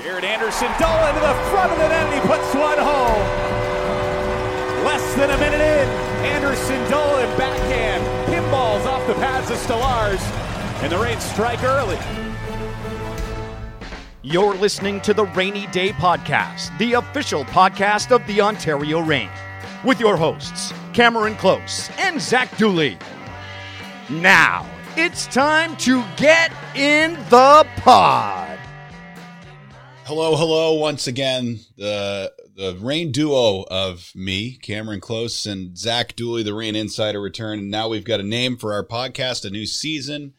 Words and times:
Jaret 0.00 0.24
Anderson 0.24 0.70
Dolan 0.78 1.12
to 1.12 1.20
the 1.20 1.34
front 1.50 1.72
of 1.72 1.78
the 1.78 1.86
net 1.86 2.06
and 2.06 2.14
he 2.14 2.20
puts 2.26 2.54
one 2.54 2.78
home. 2.78 3.20
Less 4.82 5.14
than 5.14 5.28
a 5.28 5.36
minute 5.36 5.60
in, 5.60 5.88
Anderson 6.24 6.90
Dolan 6.90 7.28
backhand 7.36 8.02
pinballs 8.32 8.86
off 8.86 9.06
the 9.06 9.12
pads 9.14 9.50
of 9.50 9.58
Stolarz, 9.58 10.22
and 10.82 10.90
the 10.90 10.96
Reign 10.96 11.20
strike 11.20 11.62
early. 11.62 11.98
You're 14.22 14.54
listening 14.54 15.02
to 15.02 15.12
the 15.12 15.26
Rainy 15.26 15.66
Day 15.66 15.90
Podcast, 15.90 16.76
the 16.78 16.94
official 16.94 17.44
podcast 17.44 18.10
of 18.10 18.26
the 18.26 18.40
Ontario 18.40 19.00
Reign, 19.00 19.30
with 19.84 20.00
your 20.00 20.16
hosts, 20.16 20.72
Cameron 20.94 21.34
Close 21.34 21.90
and 21.98 22.18
Zach 22.18 22.56
Dooley. 22.56 22.96
Now, 24.08 24.66
it's 24.96 25.26
time 25.26 25.76
to 25.76 26.02
get 26.16 26.52
in 26.74 27.14
the 27.28 27.66
pod. 27.76 28.49
Hello, 30.10 30.34
hello, 30.34 30.72
once 30.74 31.06
again. 31.06 31.60
The 31.76 32.32
the 32.56 32.76
Reign 32.80 33.12
duo 33.12 33.62
of 33.70 34.10
me, 34.12 34.56
Cameron 34.56 34.98
Close, 34.98 35.46
and 35.46 35.78
Zach 35.78 36.16
Dooley, 36.16 36.42
the 36.42 36.52
Reign 36.52 36.74
Insider, 36.74 37.20
return. 37.20 37.60
And 37.60 37.70
now 37.70 37.86
we've 37.86 38.02
got 38.02 38.18
a 38.18 38.24
name 38.24 38.56
for 38.56 38.72
our 38.72 38.84
podcast, 38.84 39.44
a 39.44 39.50
new 39.50 39.66
season, 39.66 40.34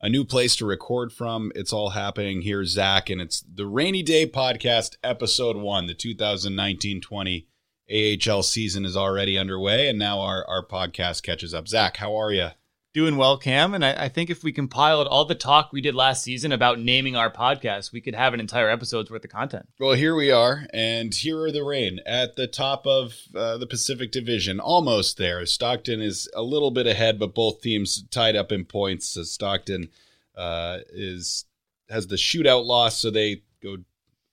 a 0.00 0.08
new 0.08 0.24
place 0.24 0.56
to 0.56 0.64
record 0.64 1.12
from. 1.12 1.52
It's 1.54 1.74
all 1.74 1.90
happening 1.90 2.40
here, 2.40 2.64
Zach, 2.64 3.10
and 3.10 3.20
it's 3.20 3.42
the 3.42 3.66
Rainy 3.66 4.02
Day 4.02 4.26
Podcast, 4.26 4.96
Episode 5.04 5.58
One. 5.58 5.88
The 5.88 5.94
2019-20 5.94 7.48
AHL 7.92 8.42
season 8.42 8.86
is 8.86 8.96
already 8.96 9.36
underway, 9.36 9.90
and 9.90 9.98
now 9.98 10.20
our 10.20 10.42
our 10.48 10.66
podcast 10.66 11.22
catches 11.22 11.52
up. 11.52 11.68
Zach, 11.68 11.98
how 11.98 12.16
are 12.16 12.32
you? 12.32 12.48
Doing 12.94 13.16
well, 13.16 13.38
Cam. 13.38 13.72
And 13.72 13.82
I, 13.82 14.04
I, 14.04 14.08
think 14.10 14.28
if 14.28 14.44
we 14.44 14.52
compiled 14.52 15.06
all 15.06 15.24
the 15.24 15.34
talk 15.34 15.72
we 15.72 15.80
did 15.80 15.94
last 15.94 16.22
season 16.22 16.52
about 16.52 16.78
naming 16.78 17.16
our 17.16 17.30
podcast, 17.30 17.90
we 17.90 18.02
could 18.02 18.14
have 18.14 18.34
an 18.34 18.40
entire 18.40 18.68
episode's 18.68 19.10
worth 19.10 19.24
of 19.24 19.30
content. 19.30 19.66
Well, 19.80 19.94
here 19.94 20.14
we 20.14 20.30
are, 20.30 20.66
and 20.74 21.14
here 21.14 21.40
are 21.40 21.50
the 21.50 21.64
Reign 21.64 22.00
at 22.04 22.36
the 22.36 22.46
top 22.46 22.86
of 22.86 23.14
uh, 23.34 23.56
the 23.56 23.66
Pacific 23.66 24.12
Division, 24.12 24.60
almost 24.60 25.16
there. 25.16 25.46
Stockton 25.46 26.02
is 26.02 26.28
a 26.34 26.42
little 26.42 26.70
bit 26.70 26.86
ahead, 26.86 27.18
but 27.18 27.34
both 27.34 27.62
teams 27.62 28.04
tied 28.10 28.36
up 28.36 28.52
in 28.52 28.66
points. 28.66 29.08
So 29.08 29.22
Stockton 29.22 29.88
uh, 30.36 30.80
is 30.92 31.46
has 31.88 32.08
the 32.08 32.16
shootout 32.16 32.66
loss, 32.66 32.98
so 32.98 33.10
they 33.10 33.42
go 33.62 33.78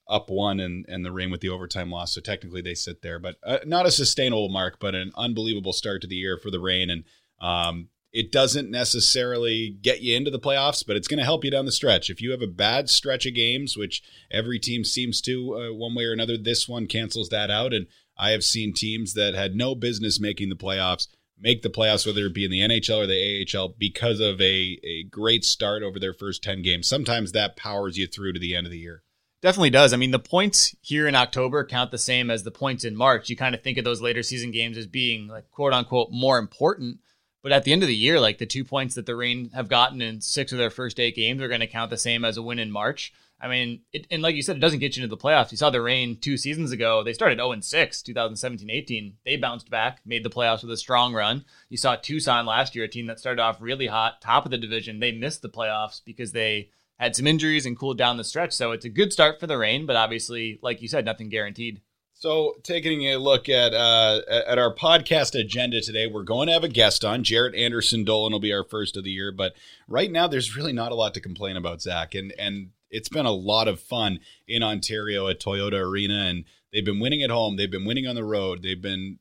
up 0.06 0.30
one, 0.30 0.60
and 0.60 0.86
and 0.90 1.06
the 1.06 1.14
Reign 1.14 1.32
with 1.32 1.40
the 1.40 1.48
overtime 1.48 1.92
loss. 1.92 2.14
So 2.14 2.20
technically, 2.20 2.62
they 2.62 2.76
sit 2.76 3.04
there, 3.04 3.20
but 3.20 3.38
uh, 3.42 3.60
not 3.66 3.86
a 3.86 3.92
sustainable 3.92 4.50
mark, 4.50 4.82
but 4.82 4.96
an 4.96 5.14
unbelievable 5.16 5.72
start 5.72 6.02
to 6.02 6.08
the 6.08 6.18
year 6.18 6.38
for 6.38 6.52
the 6.52 6.60
Reign 6.60 6.90
and 6.90 7.06
um, 7.40 7.88
it 8.12 8.32
doesn't 8.32 8.72
necessarily 8.72 9.78
get 9.82 10.02
you 10.02 10.16
into 10.16 10.32
the 10.32 10.40
playoffs, 10.40 10.86
but 10.86 10.96
it's 10.96 11.08
going 11.08 11.20
to 11.20 11.24
help 11.24 11.44
you 11.44 11.52
down 11.52 11.66
the 11.66 11.72
stretch. 11.72 12.10
If 12.10 12.22
you 12.22 12.32
have 12.32 12.42
a 12.42 12.48
bad 12.48 12.90
stretch 12.90 13.26
of 13.26 13.36
games, 13.36 13.78
which 13.78 14.02
every 14.32 14.60
team 14.60 14.84
seems 14.84 15.22
to 15.22 15.56
uh, 15.56 15.74
one 15.74 15.94
way 15.94 16.06
or 16.06 16.14
another, 16.14 16.38
this 16.38 16.68
one 16.68 16.88
cancels 16.88 17.30
that 17.30 17.52
out. 17.52 17.74
And 17.74 17.86
I 18.18 18.32
have 18.32 18.44
seen 18.44 18.74
teams 18.74 19.14
that 19.14 19.36
had 19.36 19.56
no 19.56 19.76
business 19.76 20.20
making 20.20 20.50
the 20.50 20.56
playoffs 20.56 21.08
make 21.40 21.62
the 21.62 21.70
playoffs, 21.70 22.06
whether 22.06 22.26
it 22.26 22.34
be 22.34 22.46
in 22.46 22.52
the 22.52 22.62
NHL 22.62 23.04
or 23.04 23.08
the 23.08 23.48
AHL, 23.56 23.76
because 23.78 24.20
of 24.20 24.42
a, 24.42 24.80
a 24.84 25.04
great 25.04 25.46
start 25.46 25.84
over 25.84 26.00
their 26.00 26.14
first 26.14 26.44
10 26.44 26.62
games. 26.62 26.88
Sometimes 26.88 27.32
that 27.32 27.56
powers 27.56 27.98
you 27.98 28.08
through 28.08 28.34
to 28.34 28.40
the 28.40 28.56
end 28.56 28.68
of 28.68 28.72
the 28.72 28.80
year. 28.80 29.04
Definitely 29.42 29.70
does. 29.70 29.94
I 29.94 29.98
mean, 29.98 30.12
the 30.12 30.20
points 30.20 30.76
here 30.82 31.08
in 31.08 31.16
October 31.16 31.64
count 31.64 31.92
the 31.92 31.98
same 31.98 32.30
as 32.30 32.44
the 32.44 32.52
points 32.52 32.84
in 32.84 32.96
March. 32.96 33.30
You 33.30 33.38
kind 33.38 33.56
of 33.56 33.64
think 33.64 33.78
of 33.78 33.86
those 33.86 34.02
later 34.02 34.22
season 34.22 34.52
games 34.52 34.78
as 34.78 34.86
being 34.86 35.28
like 35.28 35.50
quote 35.50 35.72
unquote 35.72 36.10
more 36.12 36.38
important 36.38 37.00
but 37.42 37.52
at 37.52 37.64
the 37.64 37.72
end 37.72 37.84
of 37.84 37.88
the 37.88 37.96
year, 37.96 38.20
like 38.20 38.38
the 38.38 38.46
two 38.46 38.64
points 38.64 38.96
that 38.96 39.06
the 39.06 39.16
Reign 39.16 39.50
have 39.54 39.70
gotten 39.70 40.02
in 40.02 40.22
six 40.22 40.52
of 40.52 40.58
their 40.58 40.70
first 40.70 41.00
eight 41.00 41.16
games 41.16 41.42
are 41.42 41.48
going 41.48 41.60
to 41.62 41.68
count 41.68 41.90
the 41.90 41.98
same 41.98 42.26
as 42.26 42.38
a 42.38 42.42
win 42.42 42.60
in 42.60 42.72
March. 42.72 43.14
I 43.42 43.48
mean, 43.48 43.82
it, 43.94 44.06
and 44.12 44.22
like 44.22 44.36
you 44.36 44.42
said, 44.42 44.58
it 44.58 44.60
doesn't 44.60 44.80
get 44.80 44.98
you 44.98 45.04
into 45.04 45.16
the 45.16 45.22
playoffs. 45.22 45.52
You 45.52 45.58
saw 45.58 45.70
the 45.70 45.82
Reign 45.82 46.18
two 46.20 46.36
seasons 46.36 46.72
ago. 46.72 47.04
They 47.04 47.14
started 47.14 47.38
0 47.38 47.56
6, 47.62 48.02
2017 48.02 48.70
18. 48.70 49.18
They 49.24 49.38
bounced 49.38 49.70
back, 49.70 50.02
made 50.06 50.26
the 50.26 50.30
playoffs 50.30 50.62
with 50.62 50.72
a 50.72 50.78
strong 50.78 51.14
run. 51.14 51.46
You 51.70 51.78
saw 51.78 51.96
Tucson 51.96 52.46
last 52.46 52.76
year, 52.76 52.84
a 52.84 52.90
team 52.90 53.08
that 53.08 53.20
started 53.20 53.42
off 53.42 53.62
really 53.62 53.88
hot, 53.88 54.22
top 54.22 54.44
of 54.44 54.52
the 54.52 54.58
division. 54.58 55.00
They 55.00 55.14
missed 55.14 55.42
the 55.42 55.50
playoffs 55.50 56.02
because 56.04 56.34
they 56.34 56.70
had 57.00 57.16
some 57.16 57.28
injuries 57.28 57.66
and 57.66 57.80
cooled 57.80 57.98
down 57.98 58.18
the 58.18 58.26
stretch. 58.26 58.52
So 58.52 58.74
it's 58.74 58.84
a 58.84 58.90
good 58.90 59.14
start 59.14 59.40
for 59.40 59.48
the 59.48 59.58
Reign, 59.58 59.86
but 59.86 59.96
obviously, 59.96 60.60
like 60.62 60.82
you 60.82 60.90
said, 60.90 61.06
nothing 61.06 61.30
guaranteed. 61.30 61.80
So, 62.20 62.58
taking 62.64 63.04
a 63.04 63.16
look 63.16 63.48
at 63.48 63.74
uh, 63.74 64.20
at 64.30 64.60
our 64.60 64.76
podcast 64.76 65.40
agenda 65.40 65.80
today, 65.80 66.06
we're 66.06 66.24
going 66.24 66.48
to 66.48 66.54
have 66.54 66.66
a 66.66 66.68
guest 66.68 67.06
on. 67.06 67.24
Jaret 67.24 67.58
Anderson 67.58 68.04
Dolan 68.04 68.34
will 68.34 68.42
be 68.42 68.52
our 68.52 68.66
first 68.66 68.98
of 68.98 69.06
the 69.06 69.10
year, 69.10 69.32
but 69.32 69.54
right 69.88 70.12
now 70.12 70.28
there's 70.28 70.54
really 70.54 70.74
not 70.74 70.92
a 70.92 70.96
lot 70.96 71.14
to 71.14 71.22
complain 71.22 71.56
about, 71.56 71.82
Zach, 71.82 72.16
and 72.16 72.34
and 72.38 72.72
it's 72.92 73.08
been 73.08 73.26
a 73.26 73.32
lot 73.32 73.70
of 73.70 73.80
fun 73.80 74.20
in 74.50 74.64
Ontario 74.64 75.30
at 75.30 75.40
Toyota 75.40 75.80
Arena, 75.80 76.26
and 76.26 76.44
they've 76.74 76.84
been 76.84 77.00
winning 77.00 77.24
at 77.24 77.30
home, 77.30 77.56
they've 77.56 77.72
been 77.72 77.86
winning 77.86 78.06
on 78.06 78.16
the 78.16 78.26
road, 78.26 78.64
they've 78.64 78.82
been 78.82 79.20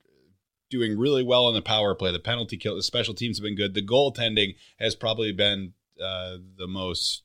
doing 0.68 0.98
really 0.98 1.22
well 1.22 1.46
on 1.46 1.54
the 1.54 1.62
power 1.62 1.94
play. 1.94 2.10
The 2.10 2.18
penalty 2.18 2.56
kill, 2.56 2.74
the 2.74 2.82
special 2.82 3.14
teams 3.14 3.38
have 3.38 3.44
been 3.44 3.54
good. 3.54 3.74
The 3.74 3.86
goaltending 3.86 4.56
has 4.80 4.96
probably 4.96 5.30
been 5.30 5.74
uh, 6.02 6.38
the 6.56 6.66
most 6.66 7.22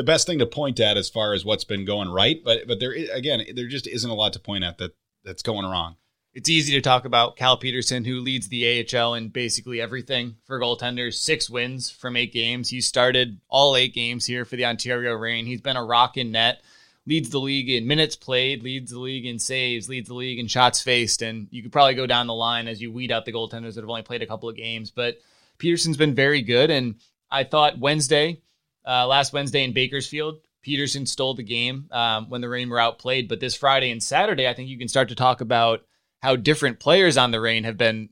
the 0.00 0.04
best 0.04 0.26
thing 0.26 0.38
to 0.38 0.46
point 0.46 0.80
at 0.80 0.96
as 0.96 1.10
far 1.10 1.34
as 1.34 1.44
what's 1.44 1.64
been 1.64 1.84
going 1.84 2.08
right. 2.08 2.42
But 2.42 2.66
but 2.66 2.80
there 2.80 2.92
again, 3.12 3.44
there 3.54 3.68
just 3.68 3.86
isn't 3.86 4.10
a 4.10 4.14
lot 4.14 4.32
to 4.32 4.40
point 4.40 4.64
at 4.64 4.78
that 4.78 4.92
that's 5.24 5.42
going 5.42 5.66
wrong. 5.66 5.96
It's 6.32 6.48
easy 6.48 6.72
to 6.72 6.80
talk 6.80 7.04
about 7.04 7.36
Cal 7.36 7.58
Peterson, 7.58 8.06
who 8.06 8.20
leads 8.20 8.48
the 8.48 8.86
AHL 8.96 9.12
in 9.12 9.28
basically 9.28 9.78
everything 9.78 10.36
for 10.44 10.58
goaltenders. 10.58 11.14
Six 11.14 11.50
wins 11.50 11.90
from 11.90 12.16
eight 12.16 12.32
games. 12.32 12.70
He 12.70 12.80
started 12.80 13.40
all 13.50 13.76
eight 13.76 13.92
games 13.92 14.24
here 14.24 14.46
for 14.46 14.56
the 14.56 14.64
Ontario 14.64 15.12
Reign. 15.12 15.44
He's 15.44 15.60
been 15.60 15.76
a 15.76 15.84
rock 15.84 16.16
in 16.16 16.32
net. 16.32 16.62
Leads 17.04 17.28
the 17.28 17.40
league 17.40 17.68
in 17.68 17.86
minutes 17.86 18.16
played, 18.16 18.62
leads 18.62 18.90
the 18.90 18.98
league 18.98 19.26
in 19.26 19.38
saves, 19.38 19.86
leads 19.88 20.08
the 20.08 20.14
league 20.14 20.38
in 20.38 20.46
shots 20.46 20.80
faced, 20.80 21.20
and 21.20 21.46
you 21.50 21.62
could 21.62 21.72
probably 21.72 21.94
go 21.94 22.06
down 22.06 22.26
the 22.26 22.32
line 22.32 22.68
as 22.68 22.80
you 22.80 22.90
weed 22.90 23.12
out 23.12 23.26
the 23.26 23.32
goaltenders 23.32 23.74
that 23.74 23.82
have 23.82 23.90
only 23.90 24.02
played 24.02 24.22
a 24.22 24.26
couple 24.26 24.48
of 24.48 24.56
games. 24.56 24.90
But 24.90 25.18
Peterson's 25.58 25.98
been 25.98 26.14
very 26.14 26.40
good, 26.40 26.70
and 26.70 26.94
I 27.30 27.44
thought 27.44 27.78
Wednesday 27.78 28.40
uh, 28.86 29.06
last 29.06 29.32
Wednesday 29.32 29.64
in 29.64 29.72
Bakersfield. 29.72 30.40
Peterson 30.62 31.06
stole 31.06 31.34
the 31.34 31.42
game 31.42 31.88
um, 31.90 32.28
when 32.28 32.40
the 32.40 32.48
Reign 32.48 32.68
were 32.68 32.80
outplayed. 32.80 33.28
But 33.28 33.40
this 33.40 33.56
Friday 33.56 33.90
and 33.90 34.02
Saturday, 34.02 34.46
I 34.46 34.54
think 34.54 34.68
you 34.68 34.78
can 34.78 34.88
start 34.88 35.08
to 35.08 35.14
talk 35.14 35.40
about 35.40 35.84
how 36.22 36.36
different 36.36 36.80
players 36.80 37.16
on 37.16 37.30
the 37.30 37.40
Reign 37.40 37.64
have 37.64 37.78
been 37.78 38.10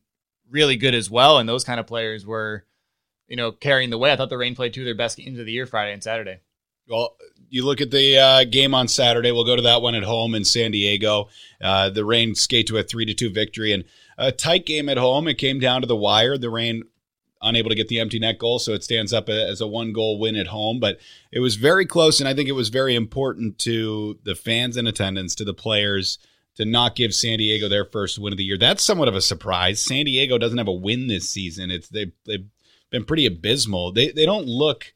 really 0.50 0.76
good 0.76 0.94
as 0.94 1.10
well. 1.10 1.38
And 1.38 1.48
those 1.48 1.64
kind 1.64 1.78
of 1.78 1.86
players 1.86 2.26
were, 2.26 2.64
you 3.26 3.36
know, 3.36 3.52
carrying 3.52 3.90
the 3.90 3.98
way. 3.98 4.12
I 4.12 4.16
thought 4.16 4.30
the 4.30 4.38
Reign 4.38 4.54
played 4.54 4.72
two 4.72 4.80
of 4.80 4.86
their 4.86 4.94
best 4.94 5.18
games 5.18 5.38
of 5.38 5.46
the 5.46 5.52
year 5.52 5.66
Friday 5.66 5.92
and 5.92 6.02
Saturday. 6.02 6.38
Well, 6.88 7.16
you 7.50 7.66
look 7.66 7.82
at 7.82 7.90
the 7.90 8.18
uh, 8.18 8.44
game 8.44 8.74
on 8.74 8.88
Saturday. 8.88 9.30
We'll 9.30 9.44
go 9.44 9.56
to 9.56 9.62
that 9.62 9.82
one 9.82 9.94
at 9.94 10.04
home 10.04 10.34
in 10.34 10.44
San 10.44 10.70
Diego. 10.70 11.28
Uh, 11.60 11.90
the 11.90 12.04
Reign 12.04 12.34
skate 12.34 12.66
to 12.68 12.78
a 12.78 12.82
three 12.82 13.04
to 13.04 13.14
two 13.14 13.30
victory 13.30 13.72
and 13.72 13.84
a 14.16 14.32
tight 14.32 14.64
game 14.64 14.88
at 14.88 14.96
home. 14.96 15.28
It 15.28 15.34
came 15.34 15.60
down 15.60 15.82
to 15.82 15.86
the 15.86 15.96
wire. 15.96 16.38
The 16.38 16.50
Reign 16.50 16.84
unable 17.42 17.70
to 17.70 17.76
get 17.76 17.88
the 17.88 18.00
empty 18.00 18.18
net 18.18 18.38
goal, 18.38 18.58
so 18.58 18.72
it 18.72 18.84
stands 18.84 19.12
up 19.12 19.28
as 19.28 19.60
a 19.60 19.66
one 19.66 19.92
goal 19.92 20.18
win 20.18 20.36
at 20.36 20.48
home. 20.48 20.80
But 20.80 20.98
it 21.32 21.40
was 21.40 21.56
very 21.56 21.86
close, 21.86 22.20
and 22.20 22.28
I 22.28 22.34
think 22.34 22.48
it 22.48 22.52
was 22.52 22.68
very 22.68 22.94
important 22.94 23.58
to 23.60 24.18
the 24.24 24.34
fans 24.34 24.76
in 24.76 24.86
attendance, 24.86 25.34
to 25.36 25.44
the 25.44 25.54
players, 25.54 26.18
to 26.56 26.64
not 26.64 26.96
give 26.96 27.14
San 27.14 27.38
Diego 27.38 27.68
their 27.68 27.84
first 27.84 28.18
win 28.18 28.32
of 28.32 28.36
the 28.36 28.44
year. 28.44 28.58
That's 28.58 28.82
somewhat 28.82 29.08
of 29.08 29.14
a 29.14 29.20
surprise. 29.20 29.82
San 29.82 30.04
Diego 30.04 30.38
doesn't 30.38 30.58
have 30.58 30.68
a 30.68 30.72
win 30.72 31.06
this 31.06 31.28
season. 31.28 31.70
It's 31.70 31.88
they 31.88 32.12
they've 32.26 32.46
been 32.90 33.04
pretty 33.04 33.26
abysmal. 33.26 33.92
They 33.92 34.10
they 34.10 34.26
don't 34.26 34.46
look 34.46 34.92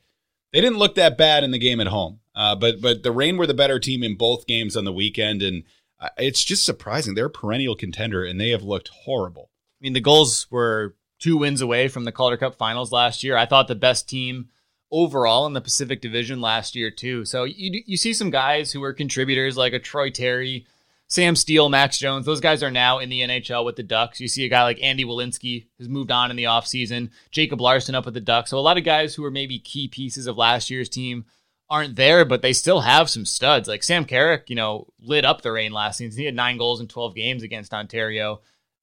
they 0.52 0.60
didn't 0.60 0.78
look 0.78 0.94
that 0.96 1.18
bad 1.18 1.44
in 1.44 1.50
the 1.50 1.58
game 1.58 1.80
at 1.80 1.86
home. 1.86 2.20
Uh, 2.34 2.56
but 2.56 2.80
but 2.80 3.02
the 3.02 3.12
Reign 3.12 3.36
were 3.36 3.46
the 3.46 3.54
better 3.54 3.78
team 3.78 4.02
in 4.02 4.16
both 4.16 4.46
games 4.46 4.76
on 4.76 4.84
the 4.84 4.92
weekend, 4.92 5.42
and 5.42 5.64
uh, 6.00 6.08
it's 6.16 6.44
just 6.44 6.64
surprising. 6.64 7.14
They're 7.14 7.26
a 7.26 7.30
perennial 7.30 7.76
contender, 7.76 8.24
and 8.24 8.40
they 8.40 8.50
have 8.50 8.62
looked 8.62 8.88
horrible. 8.88 9.50
I 9.52 9.82
mean, 9.82 9.92
the 9.92 10.00
Gulls 10.00 10.46
wwere 10.50 10.92
two 11.22 11.36
wins 11.36 11.60
away 11.60 11.86
from 11.86 12.04
the 12.04 12.12
Calder 12.12 12.36
Cup 12.36 12.56
finals 12.56 12.90
last 12.90 13.22
year. 13.22 13.36
I 13.36 13.46
thought 13.46 13.68
the 13.68 13.76
best 13.76 14.08
team 14.08 14.48
overall 14.90 15.46
in 15.46 15.52
the 15.52 15.60
Pacific 15.60 16.00
Division 16.00 16.40
last 16.40 16.74
year 16.74 16.90
too. 16.90 17.24
So 17.24 17.44
you 17.44 17.82
you 17.86 17.96
see 17.96 18.12
some 18.12 18.30
guys 18.30 18.72
who 18.72 18.82
are 18.82 18.92
contributors 18.92 19.56
like 19.56 19.72
a 19.72 19.78
Troy 19.78 20.10
Terry, 20.10 20.66
Sam 21.06 21.36
Steele, 21.36 21.68
Max 21.68 21.96
Jones. 21.96 22.26
Those 22.26 22.40
guys 22.40 22.62
are 22.62 22.72
now 22.72 22.98
in 22.98 23.08
the 23.08 23.20
NHL 23.20 23.64
with 23.64 23.76
the 23.76 23.84
Ducks. 23.84 24.20
You 24.20 24.26
see 24.26 24.44
a 24.44 24.48
guy 24.48 24.64
like 24.64 24.82
Andy 24.82 25.04
Welinski 25.04 25.66
who's 25.78 25.88
moved 25.88 26.10
on 26.10 26.30
in 26.30 26.36
the 26.36 26.44
offseason, 26.44 27.10
Jacob 27.30 27.60
Larsson 27.60 27.94
up 27.94 28.04
with 28.04 28.14
the 28.14 28.20
Ducks. 28.20 28.50
So 28.50 28.58
a 28.58 28.60
lot 28.60 28.76
of 28.76 28.84
guys 28.84 29.14
who 29.14 29.24
are 29.24 29.30
maybe 29.30 29.60
key 29.60 29.86
pieces 29.86 30.26
of 30.26 30.36
last 30.36 30.70
year's 30.70 30.88
team 30.88 31.24
aren't 31.70 31.94
there, 31.94 32.24
but 32.24 32.42
they 32.42 32.52
still 32.52 32.80
have 32.80 33.08
some 33.08 33.24
studs. 33.24 33.68
Like 33.68 33.84
Sam 33.84 34.04
Carrick, 34.04 34.50
you 34.50 34.56
know, 34.56 34.88
lit 35.00 35.24
up 35.24 35.40
the 35.40 35.52
Reign 35.52 35.72
last 35.72 35.98
season. 35.98 36.18
He 36.18 36.26
had 36.26 36.34
nine 36.34 36.58
goals 36.58 36.80
in 36.80 36.88
12 36.88 37.14
games 37.14 37.44
against 37.44 37.72
Ontario 37.72 38.40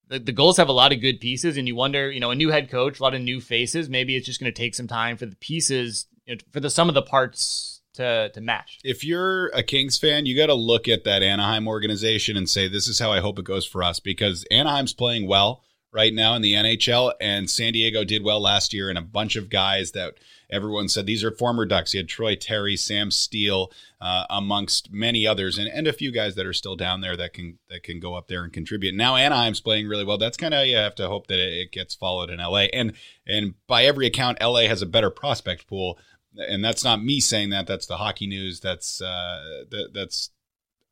the, 0.09 0.19
the 0.19 0.31
Gulls 0.31 0.57
have 0.57 0.69
a 0.69 0.73
lot 0.73 0.91
of 0.91 1.01
good 1.01 1.19
pieces, 1.19 1.55
and 1.55 1.67
you 1.67 1.75
wonder, 1.75 2.11
you 2.11 2.19
know, 2.19 2.31
a 2.31 2.35
new 2.35 2.49
head 2.49 2.69
coach, 2.69 2.99
a 2.99 3.03
lot 3.03 3.13
of 3.13 3.21
new 3.21 3.39
faces. 3.39 3.89
Maybe 3.89 4.15
it's 4.15 4.25
just 4.25 4.39
going 4.39 4.51
to 4.51 4.57
take 4.57 4.75
some 4.75 4.87
time 4.87 5.17
for 5.17 5.25
the 5.25 5.35
pieces, 5.35 6.07
you 6.25 6.35
know, 6.35 6.41
for 6.51 6.59
the 6.59 6.69
some 6.69 6.89
of 6.89 6.95
the 6.95 7.01
parts 7.01 7.81
to 7.93 8.29
to 8.33 8.41
match. 8.41 8.79
If 8.83 9.03
you're 9.03 9.47
a 9.49 9.63
Kings 9.63 9.97
fan, 9.97 10.25
you 10.25 10.35
got 10.35 10.47
to 10.47 10.55
look 10.55 10.87
at 10.87 11.03
that 11.03 11.21
Anaheim 11.21 11.67
organization 11.67 12.35
and 12.35 12.49
say, 12.49 12.67
"This 12.67 12.87
is 12.87 12.99
how 12.99 13.11
I 13.11 13.19
hope 13.19 13.39
it 13.39 13.45
goes 13.45 13.65
for 13.65 13.83
us," 13.83 13.99
because 13.99 14.45
Anaheim's 14.51 14.93
playing 14.93 15.27
well 15.27 15.63
right 15.91 16.13
now 16.13 16.35
in 16.35 16.41
the 16.41 16.53
NHL. 16.53 17.13
And 17.21 17.49
San 17.49 17.73
Diego 17.73 18.03
did 18.03 18.23
well 18.23 18.41
last 18.41 18.73
year, 18.73 18.89
and 18.89 18.97
a 18.97 19.03
bunch 19.03 19.35
of 19.35 19.49
guys 19.49 19.91
that 19.91 20.15
everyone 20.49 20.89
said 20.89 21.05
these 21.05 21.23
are 21.23 21.31
former 21.31 21.65
Ducks. 21.65 21.93
You 21.93 21.99
had 21.99 22.09
Troy 22.09 22.35
Terry, 22.35 22.75
Sam 22.75 23.11
Steele, 23.11 23.71
uh, 24.01 24.25
amongst 24.29 24.91
many 24.91 25.27
others, 25.27 25.57
and, 25.57 25.67
and 25.67 25.87
a 25.87 25.93
few 25.93 26.11
guys 26.11 26.35
that 26.35 26.45
are 26.45 26.53
still 26.53 26.75
down 26.75 27.01
there 27.01 27.15
that 27.17 27.33
can 27.33 27.59
that 27.69 27.83
can 27.83 27.99
go 27.99 28.15
up 28.15 28.27
there 28.27 28.43
and 28.43 28.53
contribute. 28.53 28.95
Now 28.95 29.15
Anaheim's 29.15 29.61
playing 29.61 29.87
really 29.87 30.05
well. 30.05 30.17
That's 30.17 30.37
kind 30.37 30.53
of 30.53 30.65
you 30.65 30.75
have 30.75 30.95
to 30.95 31.07
hope 31.07 31.27
that 31.27 31.39
it, 31.39 31.53
it 31.53 31.71
gets 31.71 31.95
followed 31.95 32.29
in 32.29 32.39
LA. 32.39 32.67
And 32.73 32.93
and 33.25 33.55
by 33.67 33.83
every 33.85 34.07
account, 34.07 34.41
LA 34.41 34.61
has 34.61 34.81
a 34.81 34.87
better 34.87 35.09
prospect 35.09 35.67
pool. 35.67 35.97
And 36.37 36.63
that's 36.63 36.83
not 36.83 37.03
me 37.03 37.19
saying 37.19 37.49
that. 37.49 37.65
That's 37.65 37.87
the 37.87 37.97
hockey 37.97 38.27
news. 38.27 38.59
That's 38.59 39.01
uh, 39.01 39.65
that, 39.71 39.89
that's 39.93 40.29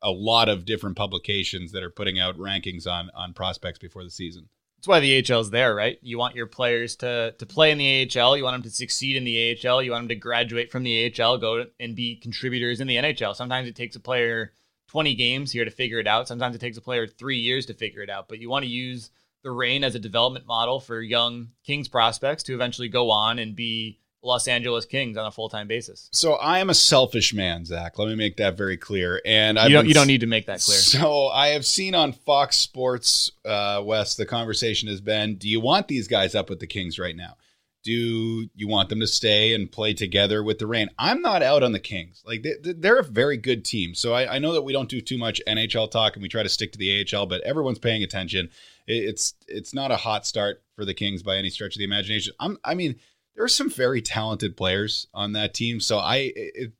a 0.02 0.10
lot 0.10 0.48
of 0.48 0.64
different 0.64 0.96
publications 0.96 1.72
that 1.72 1.82
are 1.82 1.90
putting 1.90 2.18
out 2.18 2.38
rankings 2.38 2.86
on 2.86 3.10
on 3.14 3.32
prospects 3.32 3.78
before 3.78 4.04
the 4.04 4.10
season. 4.10 4.48
That's 4.78 4.86
why 4.86 5.00
the 5.00 5.18
AHL 5.18 5.40
is 5.40 5.50
there, 5.50 5.74
right? 5.74 5.98
You 6.02 6.18
want 6.18 6.36
your 6.36 6.46
players 6.46 6.94
to 6.96 7.34
to 7.36 7.46
play 7.46 7.72
in 7.72 7.78
the 7.78 8.08
AHL. 8.16 8.36
You 8.36 8.44
want 8.44 8.54
them 8.54 8.62
to 8.62 8.70
succeed 8.70 9.16
in 9.16 9.24
the 9.24 9.58
AHL. 9.66 9.82
You 9.82 9.90
want 9.90 10.02
them 10.02 10.08
to 10.10 10.14
graduate 10.14 10.70
from 10.70 10.84
the 10.84 11.12
AHL, 11.20 11.38
go 11.38 11.66
and 11.80 11.96
be 11.96 12.14
contributors 12.14 12.80
in 12.80 12.86
the 12.86 12.96
NHL. 12.96 13.34
Sometimes 13.34 13.68
it 13.68 13.74
takes 13.74 13.96
a 13.96 14.00
player 14.00 14.52
20 14.88 15.16
games 15.16 15.50
here 15.50 15.64
to 15.64 15.70
figure 15.70 15.98
it 15.98 16.06
out. 16.06 16.28
Sometimes 16.28 16.54
it 16.54 16.60
takes 16.60 16.76
a 16.76 16.82
player 16.82 17.08
three 17.08 17.38
years 17.38 17.66
to 17.66 17.74
figure 17.74 18.02
it 18.02 18.10
out. 18.10 18.28
But 18.28 18.38
you 18.38 18.48
want 18.48 18.64
to 18.64 18.70
use 18.70 19.10
the 19.42 19.50
Reign 19.50 19.82
as 19.82 19.94
a 19.96 20.00
development 20.00 20.46
model 20.46 20.78
for 20.78 21.00
young 21.00 21.48
Kings 21.64 21.88
prospects 21.88 22.44
to 22.44 22.54
eventually 22.54 22.88
go 22.88 23.10
on 23.10 23.38
and 23.38 23.56
be 23.56 23.98
Los 24.22 24.48
Angeles 24.48 24.84
Kings 24.84 25.16
on 25.16 25.26
a 25.26 25.30
full 25.30 25.48
time 25.48 25.68
basis. 25.68 26.08
So 26.12 26.34
I 26.34 26.58
am 26.58 26.70
a 26.70 26.74
selfish 26.74 27.32
man, 27.32 27.64
Zach. 27.64 27.98
Let 27.98 28.08
me 28.08 28.14
make 28.14 28.36
that 28.38 28.56
very 28.56 28.76
clear. 28.76 29.20
And 29.24 29.58
you 29.58 29.68
don't, 29.70 29.86
you 29.86 29.94
don't 29.94 30.06
need 30.06 30.20
to 30.20 30.26
make 30.26 30.46
that 30.46 30.60
clear. 30.60 30.78
So 30.78 31.28
I 31.28 31.48
have 31.48 31.64
seen 31.64 31.94
on 31.94 32.12
Fox 32.12 32.56
Sports 32.56 33.30
uh, 33.44 33.82
West 33.84 34.16
the 34.16 34.26
conversation 34.26 34.88
has 34.88 35.00
been: 35.00 35.36
Do 35.36 35.48
you 35.48 35.60
want 35.60 35.88
these 35.88 36.08
guys 36.08 36.34
up 36.34 36.50
with 36.50 36.60
the 36.60 36.66
Kings 36.66 36.98
right 36.98 37.16
now? 37.16 37.36
Do 37.84 38.48
you 38.54 38.68
want 38.68 38.88
them 38.88 39.00
to 39.00 39.06
stay 39.06 39.54
and 39.54 39.70
play 39.70 39.94
together 39.94 40.42
with 40.42 40.58
the 40.58 40.66
Reign? 40.66 40.90
I'm 40.98 41.22
not 41.22 41.42
out 41.42 41.62
on 41.62 41.72
the 41.72 41.78
Kings. 41.78 42.22
Like 42.26 42.44
they, 42.62 42.88
are 42.88 42.98
a 42.98 43.04
very 43.04 43.36
good 43.36 43.64
team. 43.64 43.94
So 43.94 44.12
I, 44.12 44.34
I 44.34 44.38
know 44.40 44.52
that 44.52 44.62
we 44.62 44.72
don't 44.72 44.88
do 44.88 45.00
too 45.00 45.16
much 45.16 45.40
NHL 45.46 45.90
talk 45.90 46.14
and 46.14 46.22
we 46.22 46.28
try 46.28 46.42
to 46.42 46.48
stick 46.48 46.72
to 46.72 46.78
the 46.78 47.06
AHL, 47.14 47.26
but 47.26 47.40
everyone's 47.42 47.78
paying 47.78 48.02
attention. 48.02 48.50
It's 48.88 49.34
it's 49.46 49.72
not 49.72 49.92
a 49.92 49.96
hot 49.96 50.26
start 50.26 50.62
for 50.74 50.84
the 50.84 50.92
Kings 50.92 51.22
by 51.22 51.36
any 51.36 51.50
stretch 51.50 51.76
of 51.76 51.78
the 51.78 51.84
imagination. 51.84 52.34
I'm 52.40 52.58
I 52.64 52.74
mean 52.74 52.96
there 53.38 53.44
are 53.44 53.48
some 53.48 53.70
very 53.70 54.02
talented 54.02 54.56
players 54.56 55.06
on 55.14 55.34
that 55.34 55.54
team. 55.54 55.78
So 55.78 55.98
I, 55.98 56.32
it, 56.34 56.72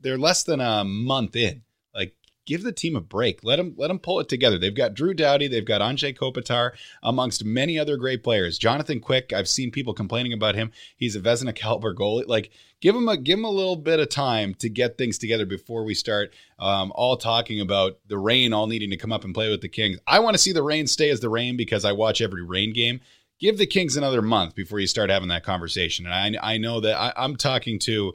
they're 0.00 0.18
less 0.18 0.42
than 0.42 0.60
a 0.60 0.82
month 0.82 1.36
in. 1.36 1.62
Like, 1.94 2.16
give 2.46 2.64
the 2.64 2.72
team 2.72 2.96
a 2.96 3.00
break. 3.00 3.44
Let 3.44 3.56
them 3.56 3.74
let 3.78 3.86
them 3.88 4.00
pull 4.00 4.18
it 4.18 4.28
together. 4.28 4.58
They've 4.58 4.74
got 4.74 4.94
Drew 4.94 5.14
Doughty, 5.14 5.46
they've 5.46 5.64
got 5.64 5.82
Anze 5.82 6.18
Kopitar, 6.18 6.72
amongst 7.04 7.44
many 7.44 7.78
other 7.78 7.96
great 7.96 8.24
players. 8.24 8.58
Jonathan 8.58 8.98
Quick, 8.98 9.32
I've 9.32 9.48
seen 9.48 9.70
people 9.70 9.94
complaining 9.94 10.32
about 10.32 10.56
him. 10.56 10.72
He's 10.96 11.14
a 11.14 11.20
Vezina 11.20 11.54
caliber 11.54 11.94
goalie. 11.94 12.26
Like, 12.26 12.50
give 12.80 12.96
him 12.96 13.08
a 13.08 13.16
give 13.16 13.38
him 13.38 13.44
a 13.44 13.50
little 13.50 13.76
bit 13.76 14.00
of 14.00 14.08
time 14.08 14.54
to 14.54 14.68
get 14.68 14.98
things 14.98 15.16
together 15.16 15.46
before 15.46 15.84
we 15.84 15.94
start 15.94 16.34
um, 16.58 16.90
all 16.96 17.16
talking 17.16 17.60
about 17.60 18.00
the 18.08 18.18
Reign 18.18 18.52
all 18.52 18.66
needing 18.66 18.90
to 18.90 18.96
come 18.96 19.12
up 19.12 19.22
and 19.22 19.32
play 19.32 19.48
with 19.48 19.60
the 19.60 19.68
Kings. 19.68 20.00
I 20.08 20.18
want 20.18 20.34
to 20.34 20.42
see 20.42 20.50
the 20.50 20.64
Reign 20.64 20.88
stay 20.88 21.10
as 21.10 21.20
the 21.20 21.28
Reign 21.28 21.56
because 21.56 21.84
I 21.84 21.92
watch 21.92 22.20
every 22.20 22.42
Reign 22.42 22.72
game 22.72 23.00
give 23.40 23.58
the 23.58 23.66
Kings 23.66 23.96
another 23.96 24.22
month 24.22 24.54
before 24.54 24.80
you 24.80 24.86
start 24.86 25.10
having 25.10 25.28
that 25.28 25.44
conversation. 25.44 26.06
And 26.06 26.36
I, 26.38 26.54
I 26.54 26.58
know 26.58 26.80
that 26.80 26.96
I, 26.96 27.12
I'm 27.16 27.36
talking 27.36 27.78
to 27.80 28.14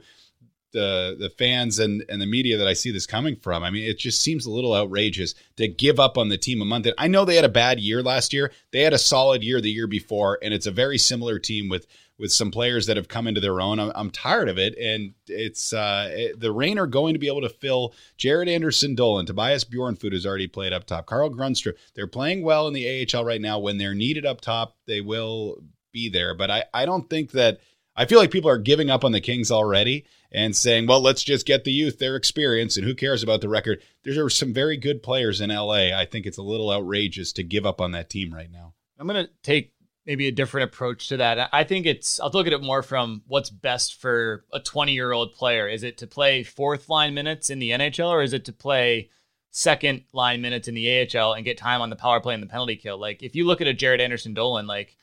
the 0.72 1.16
the 1.18 1.30
fans 1.30 1.78
and, 1.78 2.04
and 2.08 2.20
the 2.20 2.26
media 2.26 2.58
that 2.58 2.68
I 2.68 2.74
see 2.74 2.90
this 2.90 3.06
coming 3.06 3.36
from. 3.36 3.62
I 3.62 3.70
mean, 3.70 3.88
it 3.88 3.98
just 3.98 4.22
seems 4.22 4.46
a 4.46 4.50
little 4.50 4.74
outrageous 4.74 5.34
to 5.56 5.68
give 5.68 5.98
up 5.98 6.16
on 6.16 6.28
the 6.28 6.38
team 6.38 6.62
a 6.62 6.64
month. 6.64 6.86
And 6.86 6.94
I 6.98 7.08
know 7.08 7.24
they 7.24 7.36
had 7.36 7.44
a 7.44 7.48
bad 7.48 7.80
year 7.80 8.02
last 8.02 8.32
year. 8.32 8.52
They 8.72 8.82
had 8.82 8.92
a 8.92 8.98
solid 8.98 9.42
year 9.42 9.60
the 9.60 9.70
year 9.70 9.86
before, 9.86 10.38
and 10.42 10.54
it's 10.54 10.66
a 10.66 10.70
very 10.70 10.98
similar 10.98 11.38
team 11.38 11.68
with 11.68 11.86
with 12.20 12.30
some 12.30 12.50
players 12.50 12.86
that 12.86 12.98
have 12.98 13.08
come 13.08 13.26
into 13.26 13.40
their 13.40 13.60
own. 13.60 13.80
I'm, 13.80 13.90
I'm 13.94 14.10
tired 14.10 14.48
of 14.48 14.58
it, 14.58 14.76
and 14.76 15.14
it's 15.26 15.72
uh, 15.72 16.10
it, 16.12 16.38
the 16.38 16.52
Reign 16.52 16.78
are 16.78 16.86
going 16.86 17.14
to 17.14 17.18
be 17.18 17.28
able 17.28 17.40
to 17.40 17.48
fill 17.48 17.94
Jaret 18.18 18.48
Anderson 18.48 18.94
Dolan, 18.94 19.26
Tobias 19.26 19.64
Bjornfot 19.64 20.12
has 20.12 20.26
already 20.26 20.46
played 20.46 20.74
up 20.74 20.84
top, 20.84 21.06
Carl 21.06 21.30
Grundstrom. 21.30 21.74
They're 21.94 22.06
playing 22.06 22.42
well 22.42 22.68
in 22.68 22.74
the 22.74 23.08
AHL 23.12 23.24
right 23.24 23.40
now. 23.40 23.58
When 23.58 23.78
they're 23.78 23.94
needed 23.94 24.26
up 24.26 24.42
top, 24.42 24.76
they 24.86 25.00
will 25.00 25.62
be 25.92 26.10
there. 26.10 26.34
But 26.34 26.50
I, 26.50 26.64
I 26.74 26.84
don't 26.84 27.08
think 27.08 27.30
that 27.32 27.60
I 27.96 28.04
feel 28.04 28.18
like 28.18 28.30
people 28.30 28.50
are 28.50 28.58
giving 28.58 28.90
up 28.90 29.04
on 29.04 29.12
the 29.12 29.20
Kings 29.20 29.50
already 29.50 30.04
and 30.30 30.54
saying, 30.54 30.86
well, 30.86 31.00
let's 31.00 31.24
just 31.24 31.46
get 31.46 31.64
the 31.64 31.72
youth 31.72 31.98
their 31.98 32.16
experience 32.16 32.76
and 32.76 32.86
who 32.86 32.94
cares 32.94 33.22
about 33.22 33.40
the 33.40 33.48
record. 33.48 33.82
There 34.04 34.24
are 34.24 34.30
some 34.30 34.52
very 34.52 34.76
good 34.76 35.02
players 35.02 35.40
in 35.40 35.50
LA. 35.50 35.96
I 35.98 36.06
think 36.10 36.26
it's 36.26 36.38
a 36.38 36.42
little 36.42 36.70
outrageous 36.70 37.32
to 37.32 37.42
give 37.42 37.66
up 37.66 37.80
on 37.80 37.92
that 37.92 38.10
team 38.10 38.32
right 38.32 38.50
now. 38.50 38.74
I'm 38.98 39.06
going 39.06 39.24
to 39.24 39.32
take 39.42 39.72
maybe 40.10 40.26
a 40.26 40.32
different 40.32 40.64
approach 40.64 41.06
to 41.06 41.18
that. 41.18 41.50
I 41.52 41.62
think 41.62 41.86
it's 41.86 42.18
I'll 42.18 42.30
look 42.30 42.48
at 42.48 42.52
it 42.52 42.64
more 42.64 42.82
from 42.82 43.22
what's 43.28 43.48
best 43.48 44.00
for 44.00 44.44
a 44.52 44.58
20 44.58 44.92
year 44.92 45.12
old 45.12 45.34
player. 45.34 45.68
Is 45.68 45.84
it 45.84 45.98
to 45.98 46.08
play 46.08 46.42
fourth 46.42 46.88
line 46.88 47.14
minutes 47.14 47.48
in 47.48 47.60
the 47.60 47.70
NHL 47.70 48.08
or 48.08 48.20
is 48.20 48.32
it 48.32 48.44
to 48.46 48.52
play 48.52 49.10
second 49.52 50.02
line 50.12 50.40
minutes 50.40 50.66
in 50.66 50.74
the 50.74 51.08
AHL 51.16 51.34
and 51.34 51.44
get 51.44 51.58
time 51.58 51.80
on 51.80 51.90
the 51.90 51.96
power 51.96 52.18
play 52.18 52.34
and 52.34 52.42
the 52.42 52.48
penalty 52.48 52.74
kill? 52.74 52.98
Like 52.98 53.22
if 53.22 53.36
you 53.36 53.46
look 53.46 53.60
at 53.60 53.68
a 53.68 53.72
Jaret 53.72 54.00
Anderson 54.00 54.34
Dolan, 54.34 54.66
like 54.66 54.96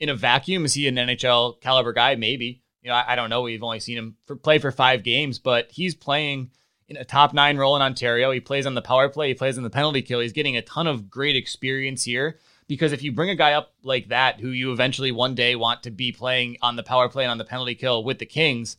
in 0.00 0.08
a 0.08 0.16
vacuum, 0.16 0.64
is 0.64 0.74
he 0.74 0.88
an 0.88 0.96
NHL 0.96 1.60
caliber 1.60 1.92
guy? 1.92 2.16
Maybe. 2.16 2.64
You 2.82 2.90
know, 2.90 2.96
I, 2.96 3.12
I 3.12 3.14
don't 3.14 3.30
know. 3.30 3.42
We've 3.42 3.62
only 3.62 3.78
seen 3.78 3.96
him 3.96 4.16
for, 4.26 4.34
play 4.34 4.58
for 4.58 4.72
five 4.72 5.04
games, 5.04 5.38
but 5.38 5.70
he's 5.70 5.94
playing 5.94 6.50
in 6.88 6.96
a 6.96 7.04
top 7.04 7.34
nine 7.34 7.56
role 7.56 7.76
in 7.76 7.82
Ontario. 7.82 8.32
He 8.32 8.40
plays 8.40 8.66
on 8.66 8.74
the 8.74 8.82
power 8.82 9.08
play. 9.08 9.28
He 9.28 9.34
plays 9.34 9.58
on 9.58 9.62
the 9.62 9.70
penalty 9.70 10.02
kill. 10.02 10.18
He's 10.18 10.32
getting 10.32 10.56
a 10.56 10.62
ton 10.62 10.88
of 10.88 11.08
great 11.08 11.36
experience 11.36 12.02
here 12.02 12.40
because 12.66 12.92
if 12.92 13.02
you 13.02 13.12
bring 13.12 13.30
a 13.30 13.34
guy 13.34 13.52
up 13.52 13.72
like 13.82 14.08
that 14.08 14.40
who 14.40 14.48
you 14.48 14.72
eventually 14.72 15.12
one 15.12 15.34
day 15.34 15.54
want 15.56 15.82
to 15.82 15.90
be 15.90 16.12
playing 16.12 16.56
on 16.62 16.76
the 16.76 16.82
power 16.82 17.08
play 17.08 17.24
and 17.24 17.30
on 17.30 17.38
the 17.38 17.44
penalty 17.44 17.74
kill 17.74 18.04
with 18.04 18.18
the 18.18 18.26
Kings, 18.26 18.76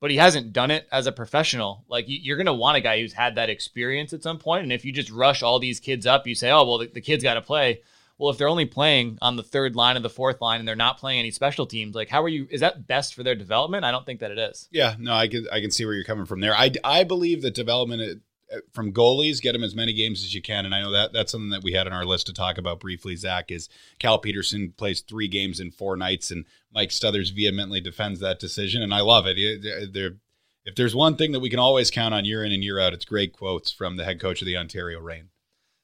but 0.00 0.10
he 0.10 0.16
hasn't 0.18 0.52
done 0.52 0.70
it 0.70 0.86
as 0.92 1.06
a 1.06 1.12
professional, 1.12 1.84
like 1.88 2.04
you're 2.06 2.36
going 2.36 2.46
to 2.46 2.52
want 2.52 2.76
a 2.76 2.80
guy 2.80 3.00
who's 3.00 3.14
had 3.14 3.36
that 3.36 3.50
experience 3.50 4.12
at 4.12 4.22
some 4.22 4.38
point. 4.38 4.62
And 4.62 4.72
if 4.72 4.84
you 4.84 4.92
just 4.92 5.10
rush 5.10 5.42
all 5.42 5.58
these 5.58 5.80
kids 5.80 6.06
up, 6.06 6.26
you 6.26 6.34
say, 6.34 6.50
oh, 6.50 6.64
well, 6.64 6.78
the, 6.78 6.88
the 6.88 7.00
kid's 7.00 7.24
got 7.24 7.34
to 7.34 7.42
play. 7.42 7.80
Well, 8.18 8.30
if 8.30 8.38
they're 8.38 8.48
only 8.48 8.66
playing 8.66 9.18
on 9.22 9.36
the 9.36 9.42
third 9.42 9.74
line 9.74 9.96
or 9.96 10.00
the 10.00 10.10
fourth 10.10 10.40
line 10.40 10.60
and 10.60 10.68
they're 10.68 10.76
not 10.76 10.98
playing 10.98 11.18
any 11.18 11.30
special 11.30 11.66
teams, 11.66 11.96
like 11.96 12.08
how 12.08 12.22
are 12.22 12.28
you? 12.28 12.46
Is 12.50 12.60
that 12.60 12.86
best 12.86 13.14
for 13.14 13.22
their 13.22 13.34
development? 13.34 13.84
I 13.84 13.90
don't 13.90 14.06
think 14.06 14.20
that 14.20 14.30
it 14.30 14.38
is. 14.38 14.68
Yeah, 14.70 14.94
no, 14.98 15.14
I 15.14 15.26
can 15.26 15.48
I 15.50 15.60
can 15.60 15.72
see 15.72 15.84
where 15.84 15.94
you're 15.94 16.04
coming 16.04 16.26
from 16.26 16.40
there. 16.40 16.54
I, 16.54 16.70
I 16.84 17.04
believe 17.04 17.42
that 17.42 17.54
development 17.54 18.22
Uh, 18.54 18.58
from 18.72 18.92
goalies, 18.92 19.40
get 19.40 19.52
them 19.52 19.64
as 19.64 19.74
many 19.74 19.92
games 19.92 20.22
as 20.22 20.34
you 20.34 20.42
can. 20.42 20.64
And 20.66 20.74
I 20.74 20.82
know 20.82 20.90
that 20.92 21.12
that's 21.12 21.32
something 21.32 21.50
that 21.50 21.64
we 21.64 21.72
had 21.72 21.86
on 21.86 21.92
our 21.92 22.04
list 22.04 22.26
to 22.26 22.32
talk 22.32 22.58
about 22.58 22.80
briefly. 22.80 23.16
Zach 23.16 23.50
is 23.50 23.68
Cal 23.98 24.18
Peterson 24.18 24.72
plays 24.76 25.00
three 25.00 25.28
games 25.28 25.60
in 25.60 25.70
four 25.70 25.96
nights, 25.96 26.30
and 26.30 26.44
Mike 26.72 26.90
Stothers 26.90 27.34
vehemently 27.34 27.80
defends 27.80 28.20
that 28.20 28.38
decision, 28.38 28.82
and 28.82 28.94
I 28.94 29.00
love 29.00 29.26
it. 29.26 29.92
There, 29.92 30.16
if 30.64 30.74
there's 30.74 30.94
one 30.94 31.16
thing 31.16 31.32
that 31.32 31.40
we 31.40 31.50
can 31.50 31.58
always 31.58 31.90
count 31.90 32.14
on 32.14 32.24
year 32.24 32.44
in 32.44 32.52
and 32.52 32.64
year 32.64 32.80
out, 32.80 32.92
it's 32.92 33.04
great 33.04 33.32
quotes 33.32 33.70
from 33.70 33.96
the 33.96 34.04
head 34.04 34.20
coach 34.20 34.40
of 34.40 34.46
the 34.46 34.56
Ontario 34.56 35.00
Reign. 35.00 35.28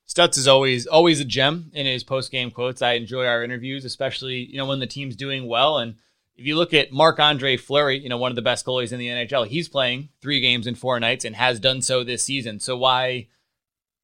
Stutz 0.08 0.36
is 0.36 0.48
always 0.48 0.86
always 0.86 1.20
a 1.20 1.24
gem 1.24 1.70
in 1.72 1.86
his 1.86 2.02
post 2.02 2.32
game 2.32 2.50
quotes. 2.50 2.82
I 2.82 2.94
enjoy 2.94 3.26
our 3.26 3.44
interviews, 3.44 3.84
especially 3.84 4.46
you 4.50 4.56
know 4.56 4.66
when 4.66 4.80
the 4.80 4.86
team's 4.86 5.14
doing 5.14 5.46
well 5.46 5.78
and 5.78 5.96
if 6.40 6.46
you 6.46 6.56
look 6.56 6.72
at 6.72 6.90
Marc 6.90 7.20
Andre 7.20 7.58
Fleury, 7.58 7.98
you 7.98 8.08
know, 8.08 8.16
one 8.16 8.32
of 8.32 8.36
the 8.36 8.40
best 8.40 8.64
goalies 8.64 8.92
in 8.92 8.98
the 8.98 9.08
NHL, 9.08 9.46
he's 9.46 9.68
playing 9.68 10.08
three 10.22 10.40
games 10.40 10.66
in 10.66 10.74
four 10.74 10.98
nights 10.98 11.26
and 11.26 11.36
has 11.36 11.60
done 11.60 11.82
so 11.82 12.02
this 12.02 12.22
season. 12.22 12.60
So 12.60 12.78
why 12.78 13.28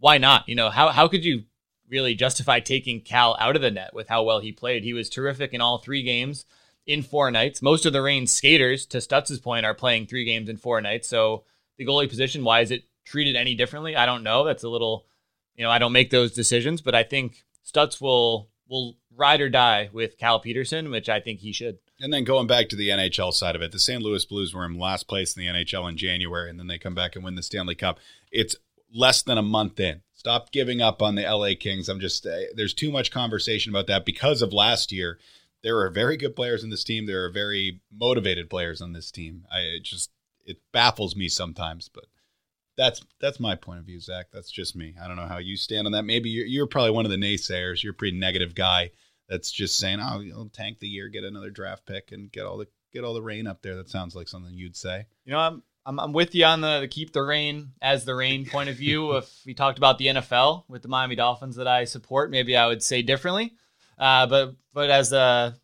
why 0.01 0.19
not? 0.19 0.47
You 0.47 0.55
know, 0.55 0.69
how 0.69 0.91
how 0.91 1.09
could 1.09 1.25
you 1.25 1.45
really 1.89 2.15
justify 2.15 2.61
taking 2.61 3.01
Cal 3.01 3.39
out 3.41 3.57
of 3.57 3.63
the 3.63 3.71
net 3.71 3.95
with 3.95 4.09
how 4.09 4.23
well 4.23 4.41
he 4.41 4.53
played? 4.53 4.85
He 4.85 4.93
was 4.93 5.09
terrific 5.09 5.55
in 5.55 5.63
all 5.63 5.79
three 5.79 6.03
games 6.03 6.45
in 6.87 7.03
four 7.03 7.31
nights. 7.31 7.63
Most 7.63 7.87
of 7.87 7.95
the 7.95 8.03
Reign 8.03 8.27
skaters, 8.27 8.85
to 8.87 8.99
Stutz's 8.99 9.41
point, 9.41 9.65
are 9.65 9.73
playing 9.73 10.07
three 10.07 10.27
games 10.27 10.51
in 10.51 10.59
four 10.59 10.83
nights. 10.83 11.09
So 11.09 11.45
the 11.79 11.87
goalie 11.87 12.07
position, 12.07 12.45
why 12.45 12.61
is 12.61 12.71
it 12.71 12.85
treated 13.07 13.35
any 13.35 13.55
differently? 13.55 13.97
I 13.97 14.05
don't 14.05 14.23
know. 14.23 14.45
That's 14.45 14.63
a 14.63 14.69
little, 14.69 15.07
you 15.55 15.65
know, 15.65 15.71
I 15.71 15.79
don't 15.79 15.93
make 15.93 16.11
those 16.11 16.35
decisions, 16.35 16.83
but 16.83 16.95
I 16.95 17.03
think 17.03 17.47
Stutz 17.67 17.99
will 17.99 18.51
will 18.69 18.99
ride 19.17 19.41
or 19.41 19.49
die 19.49 19.89
with 19.91 20.19
Cal 20.19 20.39
Peterson, 20.39 20.91
which 20.91 21.09
I 21.09 21.21
think 21.21 21.41
he 21.41 21.55
should. 21.55 21.79
And 22.01 22.13
then 22.13 22.25
going 22.25 22.47
back 22.47 22.69
to 22.69 22.77
the 22.77 22.91
NHL 22.91 23.33
side 23.33 23.57
of 23.57 23.63
it, 23.63 23.73
the 23.73 23.79
St. 23.79 24.03
Louis 24.03 24.25
Blues 24.25 24.55
were 24.55 24.67
in 24.67 24.79
last 24.79 25.09
place 25.09 25.35
in 25.35 25.43
the 25.43 25.49
NHL 25.49 25.89
in 25.89 25.97
January, 25.97 26.51
and 26.51 26.59
then 26.59 26.67
they 26.67 26.79
come 26.79 26.95
back 26.95 27.17
and 27.17 27.25
win 27.25 27.37
the 27.37 27.43
Stanley 27.43 27.75
Cup. 27.75 27.99
It's 28.31 28.57
less 28.95 29.23
than 29.23 29.39
a 29.39 29.43
month 29.43 29.81
in. 29.81 30.03
Stop 30.15 30.53
giving 30.53 30.83
up 30.83 31.01
on 31.01 31.15
the 31.15 31.23
LA 31.23 31.51
Kings. 31.59 31.89
I'm 31.89 32.01
just, 32.01 32.27
uh, 32.27 32.37
there's 32.55 32.75
too 32.75 32.91
much 32.91 33.11
conversation 33.11 33.73
about 33.73 33.87
that 33.87 34.05
because 34.05 34.43
of 34.43 34.53
last 34.53 34.93
year. 34.93 35.19
There 35.63 35.79
are 35.81 35.91
very 35.91 36.17
good 36.17 36.37
players 36.37 36.63
in 36.63 36.71
this 36.71 36.85
team. 36.85 37.07
There 37.07 37.25
are 37.25 37.31
very 37.31 37.81
motivated 37.91 38.51
players 38.51 38.81
on 38.83 38.93
this 38.93 39.11
team. 39.11 39.47
I 39.51 39.61
it 39.61 39.85
just, 39.85 40.11
it 40.45 40.59
baffles 40.73 41.17
me 41.17 41.29
sometimes, 41.29 41.89
but 41.89 42.05
that's 42.77 43.03
that's 43.21 43.41
my 43.41 43.55
point 43.55 43.81
of 43.81 43.87
view, 43.87 43.99
Zach. 44.01 44.27
That's 44.33 44.51
just 44.51 44.77
me. 44.77 44.95
I 45.03 45.09
don't 45.09 45.17
know 45.17 45.27
how 45.27 45.39
you 45.39 45.57
stand 45.57 45.87
on 45.87 45.93
that. 45.93 46.05
Maybe 46.05 46.29
you're, 46.29 46.47
you're 46.47 46.67
probably 46.67 46.91
one 46.91 47.07
of 47.07 47.11
the 47.11 47.17
naysayers. 47.17 47.83
You're 47.83 47.93
a 47.93 47.97
pretty 47.97 48.19
negative 48.19 48.55
guy 48.55 48.91
that's 49.29 49.51
just 49.51 49.79
saying, 49.79 49.99
"Oh, 50.01 50.21
you'll 50.21 50.49
tank 50.49 50.79
the 50.79 50.89
year, 50.89 51.09
get 51.09 51.25
another 51.25 51.51
draft 51.51 51.87
pick, 51.87 52.13
and 52.13 52.31
get 52.31 52.47
all 52.47 52.59
the 52.59 52.69
get 52.93 53.05
all 53.05 53.15
the 53.15 53.23
Reign 53.23 53.47
up 53.47 53.63
there." 53.63 53.77
That 53.77 53.89
sounds 53.89 54.15
like 54.15 54.29
something 54.29 54.55
you'd 54.55 54.77
say. 54.77 55.07
You 55.25 55.33
know, 55.33 55.39
I'm 55.39 55.63
I'm, 55.87 56.01
I'm 56.01 56.13
with 56.13 56.35
you 56.35 56.45
on 56.45 56.61
the, 56.61 56.81
the 56.81 56.89
keep 56.89 57.13
the 57.13 57.23
Reign 57.23 57.73
as 57.81 58.05
the 58.05 58.15
Reign 58.15 58.45
point 58.47 58.69
of 58.69 58.77
view. 58.77 59.17
if 59.17 59.33
we 59.47 59.55
talked 59.55 59.79
about 59.79 59.99
the 59.99 60.07
NFL 60.07 60.65
with 60.69 60.83
the 60.83 60.89
Miami 60.89 61.15
Dolphins 61.15 61.57
that 61.57 61.69
I 61.69 61.85
support, 61.85 62.31
maybe 62.31 62.57
I 62.57 62.67
would 62.67 62.83
say 62.83 63.03
differently. 63.03 63.55
Uh, 63.99 64.27
but 64.27 64.57
but 64.75 64.91
as 64.91 65.11
the 65.11 65.57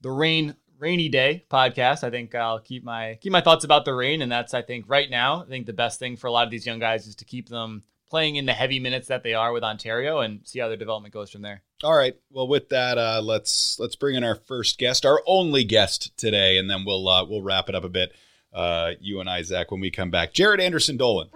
the 0.00 0.10
rain 0.10 0.56
rainy 0.78 1.08
day 1.08 1.44
podcast, 1.50 2.02
I 2.04 2.10
think 2.10 2.34
I'll 2.34 2.58
keep 2.58 2.84
my 2.84 3.18
keep 3.20 3.32
my 3.32 3.40
thoughts 3.40 3.64
about 3.64 3.84
the 3.84 3.94
Reign, 3.94 4.22
and 4.22 4.30
that's 4.30 4.54
I 4.54 4.62
think 4.62 4.86
right 4.88 5.08
now 5.08 5.42
I 5.42 5.46
think 5.46 5.66
the 5.66 5.72
best 5.72 5.98
thing 5.98 6.16
for 6.16 6.26
a 6.26 6.32
lot 6.32 6.44
of 6.44 6.50
these 6.50 6.66
young 6.66 6.78
guys 6.78 7.06
is 7.06 7.14
to 7.16 7.24
keep 7.24 7.48
them 7.48 7.84
playing 8.08 8.36
in 8.36 8.46
the 8.46 8.52
heavy 8.52 8.80
minutes 8.80 9.06
that 9.06 9.22
they 9.22 9.34
are 9.34 9.52
with 9.52 9.62
Ontario 9.62 10.18
and 10.18 10.40
see 10.44 10.58
how 10.58 10.66
their 10.68 10.76
development 10.76 11.14
goes 11.14 11.30
from 11.30 11.42
there. 11.42 11.62
All 11.82 11.96
right. 11.96 12.14
Well, 12.30 12.46
with 12.46 12.68
that, 12.68 12.98
uh, 12.98 13.22
let's 13.24 13.78
let's 13.78 13.96
bring 13.96 14.14
in 14.14 14.22
our 14.22 14.34
first 14.34 14.78
guest, 14.78 15.06
our 15.06 15.22
only 15.26 15.64
guest 15.64 16.14
today, 16.18 16.58
and 16.58 16.68
then 16.68 16.84
we'll 16.84 17.08
uh, 17.08 17.24
we'll 17.24 17.40
wrap 17.40 17.70
it 17.70 17.74
up 17.74 17.84
a 17.84 17.88
bit. 17.88 18.12
Uh, 18.52 18.92
you 19.00 19.20
and 19.20 19.30
I, 19.30 19.40
Zach, 19.42 19.70
when 19.70 19.80
we 19.80 19.90
come 19.90 20.10
back. 20.10 20.34
Jaret 20.34 20.60
Anderson 20.60 20.98
Dolan. 20.98 21.28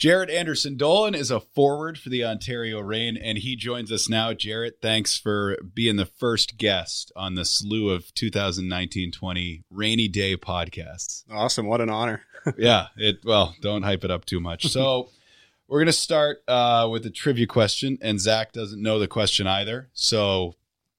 Jaret 0.00 0.32
Anderson 0.32 0.76
Dolan 0.76 1.14
is 1.14 1.30
a 1.30 1.40
forward 1.40 1.98
for 1.98 2.08
the 2.08 2.24
Ontario 2.24 2.80
Reign, 2.80 3.16
and 3.16 3.38
he 3.38 3.54
joins 3.54 3.92
us 3.92 4.08
now. 4.08 4.32
Jaret, 4.32 4.72
thanks 4.80 5.18
for 5.18 5.58
being 5.74 5.96
the 5.96 6.06
first 6.06 6.56
guest 6.56 7.12
on 7.14 7.34
the 7.34 7.44
slew 7.44 7.90
of 7.90 8.14
2019-20 8.14 9.64
rainy 9.70 10.08
day 10.08 10.38
podcasts. 10.38 11.24
Awesome! 11.30 11.66
What 11.66 11.82
an 11.82 11.90
honor. 11.90 12.22
yeah, 12.56 12.86
it. 12.96 13.18
Well, 13.24 13.54
don't 13.60 13.82
hype 13.82 14.04
it 14.04 14.10
up 14.10 14.24
too 14.24 14.40
much. 14.40 14.68
So. 14.68 15.10
We're 15.66 15.78
going 15.78 15.86
to 15.86 15.92
start 15.92 16.42
uh, 16.46 16.88
with 16.90 17.06
a 17.06 17.10
trivia 17.10 17.46
question, 17.46 17.98
and 18.02 18.20
Zach 18.20 18.52
doesn't 18.52 18.82
know 18.82 18.98
the 18.98 19.08
question 19.08 19.46
either. 19.46 19.88
So 19.94 20.54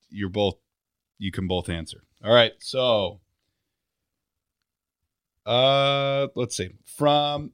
you're 0.09 0.29
both, 0.29 0.55
you 1.17 1.31
can 1.31 1.47
both 1.47 1.69
answer. 1.69 2.03
All 2.23 2.33
right. 2.33 2.53
So 2.59 3.19
uh, 5.45 6.27
let's 6.35 6.57
see. 6.57 6.71
From 6.83 7.51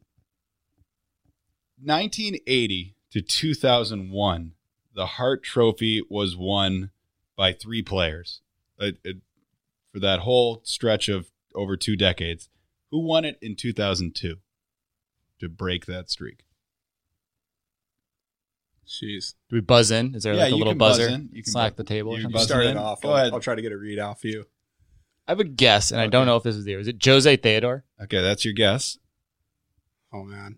1980 1.84 2.96
to 3.12 3.22
2001, 3.22 4.54
the 4.96 5.06
Hart 5.06 5.44
Trophy 5.44 6.02
was 6.10 6.38
won 6.38 6.92
by 7.36 7.54
three 7.54 7.82
players 7.82 8.42
it, 8.80 8.98
it, 9.04 9.18
for 9.92 10.00
that 10.00 10.22
whole 10.22 10.62
stretch 10.64 11.10
of 11.10 11.32
over 11.54 11.76
two 11.76 11.98
decades. 11.98 12.50
Who 12.92 13.00
won 13.00 13.26
it 13.26 13.38
in 13.42 13.56
2002 13.56 14.38
to 15.40 15.50
break 15.50 15.86
that 15.86 16.10
streak? 16.10 16.44
Jeez. 18.88 19.36
Do 19.50 19.56
we 19.56 19.62
buzz 19.62 19.92
in? 19.92 20.16
Is 20.16 20.24
there 20.24 20.34
Yeah, 20.34 20.44
like 20.44 20.52
a 20.54 20.56
little 20.56 20.74
can 20.74 20.78
buzz 20.78 20.98
buzzer? 20.98 21.12
You 21.32 21.44
can 21.44 21.52
Slack 21.52 21.72
buzz- 21.74 21.78
the 21.78 21.84
table. 21.84 22.20
you? 22.20 22.28
You 22.30 22.40
start 22.40 22.64
it 22.66 22.68
it 22.68 22.72
in. 22.72 22.78
off. 22.78 23.02
Go 23.02 23.10
I'll, 23.10 23.16
ahead. 23.16 23.34
I'll 23.34 23.40
try 23.40 23.56
to 23.56 23.62
get 23.62 23.72
a 23.72 23.78
read 23.78 24.00
off 24.00 24.24
you. 24.24 24.46
I 25.28 25.32
have 25.32 25.40
a 25.40 25.44
guess, 25.46 25.92
and 25.92 26.02
I 26.02 26.08
don't 26.08 26.26
know 26.26 26.36
if 26.36 26.44
this 26.44 26.56
is 26.56 26.66
the. 26.66 26.74
Is 26.74 26.88
it 26.88 27.04
Jose 27.04 27.36
Theodore? 27.38 27.86
Okay, 28.04 28.22
that's 28.22 28.44
your 28.44 28.54
guess. 28.54 28.98
Oh 30.12 30.24
man. 30.24 30.58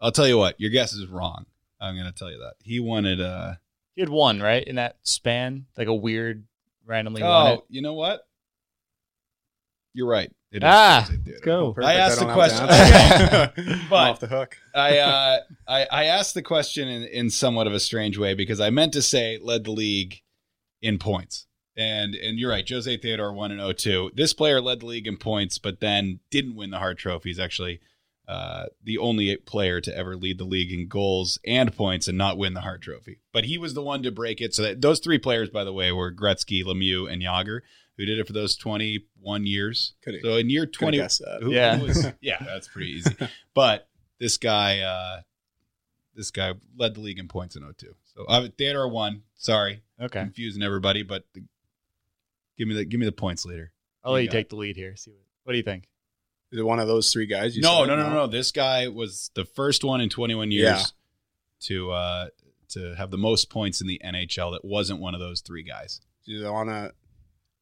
I'll 0.00 0.10
tell 0.12 0.26
you 0.26 0.38
what, 0.38 0.58
your 0.58 0.70
guess 0.70 0.92
is 0.94 1.06
wrong. 1.06 1.44
I'm 1.80 1.94
going 1.94 2.06
to 2.06 2.12
tell 2.12 2.30
you 2.30 2.38
that. 2.38 2.54
He 2.62 2.80
wanted. 2.80 3.20
it. 3.20 3.26
Uh, 3.26 3.54
He 3.94 4.00
had 4.00 4.08
one 4.08 4.40
right 4.40 4.64
in 4.64 4.76
that 4.76 4.96
span, 5.02 5.66
like 5.76 5.88
a 5.88 5.94
weird 5.94 6.44
randomly 6.86 7.22
won 7.22 7.30
oh, 7.46 7.54
it. 7.54 7.60
you 7.68 7.82
know 7.82 7.94
what? 7.94 8.26
You're 9.92 10.08
right. 10.08 10.32
It 10.52 10.58
is 10.58 10.62
Ah, 10.64 11.06
Jose 11.08 11.20
Let's 11.26 11.40
go. 11.42 11.72
Perfect. 11.72 11.96
asked 11.96 12.18
don't 12.20 12.28
the 12.28 12.34
have 12.34 12.50
to 12.50 13.52
question- 13.54 13.72
I'm 13.82 13.88
But- 13.88 14.10
off 14.10 14.20
the 14.20 14.26
hook. 14.26 14.56
I, 14.74 14.98
uh, 14.98 15.38
I 15.68 15.86
I 15.90 16.04
asked 16.04 16.34
the 16.34 16.42
question 16.42 16.88
in, 16.88 17.04
in 17.04 17.30
somewhat 17.30 17.66
of 17.66 17.72
a 17.72 17.80
strange 17.80 18.18
way 18.18 18.34
because 18.34 18.60
I 18.60 18.70
meant 18.70 18.92
to 18.94 19.02
say 19.02 19.38
led 19.42 19.64
the 19.64 19.70
league 19.72 20.22
in 20.82 20.98
points. 20.98 21.46
And 21.76 22.14
and 22.14 22.38
you're 22.38 22.50
right, 22.50 22.68
Jose 22.68 22.94
Theodore 22.96 23.32
won 23.32 23.52
in 23.52 23.74
02. 23.74 24.10
This 24.14 24.32
player 24.34 24.60
led 24.60 24.80
the 24.80 24.86
league 24.86 25.06
in 25.06 25.16
points, 25.16 25.58
but 25.58 25.80
then 25.80 26.18
didn't 26.30 26.56
win 26.56 26.70
the 26.70 26.78
Hart 26.78 26.98
Trophy. 26.98 27.30
He's 27.30 27.38
actually 27.38 27.80
uh, 28.28 28.66
the 28.84 28.98
only 28.98 29.34
player 29.36 29.80
to 29.80 29.96
ever 29.96 30.14
lead 30.16 30.38
the 30.38 30.44
league 30.44 30.72
in 30.72 30.88
goals 30.88 31.38
and 31.44 31.74
points 31.74 32.06
and 32.06 32.18
not 32.18 32.38
win 32.38 32.54
the 32.54 32.60
Hart 32.60 32.82
Trophy. 32.82 33.18
But 33.32 33.44
he 33.44 33.56
was 33.56 33.74
the 33.74 33.82
one 33.82 34.02
to 34.02 34.10
break 34.12 34.40
it. 34.40 34.54
So 34.54 34.62
that, 34.62 34.80
those 34.80 35.00
three 35.00 35.18
players, 35.18 35.48
by 35.50 35.64
the 35.64 35.72
way, 35.72 35.90
were 35.90 36.12
Gretzky, 36.12 36.62
Lemieux, 36.64 37.10
and 37.12 37.22
Jagr, 37.22 37.60
who 38.00 38.06
did 38.06 38.18
it 38.18 38.26
for 38.26 38.32
those 38.32 38.56
21 38.56 39.46
years. 39.46 39.92
Could've- 40.02 40.20
So 40.22 40.36
in 40.38 40.48
year 40.48 40.64
20, 40.64 40.96
that. 40.98 41.38
who- 41.42 41.52
Yeah. 41.52 41.76
who 41.76 41.86
was- 41.86 42.06
yeah, 42.22 42.42
that's 42.44 42.66
pretty 42.68 42.92
easy. 42.92 43.14
But 43.54 43.88
this 44.18 44.38
guy, 44.38 44.78
uh, 44.80 45.20
this 46.14 46.30
guy 46.30 46.54
led 46.76 46.94
the 46.94 47.00
league 47.00 47.18
in 47.18 47.28
points 47.28 47.56
in 47.56 47.62
02. 47.62 47.94
So 48.14 48.24
uh, 48.24 48.48
Theodore 48.56 48.88
won. 48.88 49.22
Sorry, 49.36 49.82
Okay, 50.00 50.20
confusing 50.20 50.62
everybody, 50.62 51.02
but 51.02 51.24
the, 51.34 51.42
give 52.58 52.68
me 52.68 52.74
the 52.74 52.84
give 52.84 52.98
me 53.00 53.06
the 53.06 53.12
points 53.12 53.44
leader. 53.44 53.70
I'll 54.02 54.12
let 54.12 54.20
You 54.20 54.22
you 54.24 54.28
got 54.28 54.32
take 54.32 54.48
the 54.48 54.56
lead 54.56 54.76
here. 54.76 54.96
See 54.96 55.10
what, 55.10 55.20
what 55.44 55.52
do 55.52 55.58
you 55.58 55.62
think? 55.64 55.88
Is 56.52 56.58
it 56.58 56.62
one 56.62 56.78
of 56.80 56.88
those 56.88 57.12
three 57.12 57.26
guys? 57.26 57.54
You 57.54 57.62
No, 57.62 57.80
said? 57.82 57.88
no, 57.88 57.96
no, 57.96 58.10
no. 58.12 58.26
This 58.26 58.50
guy 58.50 58.88
was 58.88 59.30
the 59.34 59.44
first 59.44 59.84
one 59.84 60.00
in 60.00 60.08
21 60.08 60.50
years 60.50 60.64
Yeah. 60.64 60.84
to 61.68 61.92
uh, 61.92 62.28
to 62.70 62.94
have 62.96 63.10
the 63.10 63.18
most 63.18 63.50
points 63.50 63.80
in 63.80 63.86
the 63.86 64.00
NHL. 64.04 64.52
That 64.52 64.64
wasn't 64.64 65.00
one 65.00 65.14
of 65.14 65.20
those 65.20 65.40
three 65.42 65.62
guys. 65.62 66.00
Do 66.26 66.32
you 66.32 66.44
want 66.52 66.68
to 66.70 66.92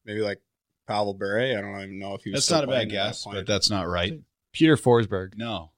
maybe 0.05 0.21
like 0.21 0.41
Pavel 0.87 1.15
Bure? 1.15 1.41
I 1.41 1.61
don't 1.61 1.77
even 1.83 1.99
know 1.99 2.15
if 2.15 2.23
he 2.23 2.31
was. 2.31 2.47
That's 2.47 2.51
not 2.51 2.65
a 2.65 2.67
bad 2.67 2.73
playing 2.73 2.89
at 2.89 2.89
that 2.91 3.09
guess, 3.09 3.25
but 3.25 3.47
that's 3.47 3.71
not 3.71 3.89
right. 3.89 4.21
Peter 4.53 4.77
Forsberg. 4.77 5.37
No. 5.37 5.71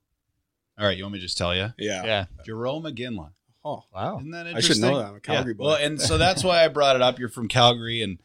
All 0.79 0.87
right, 0.87 0.97
you 0.97 1.05
want 1.05 1.13
me 1.15 1.19
to 1.19 1.25
just 1.27 1.37
tell 1.37 1.55
you? 1.55 1.69
yeah. 1.79 2.05
Yeah. 2.05 2.25
Jarome 2.47 2.91
Iginla. 2.91 3.33
Oh, 3.65 3.85
Wow. 3.93 4.19
Isn't 4.19 4.31
that 4.31 4.47
interesting? 4.47 4.73
I 4.73 4.75
should 4.75 4.81
know 4.95 4.99
that. 5.01 5.09
I'm 5.09 5.17
a 5.17 5.21
Calgary 5.21 5.53
Yeah. 5.53 5.57
boy. 5.59 5.65
Well, 5.67 5.75
and 5.77 6.01
so 6.01 6.17
that's 6.17 6.43
why 6.43 6.65
I 6.65 6.69
brought 6.69 6.97
it 6.97 7.03
up. 7.03 7.19
You're 7.19 7.29
from 7.29 7.49
Calgary, 7.49 8.01
and 8.03 8.19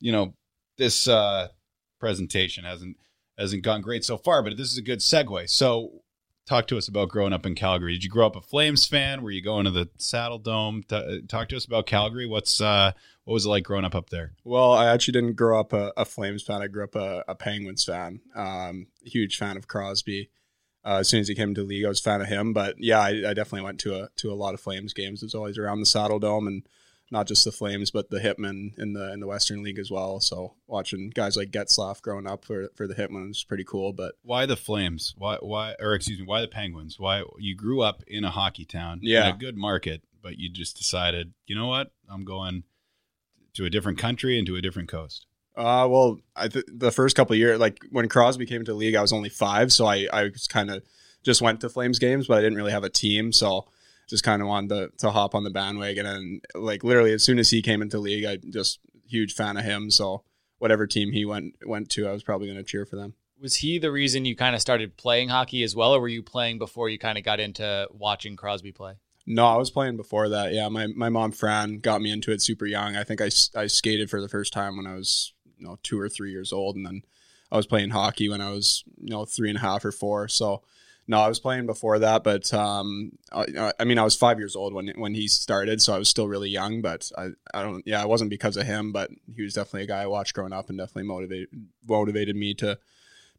you 0.00 0.10
know 0.10 0.34
this 0.76 1.06
uh, 1.06 1.48
presentation 2.00 2.64
hasn't 2.64 2.96
hasn't 3.38 3.62
gone 3.62 3.82
great 3.82 4.04
so 4.04 4.16
far, 4.16 4.42
but 4.42 4.56
this 4.56 4.70
is 4.72 4.78
a 4.78 4.82
good 4.82 4.98
segue. 4.98 5.48
So, 5.48 6.02
talk 6.46 6.66
to 6.68 6.76
us 6.76 6.88
about 6.88 7.08
growing 7.08 7.32
up 7.32 7.46
in 7.46 7.54
Calgary. 7.54 7.92
Did 7.92 8.02
you 8.02 8.10
grow 8.10 8.26
up 8.26 8.34
a 8.36 8.40
Flames 8.40 8.86
fan? 8.86 9.22
Were 9.22 9.30
you 9.30 9.42
going 9.42 9.64
to 9.64 9.70
the 9.70 9.86
Saddledome? 9.98 10.86
T- 10.88 11.22
talk 11.28 11.48
to 11.50 11.56
us 11.56 11.64
about 11.64 11.86
Calgary. 11.86 12.26
What's 12.26 12.60
uh, 12.60 12.92
what 13.24 13.34
was 13.34 13.46
it 13.46 13.48
like 13.50 13.64
growing 13.64 13.84
up 13.84 13.94
up 13.94 14.10
there? 14.10 14.32
Well, 14.44 14.72
I 14.72 14.86
actually 14.86 15.12
didn't 15.12 15.34
grow 15.36 15.58
up 15.60 15.72
a, 15.72 15.92
a 15.96 16.04
Flames 16.04 16.42
fan. 16.42 16.62
I 16.62 16.66
grew 16.66 16.84
up 16.84 16.94
a, 16.94 17.24
a 17.28 17.34
Penguins 17.34 17.84
fan. 17.84 18.20
Um, 18.34 18.86
huge 19.02 19.36
fan 19.38 19.56
of 19.56 19.66
Crosby. 19.68 20.30
Uh, 20.84 20.98
as 20.98 21.08
soon 21.08 21.20
as 21.20 21.28
he 21.28 21.34
came 21.34 21.54
to 21.54 21.62
the 21.62 21.66
league, 21.66 21.84
I 21.86 21.88
was 21.88 22.00
a 22.00 22.02
fan 22.02 22.20
of 22.20 22.26
him. 22.26 22.52
But 22.52 22.76
yeah, 22.78 23.00
I, 23.00 23.08
I 23.30 23.34
definitely 23.34 23.62
went 23.62 23.80
to 23.80 23.94
a 24.02 24.08
to 24.16 24.30
a 24.30 24.34
lot 24.34 24.52
of 24.54 24.60
Flames 24.60 24.92
games. 24.92 25.22
It 25.22 25.26
was 25.26 25.34
always 25.34 25.56
around 25.56 25.80
the 25.80 25.86
Saddledome, 25.86 26.46
and 26.46 26.62
not 27.10 27.26
just 27.26 27.44
the 27.46 27.52
Flames, 27.52 27.90
but 27.90 28.10
the 28.10 28.18
Hitmen 28.20 28.78
in 28.78 28.92
the 28.92 29.10
in 29.10 29.20
the 29.20 29.26
Western 29.26 29.62
League 29.62 29.78
as 29.78 29.90
well. 29.90 30.20
So 30.20 30.56
watching 30.66 31.08
guys 31.08 31.36
like 31.38 31.50
Getzlaf 31.50 32.02
growing 32.02 32.26
up 32.26 32.44
for 32.44 32.68
for 32.74 32.86
the 32.86 32.94
Hitmen 32.94 33.28
was 33.28 33.44
pretty 33.44 33.64
cool. 33.64 33.94
But 33.94 34.16
Why 34.22 34.44
the 34.44 34.56
Flames? 34.56 35.14
Why 35.16 35.36
why 35.40 35.74
or 35.80 35.94
excuse 35.94 36.18
me, 36.18 36.26
why 36.26 36.42
the 36.42 36.48
Penguins? 36.48 36.98
Why 37.00 37.22
you 37.38 37.56
grew 37.56 37.80
up 37.80 38.02
in 38.06 38.24
a 38.24 38.30
hockey 38.30 38.66
town, 38.66 38.98
Yeah. 39.02 39.30
in 39.30 39.34
a 39.36 39.38
good 39.38 39.56
market, 39.56 40.02
but 40.20 40.36
you 40.38 40.50
just 40.50 40.76
decided, 40.76 41.32
you 41.46 41.56
know 41.56 41.68
what, 41.68 41.92
I'm 42.10 42.26
going 42.26 42.64
to 43.54 43.64
a 43.64 43.70
different 43.70 43.98
country 43.98 44.38
and 44.38 44.46
to 44.46 44.56
a 44.56 44.62
different 44.62 44.88
coast. 44.88 45.26
Uh, 45.56 45.86
well, 45.88 46.18
I 46.34 46.48
th- 46.48 46.64
the 46.68 46.90
first 46.90 47.14
couple 47.14 47.34
of 47.34 47.38
years, 47.38 47.60
like 47.60 47.78
when 47.90 48.08
Crosby 48.08 48.46
came 48.46 48.64
to 48.64 48.72
the 48.72 48.76
league, 48.76 48.96
I 48.96 49.02
was 49.02 49.12
only 49.12 49.28
five, 49.28 49.72
so 49.72 49.86
I 49.86 50.08
I 50.12 50.24
was 50.24 50.46
kind 50.46 50.70
of 50.70 50.82
just 51.22 51.40
went 51.40 51.60
to 51.60 51.68
Flames 51.68 51.98
games, 51.98 52.26
but 52.26 52.38
I 52.38 52.40
didn't 52.40 52.56
really 52.56 52.72
have 52.72 52.84
a 52.84 52.90
team, 52.90 53.32
so 53.32 53.66
just 54.08 54.24
kind 54.24 54.42
of 54.42 54.48
wanted 54.48 54.68
to, 54.68 54.90
to 54.98 55.10
hop 55.10 55.34
on 55.34 55.44
the 55.44 55.50
bandwagon. 55.50 56.06
And 56.06 56.44
like 56.54 56.84
literally, 56.84 57.12
as 57.12 57.22
soon 57.22 57.38
as 57.38 57.50
he 57.50 57.62
came 57.62 57.82
into 57.82 57.96
the 57.96 58.02
league, 58.02 58.24
I 58.24 58.36
just 58.36 58.80
huge 59.06 59.34
fan 59.34 59.56
of 59.56 59.64
him. 59.64 59.90
So 59.90 60.24
whatever 60.58 60.86
team 60.86 61.12
he 61.12 61.24
went 61.24 61.54
went 61.64 61.90
to, 61.90 62.08
I 62.08 62.12
was 62.12 62.22
probably 62.22 62.48
going 62.48 62.58
to 62.58 62.64
cheer 62.64 62.84
for 62.84 62.96
them. 62.96 63.14
Was 63.40 63.56
he 63.56 63.78
the 63.78 63.92
reason 63.92 64.24
you 64.24 64.36
kind 64.36 64.54
of 64.54 64.60
started 64.60 64.96
playing 64.96 65.28
hockey 65.28 65.62
as 65.62 65.74
well, 65.74 65.94
or 65.94 66.00
were 66.00 66.08
you 66.08 66.22
playing 66.22 66.58
before 66.58 66.88
you 66.88 66.98
kind 66.98 67.18
of 67.18 67.24
got 67.24 67.40
into 67.40 67.88
watching 67.90 68.36
Crosby 68.36 68.72
play? 68.72 68.94
No, 69.26 69.46
I 69.46 69.56
was 69.56 69.70
playing 69.70 69.96
before 69.96 70.28
that. 70.28 70.52
Yeah, 70.52 70.68
my, 70.68 70.86
my 70.88 71.08
mom 71.08 71.32
Fran 71.32 71.78
got 71.78 72.02
me 72.02 72.10
into 72.10 72.30
it 72.30 72.42
super 72.42 72.66
young. 72.66 72.94
I 72.94 73.04
think 73.04 73.20
I, 73.20 73.30
I 73.56 73.66
skated 73.66 74.10
for 74.10 74.20
the 74.20 74.28
first 74.28 74.52
time 74.52 74.76
when 74.76 74.86
I 74.86 74.94
was 74.94 75.32
you 75.58 75.66
know 75.66 75.78
two 75.82 75.98
or 75.98 76.08
three 76.08 76.30
years 76.30 76.52
old, 76.52 76.76
and 76.76 76.84
then 76.84 77.02
I 77.50 77.56
was 77.56 77.66
playing 77.66 77.90
hockey 77.90 78.28
when 78.28 78.40
I 78.40 78.50
was 78.50 78.84
you 79.00 79.10
know 79.10 79.24
three 79.24 79.48
and 79.48 79.58
a 79.58 79.62
half 79.62 79.84
or 79.84 79.92
four. 79.92 80.28
So 80.28 80.62
no, 81.06 81.18
I 81.20 81.28
was 81.28 81.40
playing 81.40 81.66
before 81.66 81.98
that, 81.98 82.24
but 82.24 82.52
um, 82.54 83.12
I, 83.32 83.72
I 83.78 83.84
mean 83.84 83.98
I 83.98 84.04
was 84.04 84.16
five 84.16 84.38
years 84.38 84.56
old 84.56 84.74
when 84.74 84.88
when 84.96 85.14
he 85.14 85.28
started, 85.28 85.80
so 85.82 85.94
I 85.94 85.98
was 85.98 86.08
still 86.08 86.28
really 86.28 86.50
young. 86.50 86.82
But 86.82 87.10
I, 87.16 87.28
I 87.52 87.62
don't 87.62 87.86
yeah, 87.86 88.02
it 88.02 88.08
wasn't 88.08 88.30
because 88.30 88.56
of 88.56 88.66
him, 88.66 88.92
but 88.92 89.10
he 89.34 89.42
was 89.42 89.54
definitely 89.54 89.84
a 89.84 89.86
guy 89.86 90.02
I 90.02 90.06
watched 90.06 90.34
growing 90.34 90.52
up 90.52 90.68
and 90.68 90.78
definitely 90.78 91.08
motivated 91.08 91.48
motivated 91.86 92.36
me 92.36 92.54
to 92.54 92.78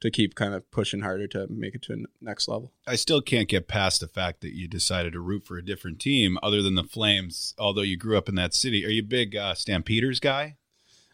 to 0.02 0.12
keep 0.12 0.36
kind 0.36 0.54
of 0.54 0.70
pushing 0.72 1.02
harder 1.02 1.28
to 1.28 1.48
make 1.50 1.74
it 1.76 1.82
to 1.84 1.94
a 1.94 1.98
next 2.22 2.48
level. 2.48 2.72
I 2.86 2.96
still 2.96 3.22
can't 3.22 3.48
get 3.48 3.68
past 3.68 4.02
the 4.02 4.08
fact 4.08 4.42
that 4.42 4.54
you 4.54 4.68
decided 4.68 5.14
to 5.14 5.20
root 5.20 5.46
for 5.46 5.58
a 5.58 5.64
different 5.66 6.00
team 6.00 6.38
other 6.44 6.62
than 6.62 6.76
the 6.76 6.84
Flames, 6.84 7.56
although 7.58 7.82
you 7.82 7.98
grew 7.98 8.18
up 8.18 8.28
in 8.30 8.36
that 8.36 8.54
city. 8.54 8.86
Are 8.86 8.90
you 8.90 9.02
a 9.02 9.06
big 9.06 9.36
uh, 9.36 9.54
Stampeders 9.56 10.20
guy? 10.20 10.58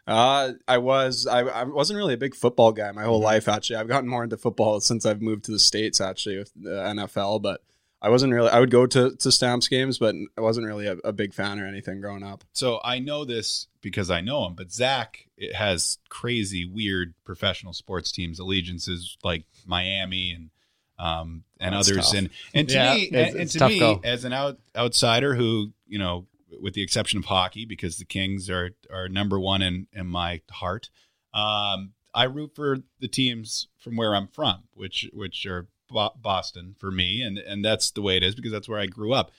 Uh, 0.08 0.54
I 0.68 0.80
was. 0.80 1.28
I, 1.28 1.42
I 1.42 1.64
wasn't 1.64 1.98
really 1.98 2.16
a 2.16 2.18
big 2.18 2.34
football 2.36 2.72
guy 2.72 2.92
my 2.92 3.04
whole 3.04 3.22
Mhm. 3.22 3.26
life. 3.26 3.48
Actually, 3.48 3.76
I've 3.78 3.88
gotten 3.88 4.10
more 4.10 4.24
into 4.24 4.36
football 4.36 4.80
since 4.82 5.06
I've 5.06 5.22
moved 5.22 5.46
to 5.46 5.52
the 5.52 5.60
states. 5.60 6.02
Actually, 6.02 6.40
with 6.40 6.52
the 6.56 6.72
NFL, 6.72 7.40
but 7.42 7.62
I 8.02 8.10
wasn't 8.10 8.34
really. 8.34 8.50
I 8.50 8.60
would 8.60 8.72
go 8.72 8.88
to 8.88 9.16
to 9.16 9.32
Stamps 9.32 9.68
games, 9.68 9.98
but 10.00 10.16
I 10.38 10.42
wasn't 10.42 10.66
really 10.68 10.88
a, 10.88 10.94
a 11.04 11.14
big 11.14 11.34
fan 11.34 11.60
or 11.60 11.68
anything 11.68 12.02
growing 12.02 12.24
up. 12.24 12.44
So 12.54 12.80
I 12.84 13.00
know 13.00 13.26
this 13.26 13.68
because 13.82 14.10
I 14.10 14.22
know 14.22 14.46
him, 14.48 14.56
but 14.56 14.72
Zach 14.72 15.28
it 15.38 15.56
has 15.56 15.98
crazy, 16.10 16.66
weird 16.66 17.14
professional 17.24 17.74
sports 17.74 18.12
teams 18.12 18.40
allegiances 18.40 19.18
like 19.24 19.46
Miami 19.66 20.32
and 20.32 20.50
um, 21.00 21.44
and 21.60 21.74
That's 21.76 21.90
others. 21.92 22.06
tough. 22.08 22.16
And 22.18 22.30
and 22.54 22.70
to 22.70 22.74
Yeah, 22.76 22.94
me, 22.96 23.04
it's- 23.04 23.32
and, 23.34 23.40
and 23.42 23.52
to 23.52 23.68
me, 23.70 23.80
go. 23.80 24.02
as 24.04 24.24
an 24.26 24.34
out, 24.34 24.60
outsider 24.76 25.36
who 25.36 25.72
you 25.88 26.00
know, 26.00 26.28
with 26.62 26.74
the 26.74 26.82
exception 26.84 27.20
of 27.20 27.26
hockey, 27.26 27.66
because 27.66 27.98
the 27.98 28.06
Kings 28.06 28.50
are 28.50 28.72
are 28.92 29.10
number 29.10 29.40
one 29.40 29.62
in 29.62 29.88
in 29.94 30.08
my 30.08 30.42
heart. 30.52 30.90
Um, 31.34 31.94
I 32.14 32.24
root 32.26 32.52
for 32.56 32.80
the 33.00 33.08
teams 33.08 33.68
from 33.78 33.96
where 33.96 34.14
I'm 34.16 34.28
from, 34.28 34.64
which 34.74 35.10
which 35.14 35.46
are 35.46 35.68
Bo- 35.92 36.14
Boston 36.22 36.76
for 36.80 36.92
me, 36.92 37.22
and 37.22 37.38
and 37.38 37.64
that's 37.64 37.92
the 37.92 38.02
way 38.02 38.18
it 38.18 38.24
is 38.24 38.36
because 38.36 38.52
that's 38.52 38.70
where 38.70 38.80
I 38.80 38.88
grew 38.88 39.14
up. 39.14 39.32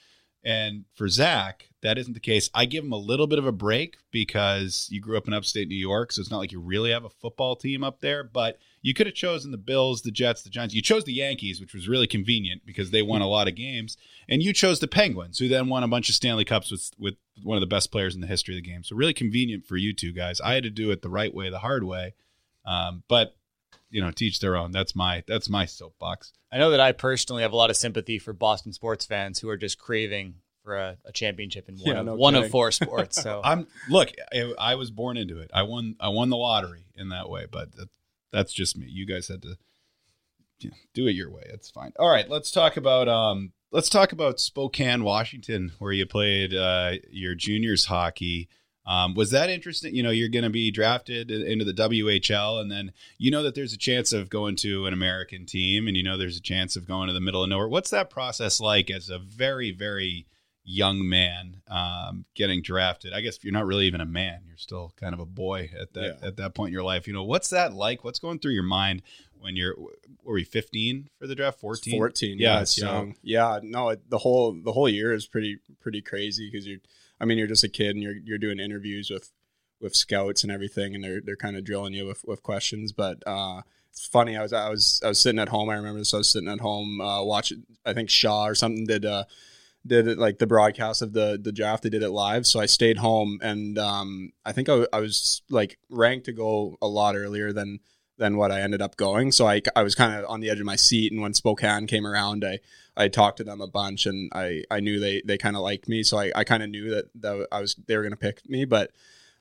And 0.45 0.83
for 0.93 1.07
Zach, 1.07 1.69
that 1.81 1.97
isn't 1.97 2.13
the 2.13 2.19
case. 2.19 2.49
I 2.53 2.65
give 2.65 2.83
him 2.83 2.91
a 2.91 2.97
little 2.97 3.27
bit 3.27 3.39
of 3.39 3.45
a 3.45 3.53
break 3.53 3.95
because 4.11 4.89
you 4.91 4.99
grew 4.99 5.17
up 5.17 5.25
in 5.25 5.33
upstate 5.33 5.69
New 5.69 5.75
York, 5.75 6.11
so 6.11 6.19
it's 6.19 6.29
not 6.29 6.39
like 6.39 6.51
you 6.51 6.59
really 6.59 6.91
have 6.91 7.05
a 7.05 7.09
football 7.09 7.55
team 7.55 7.81
up 7.81 8.01
there. 8.01 8.25
But 8.25 8.59
you 8.81 8.93
could 8.93 9.07
have 9.07 9.15
chosen 9.15 9.51
the 9.51 9.57
Bills, 9.57 10.01
the 10.01 10.11
Jets, 10.11 10.43
the 10.43 10.49
Giants. 10.49 10.75
You 10.75 10.81
chose 10.81 11.05
the 11.05 11.13
Yankees, 11.13 11.61
which 11.61 11.73
was 11.73 11.87
really 11.87 12.07
convenient 12.07 12.63
because 12.65 12.91
they 12.91 13.01
won 13.01 13.21
a 13.21 13.27
lot 13.27 13.47
of 13.47 13.55
games, 13.55 13.95
and 14.27 14.43
you 14.43 14.51
chose 14.51 14.81
the 14.81 14.87
Penguins, 14.87 15.39
who 15.39 15.47
then 15.47 15.69
won 15.69 15.83
a 15.83 15.87
bunch 15.87 16.09
of 16.09 16.15
Stanley 16.15 16.45
Cups 16.45 16.69
with 16.69 16.91
with 16.99 17.15
one 17.41 17.55
of 17.55 17.61
the 17.61 17.67
best 17.67 17.89
players 17.89 18.13
in 18.13 18.19
the 18.19 18.27
history 18.27 18.57
of 18.57 18.61
the 18.61 18.69
game. 18.69 18.83
So 18.83 18.97
really 18.97 19.13
convenient 19.13 19.65
for 19.65 19.77
you 19.77 19.93
two 19.93 20.11
guys. 20.11 20.41
I 20.41 20.55
had 20.55 20.63
to 20.63 20.69
do 20.69 20.91
it 20.91 21.01
the 21.01 21.09
right 21.09 21.33
way, 21.33 21.49
the 21.49 21.59
hard 21.59 21.85
way, 21.85 22.15
um, 22.65 23.03
but 23.07 23.37
you 23.93 24.01
know, 24.01 24.09
teach 24.11 24.39
their 24.39 24.57
own. 24.57 24.71
That's 24.71 24.95
my 24.95 25.23
that's 25.27 25.49
my 25.49 25.65
soapbox. 25.65 26.33
I 26.51 26.57
know 26.57 26.71
that 26.71 26.79
I 26.79 26.91
personally 26.91 27.43
have 27.43 27.53
a 27.53 27.55
lot 27.55 27.69
of 27.69 27.77
sympathy 27.77 28.17
for 28.17 28.33
Boston 28.33 28.73
sports 28.73 29.05
fans 29.05 29.39
who 29.39 29.49
are 29.49 29.57
just 29.57 29.77
craving 29.77 30.35
for 30.63 30.75
a, 30.75 30.97
a 31.05 31.11
championship 31.11 31.69
in 31.69 31.75
one, 31.75 31.83
Yeah, 31.85 31.99
of, 31.99 32.05
no 32.07 32.15
one 32.15 32.33
of 32.33 32.49
four 32.49 32.71
sports. 32.71 33.21
So 33.21 33.39
I'm 33.43 33.67
look. 33.89 34.09
I, 34.33 34.51
I 34.57 34.75
was 34.75 34.89
born 34.89 35.15
into 35.15 35.39
it. 35.39 35.51
I 35.53 35.61
won. 35.61 35.95
I 35.99 36.09
won 36.09 36.29
the 36.29 36.37
lottery 36.37 36.87
in 36.95 37.09
that 37.09 37.29
way. 37.29 37.45
But 37.49 37.75
that, 37.75 37.89
that's 38.31 38.51
just 38.51 38.75
me. 38.75 38.87
You 38.89 39.05
guys 39.05 39.27
had 39.27 39.43
to 39.43 39.57
you 40.59 40.69
know, 40.71 40.75
do 40.95 41.07
it 41.07 41.11
your 41.11 41.29
way. 41.29 41.43
It's 41.45 41.69
fine. 41.69 41.93
All 41.99 42.09
right. 42.09 42.27
Let's 42.27 42.49
talk 42.49 42.75
about 42.75 43.07
um. 43.07 43.53
Let's 43.71 43.89
talk 43.89 44.11
about 44.11 44.39
Spokane, 44.39 45.03
Washington, 45.03 45.71
where 45.79 45.91
you 45.91 46.05
played 46.05 46.53
uh, 46.53 46.93
your 47.11 47.35
juniors 47.35 47.85
hockey. 47.85 48.49
Um, 48.85 49.13
was 49.15 49.31
that 49.31 49.49
interesting? 49.49 49.95
You 49.95 50.03
know, 50.03 50.09
you're 50.11 50.27
going 50.29 50.43
to 50.43 50.49
be 50.49 50.69
drafted 50.71 51.31
into 51.31 51.63
the 51.63 51.73
WHL, 51.73 52.59
and 52.61 52.69
then 52.71 52.91
you 53.17 53.31
know 53.31 53.41
that 53.43 53.55
there's 53.55 53.73
a 53.73 53.77
chance 53.77 54.11
of 54.11 54.29
going 54.29 54.55
to 54.57 54.85
an 54.87 54.93
American 54.93 55.45
team, 55.45 55.87
and 55.87 55.95
you 55.95 56.03
know 56.03 56.17
there's 56.17 56.37
a 56.37 56.41
chance 56.41 56.75
of 56.75 56.87
going 56.87 57.07
to 57.07 57.13
the 57.13 57.21
middle 57.21 57.43
of 57.43 57.49
nowhere. 57.49 57.67
What's 57.69 57.89
that 57.91 58.09
process 58.09 58.59
like 58.59 58.91
as 58.91 59.09
a 59.09 59.19
very, 59.19 59.71
very 59.71 60.25
young 60.65 61.07
man 61.07 61.61
um, 61.69 62.25
getting 62.35 62.61
drafted? 62.61 63.13
I 63.13 63.21
guess 63.21 63.41
you're 63.43 63.53
not 63.53 63.65
really 63.65 63.85
even 63.87 64.01
a 64.01 64.05
man; 64.05 64.41
you're 64.45 64.57
still 64.57 64.91
kind 64.99 65.13
of 65.13 65.19
a 65.21 65.25
boy 65.25 65.69
at 65.79 65.93
that 65.93 66.17
Yeah. 66.21 66.27
at 66.27 66.35
that 66.37 66.53
point 66.53 66.69
in 66.69 66.73
your 66.73 66.83
life. 66.83 67.07
You 67.07 67.13
know, 67.13 67.23
what's 67.23 67.49
that 67.51 67.73
like? 67.73 68.03
What's 68.03 68.19
going 68.19 68.39
through 68.39 68.53
your 68.53 68.63
mind 68.63 69.01
when 69.39 69.55
you're? 69.55 69.75
Were 70.25 70.37
you 70.37 70.45
15 70.45 71.09
for 71.19 71.27
the 71.27 71.35
draft? 71.35 71.59
14. 71.59 71.97
14 71.99 72.37
Yeah, 72.39 72.55
yeah, 72.55 72.61
it's 72.61 72.75
so- 72.77 72.85
young 72.85 73.15
yeah 73.23 73.59
no 73.61 73.89
it, 73.89 74.09
the 74.09 74.17
whole 74.19 74.53
the 74.53 74.71
whole 74.71 74.87
year 74.87 75.11
is 75.13 75.25
pretty 75.27 75.57
pretty 75.81 76.01
crazy 76.01 76.49
because 76.49 76.65
you're 76.65 76.79
i 77.23 77.25
mean 77.25 77.37
you're 77.37 77.47
just 77.47 77.63
a 77.63 77.69
kid 77.69 77.95
and 77.95 78.03
you're 78.03 78.17
you're 78.25 78.37
doing 78.37 78.59
interviews 78.59 79.09
with 79.09 79.31
with 79.79 79.95
scouts 79.95 80.43
and 80.43 80.51
everything 80.51 80.93
and 80.93 81.03
they're 81.03 81.21
they're 81.21 81.35
kind 81.35 81.55
of 81.55 81.63
drilling 81.63 81.93
you 81.93 82.05
with, 82.05 82.23
with 82.27 82.43
questions 82.43 82.91
but 82.91 83.23
uh 83.25 83.61
it's 83.89 84.05
funny 84.05 84.35
i 84.35 84.41
was 84.41 84.51
i 84.53 84.69
was 84.69 85.01
i 85.03 85.07
was 85.07 85.19
sitting 85.19 85.39
at 85.39 85.49
home 85.49 85.69
i 85.69 85.75
remember 85.75 85.99
this 85.99 86.13
i 86.13 86.17
was 86.17 86.29
sitting 86.29 86.49
at 86.49 86.59
home 86.59 86.99
uh 87.01 87.23
watching 87.23 87.63
i 87.85 87.93
think 87.93 88.09
shaw 88.09 88.45
or 88.45 88.55
something 88.55 88.85
did 88.85 89.05
uh 89.05 89.23
did 89.85 90.07
it 90.07 90.17
like 90.17 90.39
the 90.39 90.47
broadcast 90.47 91.01
of 91.01 91.13
the 91.13 91.39
the 91.41 91.51
draft 91.51 91.83
they 91.83 91.89
did 91.89 92.03
it 92.03 92.11
live 92.11 92.45
so 92.45 92.59
i 92.59 92.65
stayed 92.65 92.97
home 92.97 93.39
and 93.41 93.77
um 93.77 94.31
i 94.45 94.51
think 94.51 94.69
i, 94.69 94.85
I 94.91 94.99
was 94.99 95.41
like 95.49 95.77
ranked 95.89 96.25
to 96.25 96.33
go 96.33 96.77
a 96.81 96.87
lot 96.87 97.15
earlier 97.15 97.51
than 97.53 97.79
than 98.23 98.37
what 98.37 98.51
I 98.51 98.61
ended 98.61 98.81
up 98.81 98.95
going. 98.95 99.33
So 99.33 99.45
I, 99.45 99.61
I 99.75 99.83
was 99.83 99.95
kind 99.95 100.13
of 100.17 100.29
on 100.29 100.39
the 100.39 100.49
edge 100.49 100.61
of 100.61 100.65
my 100.65 100.77
seat. 100.77 101.11
And 101.11 101.21
when 101.21 101.33
Spokane 101.33 101.87
came 101.87 102.07
around, 102.07 102.45
I, 102.45 102.59
I 102.95 103.09
talked 103.09 103.37
to 103.37 103.43
them 103.43 103.59
a 103.59 103.67
bunch 103.67 104.05
and 104.05 104.31
I, 104.33 104.63
I 104.71 104.79
knew 104.79 104.97
they, 104.99 105.21
they 105.25 105.37
kind 105.37 105.57
of 105.57 105.61
liked 105.61 105.89
me. 105.89 106.03
So 106.03 106.17
I, 106.17 106.31
I 106.33 106.43
kind 106.45 106.63
of 106.63 106.69
knew 106.69 106.89
that, 106.91 107.05
that 107.21 107.47
I 107.51 107.59
was, 107.59 107.75
they 107.87 107.97
were 107.97 108.03
going 108.03 108.11
to 108.13 108.17
pick 108.17 108.47
me, 108.49 108.63
but 108.63 108.91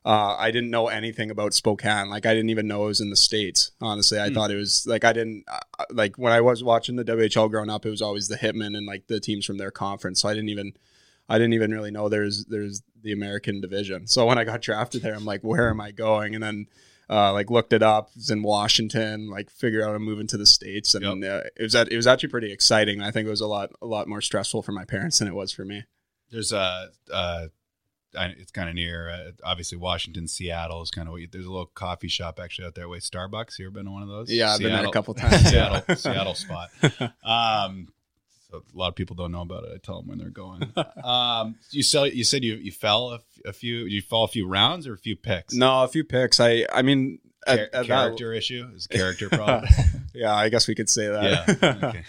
uh, 0.05 0.35
I 0.37 0.51
didn't 0.51 0.71
know 0.71 0.89
anything 0.89 1.31
about 1.31 1.55
Spokane. 1.55 2.11
Like 2.11 2.27
I 2.27 2.35
didn't 2.35 2.51
even 2.51 2.67
know 2.67 2.83
it 2.85 2.89
was 2.89 3.01
in 3.01 3.11
the 3.11 3.15
States. 3.17 3.71
Honestly, 3.81 4.19
I 4.19 4.29
Hmm. 4.29 4.35
thought 4.35 4.51
it 4.51 4.57
was 4.57 4.85
like, 4.85 5.05
I 5.05 5.13
didn't 5.13 5.45
uh, 5.47 5.85
like 5.93 6.17
when 6.17 6.33
I 6.33 6.41
was 6.41 6.65
watching 6.65 6.97
the 6.97 7.05
WHL 7.05 7.49
growing 7.51 7.71
up, 7.71 7.87
it 7.87 7.91
was 7.91 8.03
always 8.03 8.27
the 8.27 8.37
Hitmen 8.37 8.77
and 8.77 8.85
like 8.85 9.07
the 9.07 9.21
teams 9.21 9.47
from 9.47 9.59
their 9.59 9.71
conference. 9.71 10.21
So 10.23 10.29
I 10.29 10.35
didn't 10.35 10.49
even, 10.49 10.73
I 11.29 11.39
didn't 11.39 11.53
even 11.53 11.71
really 11.71 11.93
know 11.93 12.09
there's, 12.09 12.45
there's 12.47 12.83
the 13.01 13.13
American 13.13 13.61
division. 13.61 14.09
So 14.09 14.27
when 14.27 14.39
I 14.39 14.45
got 14.45 14.61
drafted 14.61 15.03
there, 15.03 15.15
I'm 15.15 15.25
like, 15.25 15.43
where 15.43 15.71
am 15.71 15.81
I 15.81 15.93
going? 15.93 16.35
And 16.35 16.43
then 16.43 16.67
uh, 17.11 17.33
like 17.33 17.51
looked 17.51 17.73
it 17.73 17.83
up. 17.83 18.11
Was 18.15 18.31
in 18.31 18.43
Washington. 18.43 19.29
Like 19.29 19.51
figured 19.51 19.83
out 19.83 19.95
I'm 19.95 20.03
moving 20.03 20.27
to 20.29 20.37
the 20.37 20.47
states, 20.47 20.95
and 20.95 21.25
uh, 21.25 21.43
it 21.57 21.63
was 21.63 21.75
at, 21.75 21.91
it 21.91 21.97
was 21.97 22.07
actually 22.07 22.31
pretty 22.31 22.53
exciting. 22.53 23.03
I 23.03 23.11
think 23.11 23.27
it 23.27 23.31
was 23.31 23.41
a 23.41 23.47
lot 23.47 23.71
a 23.81 23.87
lot 23.87 24.09
more 24.09 24.21
stressful 24.21 24.63
for 24.63 24.73
my 24.73 24.85
parents 24.85 25.19
than 25.19 25.29
it 25.29 25.35
was 25.35 25.53
for 25.53 25.65
me. 25.65 25.85
There's 26.31 26.53
a. 26.53 26.91
Uh, 27.13 27.47
it's 28.15 28.53
kind 28.53 28.69
of 28.69 28.75
near, 28.75 29.09
uh, 29.09 29.31
obviously 29.43 29.79
Washington, 29.79 30.29
Seattle 30.29 30.83
is 30.83 30.91
kind 30.91 31.09
of 31.09 31.13
what 31.13 31.23
you, 31.23 31.29
there's 31.31 31.47
a 31.47 31.51
little 31.51 31.71
coffee 31.75 32.09
shop 32.09 32.39
actually 32.43 32.67
out 32.67 32.75
there. 32.75 32.89
Wait, 32.89 33.03
Starbucks. 33.03 33.59
You 33.59 33.67
ever 33.67 33.73
been 33.73 33.87
to 33.87 33.91
one 33.91 34.03
of 34.03 34.09
those? 34.09 34.31
Yeah, 34.31 34.53
I've 34.53 34.61
been 34.61 34.73
there 34.73 34.85
a 34.85 34.91
couple 34.91 35.15
times. 35.15 35.43
Seattle, 35.51 35.97
Seattle 35.97 36.35
spot. 36.35 36.71
Um, 37.25 37.89
so 38.53 38.63
a 38.75 38.79
lot 38.79 38.89
of 38.89 38.95
people 38.95 39.17
don't 39.17 39.33
know 39.33 39.41
about 39.41 39.65
it. 39.65 39.71
I 39.75 39.79
tell 39.79 40.01
them 40.01 40.09
when 40.09 40.19
they're 40.19 40.29
going. 40.29 40.73
Um, 41.03 41.57
you 41.71 41.83
sell. 41.83 42.07
You 42.07 42.23
said 42.23 42.45
you 42.45 42.55
you 42.55 42.71
fell 42.71 43.11
a, 43.11 43.15
f- 43.17 43.41
a 43.47 43.53
few. 43.53 43.79
You 43.87 44.03
fall 44.03 44.25
a 44.25 44.29
few 44.29 44.47
rounds 44.47 44.87
or 44.87 44.93
a 44.93 44.99
few 44.99 45.17
picks. 45.17 45.53
No, 45.53 45.83
a 45.83 45.89
few 45.89 46.05
picks. 46.05 46.39
I 46.39 46.65
I 46.73 46.83
mean, 46.83 47.19
at, 47.47 47.59
at 47.59 47.73
that- 47.73 47.87
character 47.87 48.33
issue 48.41 48.69
is 48.75 48.87
character 48.87 49.29
problem. 49.29 49.65
yeah, 50.15 50.33
I 50.33 50.49
guess 50.49 50.69
we 50.69 50.75
could 50.75 50.89
say 50.89 51.07
yeah. 51.07 51.45
that. 51.47 51.85
Okay. 51.85 52.03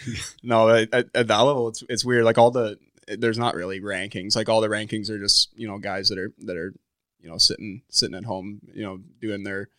no, 0.43 0.69
at, 0.69 0.93
at 0.93 1.07
at 1.15 1.27
that 1.27 1.39
level, 1.39 1.69
it's 1.69 1.83
it's 1.89 2.05
weird. 2.05 2.23
Like 2.23 2.37
all 2.37 2.51
the 2.51 2.77
there's 3.07 3.37
not 3.37 3.55
really 3.55 3.81
rankings. 3.81 4.35
Like 4.35 4.49
all 4.49 4.61
the 4.61 4.69
rankings 4.69 5.09
are 5.09 5.19
just 5.19 5.49
you 5.57 5.67
know 5.67 5.79
guys 5.79 6.09
that 6.09 6.19
are 6.19 6.31
that 6.39 6.55
are 6.57 6.73
you 7.19 7.29
know 7.29 7.37
sitting 7.37 7.81
sitting 7.89 8.15
at 8.15 8.25
home, 8.25 8.61
you 8.73 8.83
know, 8.83 8.99
doing 9.21 9.43
their 9.43 9.69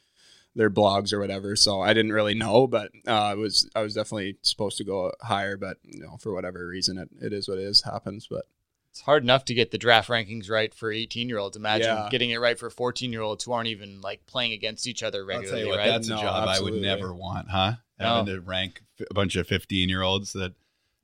their 0.57 0.71
blogs 0.71 1.13
or 1.13 1.19
whatever. 1.21 1.57
So 1.57 1.81
I 1.81 1.93
didn't 1.95 2.13
really 2.13 2.35
know, 2.35 2.67
but 2.67 2.91
uh, 3.07 3.13
I 3.13 3.35
was 3.35 3.69
I 3.75 3.83
was 3.83 3.95
definitely 3.95 4.37
supposed 4.43 4.79
to 4.79 4.85
go 4.85 5.13
higher, 5.21 5.57
but 5.57 5.79
you 5.83 6.01
know 6.01 6.17
for 6.19 6.33
whatever 6.33 6.67
reason 6.67 6.99
it, 6.99 7.09
it 7.21 7.33
is 7.33 7.49
what 7.49 7.59
it 7.59 7.65
is 7.65 7.83
happens. 7.83 8.27
But 8.31 8.47
it's 8.91 9.01
hard 9.01 9.25
enough 9.25 9.45
to 9.47 9.55
get 9.55 9.73
the 9.73 9.79
draft 9.79 10.09
rankings 10.09 10.49
right 10.49 10.73
for 10.73 10.93
18 10.93 11.29
year 11.29 11.39
olds. 11.39 11.57
Imagine 11.57 11.89
Yeah. 11.89 12.09
getting 12.11 12.31
it 12.31 12.39
right 12.39 12.57
for 12.59 12.71
14 12.71 13.13
year 13.13 13.23
olds 13.23 13.43
who 13.45 13.51
aren't 13.53 13.69
even 13.69 14.01
like 14.01 14.25
playing 14.27 14.53
against 14.53 14.87
each 14.87 15.03
other 15.03 15.25
regularly, 15.25 15.65
what, 15.67 15.79
right? 15.79 15.87
that's 15.89 16.07
a 16.07 16.11
No, 16.11 16.21
job 16.21 16.49
I 16.49 16.61
would 16.61 16.75
never 16.75 17.13
want, 17.13 17.49
huh? 17.51 17.73
No. 17.99 18.07
Having 18.19 18.35
to 18.35 18.41
rank 18.41 18.83
a 19.11 19.15
bunch 19.15 19.35
of 19.37 19.47
15 19.49 19.89
year 19.89 20.03
olds 20.03 20.33
that. 20.35 20.53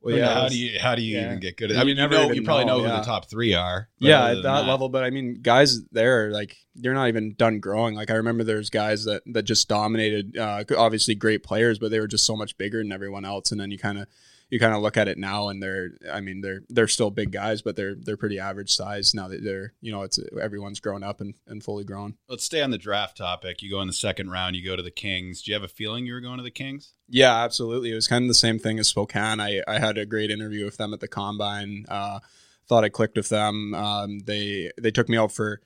Well, 0.03 0.17
yeah, 0.17 0.33
how 0.33 0.49
do 0.49 0.59
you 0.59 0.79
how 0.79 0.95
do 0.95 1.03
you 1.03 1.19
yeah. 1.19 1.27
even 1.27 1.41
get 1.41 1.57
good 1.57 1.71
at? 1.71 1.77
I 1.77 1.81
mean, 1.81 1.89
you 1.91 1.95
never 1.97 2.15
know, 2.15 2.33
you 2.33 2.43
probably 2.43 2.65
know, 2.65 2.79
know, 2.79 2.85
who 2.85 2.89
yeah. 2.89 3.01
the 3.01 3.07
top 3.07 3.29
three 3.29 3.55
are. 3.55 3.89
yeah, 3.99 4.29
at 4.29 4.35
than 4.35 4.43
that, 4.45 4.67
level. 4.67 4.89
But 4.89 5.05
I 5.05 5.11
mean, 5.11 5.41
guys 5.43 5.83
there 5.93 6.31
like 6.31 6.57
they're 6.75 6.95
not 6.95 7.09
even 7.09 7.35
done 7.35 7.61
growing. 7.61 7.95
Like 7.95 8.11
I 8.11 8.15
remember 8.15 8.43
there's 8.43 8.71
guys 8.71 9.05
that 9.05 9.23
that 9.27 9.43
just 9.43 9.69
dominated. 9.69 10.39
Uh, 10.39 10.65
obviously 10.77 11.15
great 11.15 11.43
players, 11.43 11.79
but 11.79 11.91
they 11.91 12.01
were 12.01 12.07
just 12.07 12.25
so 12.25 12.37
much 12.37 12.57
bigger 12.57 12.79
than 12.79 12.93
everyone 12.93 13.25
else. 13.25 13.53
And 13.53 13.61
then 13.61 13.71
you 13.71 13.79
kind 13.79 13.99
of 13.99 14.09
you 14.51 14.59
kind 14.59 14.75
of 14.75 14.83
look 14.83 14.97
at 14.97 15.09
it 15.09 15.17
now, 15.17 15.49
and 15.49 15.63
they're 15.63 15.91
I 16.13 16.21
mean 16.21 16.41
they're 16.41 16.63
they're 16.69 16.89
still 16.89 17.11
big 17.11 17.33
guys, 17.33 17.63
but 17.63 17.77
they're 17.77 17.95
they're 17.95 18.17
pretty 18.17 18.39
average 18.39 18.71
size 18.71 19.15
now 19.15 19.29
that 19.29 19.43
they're 19.43 19.73
you 19.81 19.93
know 19.93 20.03
it's 20.03 20.19
everyone's 20.41 20.81
grown 20.81 21.03
up 21.03 21.21
and, 21.21 21.35
and 21.47 21.63
fully 21.63 21.85
grown. 21.85 22.17
Let's 22.29 22.45
stay 22.45 22.61
on 22.61 22.71
the 22.71 22.79
draft 22.79 23.17
topic. 23.17 23.63
You 23.63 23.71
go 23.71 23.81
in 23.81 23.87
the 23.87 23.93
second 23.93 24.31
round. 24.31 24.57
You 24.57 24.65
go 24.65 24.77
to 24.77 24.83
the 24.83 24.91
Kings. 24.91 25.43
Do 25.43 25.51
you 25.51 25.55
have 25.55 25.63
a 25.63 25.69
feeling 25.69 26.05
you 26.05 26.15
were 26.15 26.21
going 26.21 26.39
to 26.39 26.43
the 26.43 26.51
Kings? 26.51 26.93
Yeah, 27.09 27.43
absolutely. 27.43 27.93
It 27.93 27.95
was 27.95 28.09
kind 28.09 28.25
of 28.25 28.29
the 28.29 28.35
same 28.35 28.59
thing 28.59 28.79
as 28.79 28.89
Spokane. 28.89 29.41
I, 29.41 29.63
I 29.67 29.79
had 29.79 29.99
a 29.99 30.07
great 30.07 30.31
interview 30.31 30.65
with 30.65 30.77
them 30.77 30.93
at 30.93 31.01
the 31.01 31.09
combine. 31.09 31.87
Uh, 31.89 32.21
thought 32.69 32.85
I 32.85 32.89
clicked 32.89 33.17
with 33.17 33.29
them. 33.29 33.75
Um, 33.75 34.21
they 34.21 34.71
they 34.81 34.91
took 34.91 35.09
me 35.09 35.17
out 35.17 35.33
for 35.33 35.61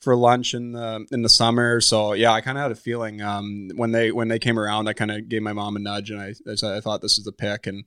for 0.00 0.14
lunch 0.14 0.54
in 0.54 0.72
the 0.72 1.06
in 1.10 1.22
the 1.22 1.28
summer. 1.28 1.80
So 1.80 2.12
yeah, 2.12 2.32
I 2.32 2.40
kind 2.40 2.58
of 2.58 2.62
had 2.62 2.72
a 2.72 2.76
feeling 2.76 3.22
um, 3.22 3.70
when 3.74 3.92
they 3.92 4.12
when 4.12 4.28
they 4.28 4.38
came 4.38 4.58
around. 4.58 4.88
I 4.88 4.92
kind 4.92 5.10
of 5.10 5.28
gave 5.28 5.42
my 5.42 5.52
mom 5.52 5.76
a 5.76 5.80
nudge, 5.80 6.10
and 6.10 6.20
I 6.20 6.34
I, 6.50 6.54
said, 6.54 6.76
I 6.76 6.80
thought 6.80 7.00
this 7.00 7.18
is 7.18 7.24
the 7.24 7.32
pick. 7.32 7.66
And 7.66 7.84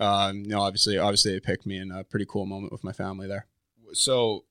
um, 0.00 0.42
you 0.42 0.48
know, 0.48 0.60
obviously 0.60 0.98
obviously 0.98 1.32
they 1.32 1.40
picked 1.40 1.66
me 1.66 1.78
in 1.78 1.90
a 1.90 2.04
pretty 2.04 2.26
cool 2.28 2.46
moment 2.46 2.72
with 2.72 2.84
my 2.84 2.92
family 2.92 3.26
there. 3.26 3.46
So, 3.92 4.44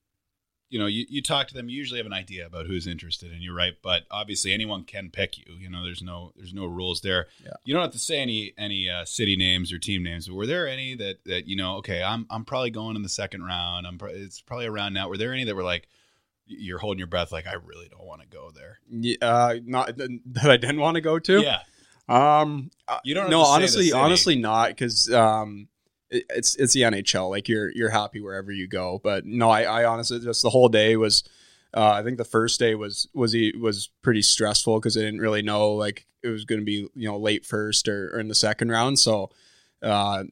you 0.70 0.80
know, 0.80 0.88
you, 0.88 1.06
you 1.08 1.22
talk 1.22 1.48
to 1.48 1.54
them. 1.54 1.70
You 1.70 1.78
usually 1.78 2.00
have 2.00 2.08
an 2.08 2.14
idea 2.14 2.46
about 2.46 2.66
who's 2.66 2.88
interested, 2.88 3.32
and 3.32 3.42
you're 3.42 3.56
right. 3.56 3.74
But 3.84 4.04
obviously, 4.10 4.52
anyone 4.52 4.84
can 4.84 5.10
pick 5.12 5.38
you. 5.38 5.46
You 5.60 5.70
know, 5.70 5.84
there's 5.84 6.02
no 6.02 6.34
there's 6.36 6.54
no 6.54 6.66
rules 6.66 7.02
there. 7.02 7.28
Yeah. 7.44 7.54
You 7.64 7.74
don't 7.74 7.84
have 7.84 7.92
to 7.92 8.00
say 8.00 8.20
any 8.20 8.54
any 8.58 8.90
uh, 8.90 9.06
city 9.06 9.36
names 9.36 9.72
or 9.72 9.78
team 9.78 10.04
names. 10.04 10.28
But 10.28 10.36
were 10.36 10.48
there 10.48 10.68
any 10.68 10.96
that 10.96 11.24
that 11.26 11.48
you 11.48 11.56
know? 11.56 11.76
Okay, 11.78 12.02
I'm 12.02 12.26
I'm 12.30 12.46
probably 12.46 12.72
going 12.72 12.96
in 12.96 13.04
the 13.04 13.10
second 13.10 13.44
round. 13.44 13.86
I'm 13.86 13.98
pro- 13.98 14.10
it's 14.10 14.42
probably 14.42 14.66
around 14.66 14.94
now. 14.94 15.08
Were 15.08 15.18
there 15.18 15.34
any 15.34 15.44
that 15.44 15.56
were 15.56 15.64
like 15.64 15.88
you're 16.48 16.80
holding 16.80 17.00
your 17.00 17.08
breath, 17.08 17.32
like 17.32 17.48
I 17.48 17.54
really 17.54 17.88
don't 17.90 18.06
want 18.06 18.22
to 18.22 18.28
go 18.28 18.52
there? 18.52 18.80
Yeah, 18.90 19.18
uh, 19.22 19.56
not 19.64 19.96
that 19.98 20.50
I 20.50 20.58
didn't 20.58 20.80
want 20.80 20.96
to 20.96 21.02
go 21.02 21.20
to. 21.20 21.42
Yeah, 21.42 21.60
Um, 22.08 22.70
uh, 22.88 23.00
You 23.04 23.16
don't 23.16 23.30
no, 23.30 23.42
honestly, 23.42 23.92
honestly, 23.92 24.36
not 24.36 24.70
because 24.70 25.12
um, 25.12 25.68
it, 26.10 26.26
it's 26.30 26.56
it's 26.56 26.74
the 26.74 26.82
NHL. 26.82 27.30
Like 27.30 27.50
you're 27.50 27.72
you're 27.72 27.90
happy 27.90 28.22
wherever 28.22 28.52
you 28.52 28.68
go. 28.68 29.00
But 29.04 29.26
no, 29.26 29.50
I, 29.50 29.64
I 29.64 29.86
honestly 29.86 30.20
just 30.20 30.42
the 30.42 30.50
whole 30.50 30.70
day 30.70 30.96
was. 30.98 31.24
Uh, 31.74 31.92
I 31.92 32.04
think 32.04 32.18
the 32.18 32.24
first 32.24 32.58
day 32.60 32.74
was 32.76 33.08
was 33.14 33.36
was 33.60 33.90
pretty 34.02 34.22
stressful 34.22 34.80
because 34.80 34.96
I 34.96 35.02
didn't 35.02 35.20
really 35.20 35.42
know 35.42 35.74
like 35.74 36.08
it 36.24 36.30
was 36.30 36.46
going 36.46 36.62
to 36.62 36.66
be 36.66 36.88
you 36.96 37.08
know 37.10 37.18
late 37.18 37.46
first 37.46 37.90
or, 37.90 38.16
or 38.16 38.20
in 38.20 38.30
the 38.30 38.36
second 38.36 38.70
round. 38.70 38.98
So 38.98 39.32
uh, 39.82 40.24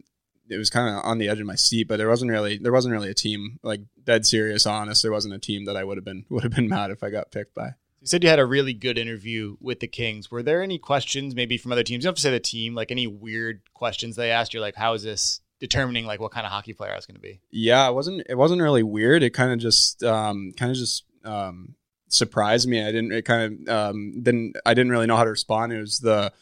it 0.49 0.57
was 0.57 0.69
kind 0.69 0.95
of 0.95 1.03
on 1.03 1.17
the 1.17 1.27
edge 1.27 1.41
of 1.41 1.45
my 1.45 1.55
seat. 1.55 1.87
But 1.89 1.97
there 1.97 2.07
wasn't 2.07 2.31
really 2.31 2.57
there 2.59 2.71
wasn't 2.71 2.93
really 2.93 3.09
a 3.09 3.13
team 3.13 3.59
like 3.61 3.81
dead 4.03 4.25
serious, 4.25 4.65
honest. 4.65 5.01
There 5.01 5.11
wasn't 5.11 5.33
a 5.33 5.39
team 5.39 5.65
that 5.65 5.75
I 5.75 5.83
would 5.83 5.97
have 5.97 6.05
been 6.05 6.25
would 6.29 6.43
have 6.43 6.53
been 6.53 6.67
mad 6.69 6.91
if 6.91 7.03
I 7.03 7.09
got 7.09 7.31
picked 7.31 7.55
by. 7.55 7.71
You 8.03 8.07
said 8.07 8.21
you 8.21 8.29
had 8.29 8.39
a 8.39 8.45
really 8.45 8.73
good 8.73 8.97
interview 8.97 9.55
with 9.61 9.79
the 9.79 9.87
Kings. 9.87 10.29
Were 10.29 10.43
there 10.43 10.61
any 10.61 10.77
questions, 10.77 11.35
maybe 11.35 11.57
from 11.57 11.71
other 11.71 11.83
teams? 11.83 12.03
You 12.03 12.07
don't 12.07 12.11
have 12.11 12.15
to 12.15 12.21
say 12.21 12.31
the 12.31 12.39
team, 12.41 12.75
like 12.75 12.91
any 12.91 13.07
weird 13.07 13.61
questions 13.73 14.17
they 14.17 14.29
asked 14.29 14.53
you, 14.53 14.59
like 14.59 14.75
how 14.75 14.93
is 14.93 15.03
this 15.03 15.39
determining 15.61 16.05
like 16.05 16.19
what 16.19 16.33
kind 16.33 16.45
of 16.45 16.51
hockey 16.51 16.73
player 16.73 16.91
I 16.91 16.97
was 16.97 17.05
going 17.05 17.15
to 17.15 17.21
be? 17.21 17.39
Yeah, 17.49 17.87
it 17.87 17.93
wasn't 17.93 18.25
it 18.27 18.35
wasn't 18.35 18.61
really 18.61 18.83
weird. 18.83 19.23
It 19.23 19.29
kind 19.29 19.53
of 19.53 19.59
just 19.59 20.03
um, 20.03 20.51
kind 20.57 20.69
of 20.69 20.75
just 20.75 21.05
um, 21.23 21.75
surprised 22.09 22.67
me. 22.67 22.85
I 22.85 22.91
didn't 22.91 23.13
it 23.13 23.21
kind 23.21 23.69
of 23.69 23.73
um, 23.73 24.21
didn't 24.21 24.57
I 24.65 24.73
didn't 24.73 24.91
really 24.91 25.07
know 25.07 25.15
how 25.15 25.23
to 25.23 25.29
respond. 25.29 25.71
It 25.71 25.79
was 25.79 25.99
the 25.99 26.33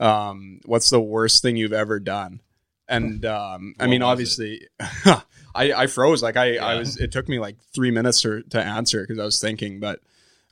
um, 0.00 0.60
what's 0.64 0.88
the 0.88 0.98
worst 0.98 1.42
thing 1.42 1.56
you've 1.56 1.74
ever 1.74 2.00
done? 2.00 2.40
And 2.88 3.26
um, 3.26 3.74
I 3.78 3.86
mean, 3.86 4.00
obviously, 4.02 4.66
I, 4.80 5.22
I 5.54 5.86
froze. 5.88 6.22
Like 6.22 6.38
I, 6.38 6.56
I 6.56 6.76
was. 6.76 6.96
It 6.96 7.12
took 7.12 7.28
me 7.28 7.38
like 7.38 7.56
three 7.74 7.90
minutes 7.90 8.22
to, 8.22 8.42
to 8.44 8.62
answer 8.62 9.02
because 9.02 9.18
I 9.18 9.24
was 9.26 9.38
thinking, 9.38 9.78
but 9.78 10.00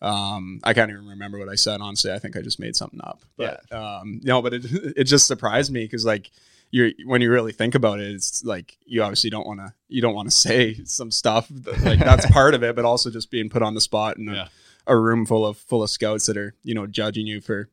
um, 0.02 0.60
I 0.64 0.72
can't 0.72 0.90
even 0.90 1.06
remember 1.08 1.38
what 1.38 1.48
I 1.48 1.54
said. 1.56 1.80
Honestly, 1.80 2.12
I 2.12 2.18
think 2.18 2.36
I 2.36 2.40
just 2.42 2.58
made 2.58 2.76
something 2.76 3.00
up. 3.02 3.22
But 3.36 3.70
um, 3.72 4.20
no, 4.22 4.40
but 4.42 4.54
it 4.54 4.64
it 4.96 5.04
just 5.04 5.26
surprised 5.26 5.72
me 5.72 5.84
because 5.84 6.04
like 6.04 6.30
you're 6.70 6.90
when 7.06 7.20
you 7.20 7.30
really 7.30 7.52
think 7.52 7.74
about 7.74 8.00
it, 8.00 8.10
it's 8.14 8.44
like 8.44 8.76
you 8.86 9.02
obviously 9.02 9.30
don't 9.30 9.46
want 9.46 9.60
to 9.60 9.72
you 9.88 10.00
don't 10.00 10.14
want 10.14 10.28
to 10.30 10.36
say 10.36 10.74
some 10.84 11.10
stuff 11.10 11.50
like 11.82 11.98
that's 11.98 12.26
part 12.30 12.54
of 12.54 12.62
it, 12.62 12.76
but 12.76 12.84
also 12.84 13.10
just 13.10 13.30
being 13.30 13.48
put 13.50 13.62
on 13.62 13.74
the 13.74 13.80
spot 13.80 14.16
in 14.16 14.28
a, 14.28 14.32
Yeah. 14.34 14.48
a 14.86 14.96
room 14.96 15.26
full 15.26 15.44
of 15.46 15.58
full 15.58 15.82
of 15.82 15.90
scouts 15.90 16.26
that 16.26 16.36
are 16.36 16.54
you 16.62 16.74
know 16.74 16.86
judging 16.86 17.26
you 17.26 17.40
for 17.40 17.68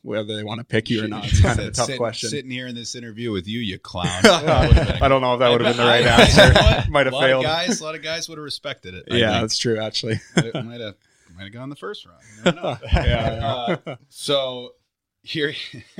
whether 0.00 0.34
they 0.34 0.42
want 0.42 0.58
to 0.58 0.64
pick 0.64 0.88
you 0.88 1.04
or 1.04 1.06
not. 1.06 1.26
It's 1.26 1.42
kind 1.42 1.58
of 1.60 1.66
a 1.66 1.70
tough 1.70 1.84
"Sit- 1.84 1.98
question. 1.98 2.30
Sitting 2.30 2.50
here 2.50 2.66
in 2.66 2.74
this 2.74 2.94
interview 2.94 3.30
with 3.30 3.46
you, 3.46 3.58
you 3.60 3.78
clown. 3.78 4.24
I 4.24 5.06
don't 5.06 5.20
know 5.20 5.34
if 5.34 5.40
that 5.40 5.50
would 5.50 5.60
have 5.60 5.76
been 5.76 5.84
the 5.84 5.90
right 5.90 6.02
answer. 6.06 6.86
you? 6.86 6.90
Might 6.90 7.04
have 7.04 7.14
failed. 7.14 7.44
Guys, 7.44 7.82
a 7.82 7.84
lot 7.84 7.94
of 7.94 8.02
guys 8.02 8.26
would 8.30 8.38
have 8.38 8.44
respected 8.44 8.94
it. 8.94 9.04
I 9.10 9.16
yeah, 9.16 9.30
think. 9.32 9.42
that's 9.42 9.58
true. 9.58 9.78
Actually, 9.78 10.18
might 10.54 10.80
have 10.80 10.94
might 11.36 11.44
have 11.44 11.52
might 11.52 11.52
have 11.52 11.52
gone 11.52 11.70
the 11.70 11.76
first 11.76 12.06
round. 12.06 12.22
You 12.36 12.44
never 12.44 12.60
know. 12.60 12.76
yeah, 12.92 13.76
Uh, 13.86 13.96
so 14.08 14.74
here, 15.22 15.54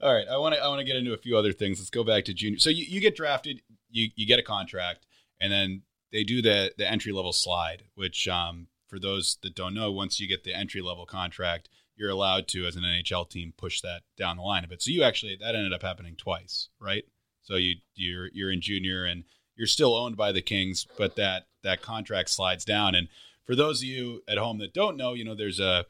all 0.00 0.14
right. 0.14 0.26
I 0.28 0.36
want 0.36 0.54
to 0.54 0.62
I 0.62 0.68
want 0.68 0.80
to 0.80 0.84
get 0.84 0.96
into 0.96 1.12
a 1.12 1.18
few 1.18 1.36
other 1.36 1.52
things. 1.52 1.78
Let's 1.78 1.90
go 1.90 2.04
back 2.04 2.24
to 2.26 2.34
junior. 2.34 2.58
So 2.58 2.70
you, 2.70 2.84
you 2.88 3.00
get 3.00 3.16
drafted, 3.16 3.62
you 3.90 4.08
you 4.14 4.26
get 4.26 4.38
a 4.38 4.42
contract, 4.42 5.06
and 5.40 5.52
then 5.52 5.82
they 6.12 6.24
do 6.24 6.42
the 6.42 6.72
the 6.76 6.90
entry 6.90 7.12
level 7.12 7.32
slide. 7.32 7.84
Which 7.94 8.28
um, 8.28 8.68
for 8.88 8.98
those 8.98 9.38
that 9.42 9.54
don't 9.54 9.74
know, 9.74 9.90
once 9.92 10.20
you 10.20 10.28
get 10.28 10.44
the 10.44 10.54
entry 10.54 10.82
level 10.82 11.06
contract, 11.06 11.68
you're 11.96 12.10
allowed 12.10 12.48
to, 12.48 12.66
as 12.66 12.76
an 12.76 12.82
NHL 12.82 13.28
team, 13.28 13.52
push 13.56 13.80
that 13.80 14.02
down 14.16 14.36
the 14.36 14.42
line 14.42 14.64
a 14.64 14.68
bit. 14.68 14.82
So 14.82 14.90
you 14.90 15.02
actually 15.02 15.36
that 15.40 15.54
ended 15.54 15.72
up 15.72 15.82
happening 15.82 16.16
twice, 16.16 16.68
right? 16.80 17.04
So 17.42 17.56
you 17.56 17.76
you're 17.94 18.28
you're 18.32 18.52
in 18.52 18.60
junior 18.60 19.04
and 19.04 19.24
you're 19.56 19.66
still 19.66 19.96
owned 19.96 20.16
by 20.16 20.32
the 20.32 20.42
Kings, 20.42 20.86
but 20.96 21.16
that 21.16 21.46
that 21.62 21.82
contract 21.82 22.30
slides 22.30 22.64
down. 22.64 22.94
And 22.94 23.08
for 23.48 23.56
those 23.56 23.80
of 23.80 23.88
you 23.88 24.22
at 24.28 24.36
home 24.36 24.58
that 24.58 24.74
don't 24.74 24.98
know, 24.98 25.14
you 25.14 25.24
know 25.24 25.34
there's 25.34 25.58
a 25.58 25.86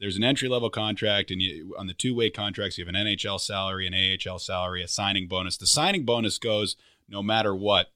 there's 0.00 0.16
an 0.16 0.24
entry 0.24 0.48
level 0.48 0.70
contract, 0.70 1.30
and 1.30 1.42
you, 1.42 1.76
on 1.78 1.86
the 1.86 1.92
two 1.92 2.14
way 2.14 2.30
contracts, 2.30 2.78
you 2.78 2.84
have 2.86 2.92
an 2.92 3.06
NHL 3.06 3.38
salary, 3.38 3.86
an 3.86 3.94
AHL 3.94 4.38
salary, 4.38 4.82
a 4.82 4.88
signing 4.88 5.28
bonus. 5.28 5.58
The 5.58 5.66
signing 5.66 6.06
bonus 6.06 6.38
goes 6.38 6.74
no 7.10 7.22
matter 7.22 7.54
what, 7.54 7.88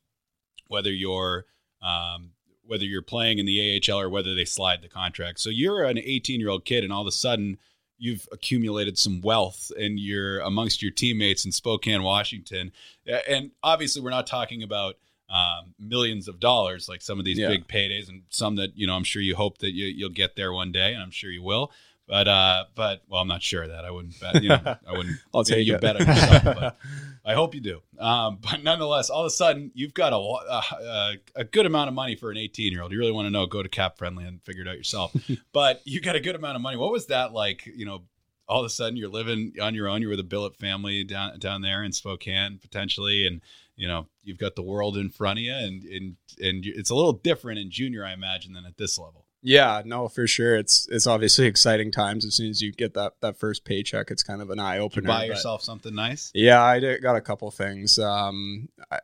whether 0.68 0.92
you're 0.92 1.46
um, 1.80 2.32
whether 2.66 2.84
you're 2.84 3.00
playing 3.00 3.38
in 3.38 3.46
the 3.46 3.80
AHL 3.90 3.98
or 3.98 4.10
whether 4.10 4.34
they 4.34 4.44
slide 4.44 4.82
the 4.82 4.88
contract. 4.88 5.40
So 5.40 5.48
you're 5.48 5.82
an 5.84 5.98
18 5.98 6.38
year 6.38 6.50
old 6.50 6.66
kid, 6.66 6.84
and 6.84 6.92
all 6.92 7.00
of 7.00 7.08
a 7.08 7.12
sudden 7.12 7.56
you've 7.96 8.28
accumulated 8.30 8.98
some 8.98 9.22
wealth, 9.22 9.72
and 9.78 9.98
you're 9.98 10.40
amongst 10.40 10.82
your 10.82 10.90
teammates 10.90 11.46
in 11.46 11.52
Spokane, 11.52 12.02
Washington. 12.02 12.70
And 13.26 13.52
obviously, 13.62 14.02
we're 14.02 14.10
not 14.10 14.26
talking 14.26 14.62
about 14.62 14.96
um, 15.28 15.74
millions 15.78 16.28
of 16.28 16.38
dollars 16.40 16.88
like 16.88 17.02
some 17.02 17.18
of 17.18 17.24
these 17.24 17.38
Yeah. 17.38 17.48
big 17.48 17.66
paydays, 17.68 18.08
and 18.08 18.22
some 18.30 18.56
that 18.56 18.76
you 18.76 18.86
know 18.86 18.94
I'm 18.94 19.04
sure 19.04 19.20
you 19.22 19.34
hope 19.36 19.58
that 19.58 19.72
you, 19.72 19.86
you'll 19.86 20.10
get 20.10 20.36
there 20.36 20.52
one 20.52 20.72
day, 20.72 20.92
and 20.94 21.02
I'm 21.02 21.10
sure 21.10 21.30
you 21.30 21.42
will. 21.42 21.72
But 22.08 22.28
uh, 22.28 22.66
but 22.76 23.02
well, 23.08 23.20
I'm 23.20 23.26
not 23.28 23.42
sure 23.42 23.64
of 23.64 23.70
that. 23.70 23.84
I 23.84 23.90
wouldn't 23.90 24.20
bet. 24.20 24.40
You 24.42 24.50
know, 24.50 24.76
I 24.88 24.92
wouldn't. 24.96 25.16
I'll 25.34 25.42
take 25.42 25.66
you 25.66 25.74
it. 25.74 25.80
bet 25.80 26.00
on 26.00 26.06
yourself. 26.06 26.44
but 26.44 26.78
I 27.24 27.34
hope 27.34 27.52
you 27.56 27.60
do. 27.60 27.82
Um, 27.98 28.38
but 28.40 28.62
nonetheless, 28.62 29.10
all 29.10 29.22
of 29.22 29.26
a 29.26 29.30
sudden, 29.30 29.72
you've 29.74 29.92
got 29.94 30.12
a, 30.12 30.16
uh, 30.16 31.12
a 31.34 31.42
good 31.42 31.66
amount 31.66 31.88
of 31.88 31.94
money 31.94 32.14
for 32.14 32.30
an 32.30 32.36
18 32.36 32.70
year 32.72 32.82
old. 32.82 32.92
You 32.92 32.98
really 33.00 33.10
want 33.10 33.26
to 33.26 33.30
know? 33.30 33.46
Go 33.46 33.60
to 33.60 33.68
Cap 33.68 33.98
Friendly 33.98 34.24
and 34.24 34.40
figure 34.42 34.62
it 34.62 34.68
out 34.68 34.76
yourself. 34.76 35.12
but 35.52 35.82
you 35.84 36.00
got 36.00 36.14
a 36.14 36.20
good 36.20 36.36
amount 36.36 36.54
of 36.54 36.62
money. 36.62 36.76
What 36.76 36.92
was 36.92 37.06
that 37.06 37.32
like? 37.32 37.66
You 37.66 37.86
know, 37.86 38.02
all 38.48 38.60
of 38.60 38.66
a 38.66 38.70
sudden 38.70 38.96
you're 38.96 39.08
living 39.08 39.54
on 39.60 39.74
your 39.74 39.88
own. 39.88 40.00
You're 40.00 40.10
with 40.10 40.20
a 40.20 40.24
billet 40.24 40.54
family 40.54 41.02
down 41.02 41.40
down 41.40 41.62
there 41.62 41.82
in 41.82 41.90
Spokane 41.92 42.58
potentially, 42.62 43.26
and 43.26 43.40
you 43.76 43.86
know 43.86 44.06
you've 44.22 44.38
got 44.38 44.56
the 44.56 44.62
world 44.62 44.96
in 44.96 45.10
front 45.10 45.38
of 45.38 45.44
you, 45.44 45.54
and 45.54 45.84
and 45.84 46.16
and 46.40 46.64
it's 46.66 46.90
a 46.90 46.94
little 46.94 47.12
different 47.12 47.58
in 47.58 47.70
junior, 47.70 48.04
I 48.04 48.12
imagine, 48.12 48.52
than 48.52 48.64
at 48.64 48.76
this 48.76 48.98
level. 48.98 49.24
Yeah, 49.42 49.82
no, 49.84 50.08
for 50.08 50.26
sure. 50.26 50.56
It's 50.56 50.88
it's 50.90 51.06
obviously 51.06 51.46
exciting 51.46 51.92
times 51.92 52.24
as 52.24 52.34
soon 52.34 52.50
as 52.50 52.62
you 52.62 52.72
get 52.72 52.94
that 52.94 53.12
that 53.20 53.38
first 53.38 53.64
paycheck. 53.64 54.10
It's 54.10 54.22
kind 54.22 54.42
of 54.42 54.50
an 54.50 54.58
eye 54.58 54.74
Did 54.74 54.78
you 54.78 54.84
opener. 54.86 55.08
buy 55.08 55.24
yourself 55.26 55.62
something 55.62 55.94
nice? 55.94 56.32
Yeah, 56.34 56.62
I 56.62 56.80
did, 56.80 57.00
got 57.02 57.16
a 57.16 57.20
couple 57.20 57.50
things. 57.50 57.98
Um, 57.98 58.68
I, 58.90 58.98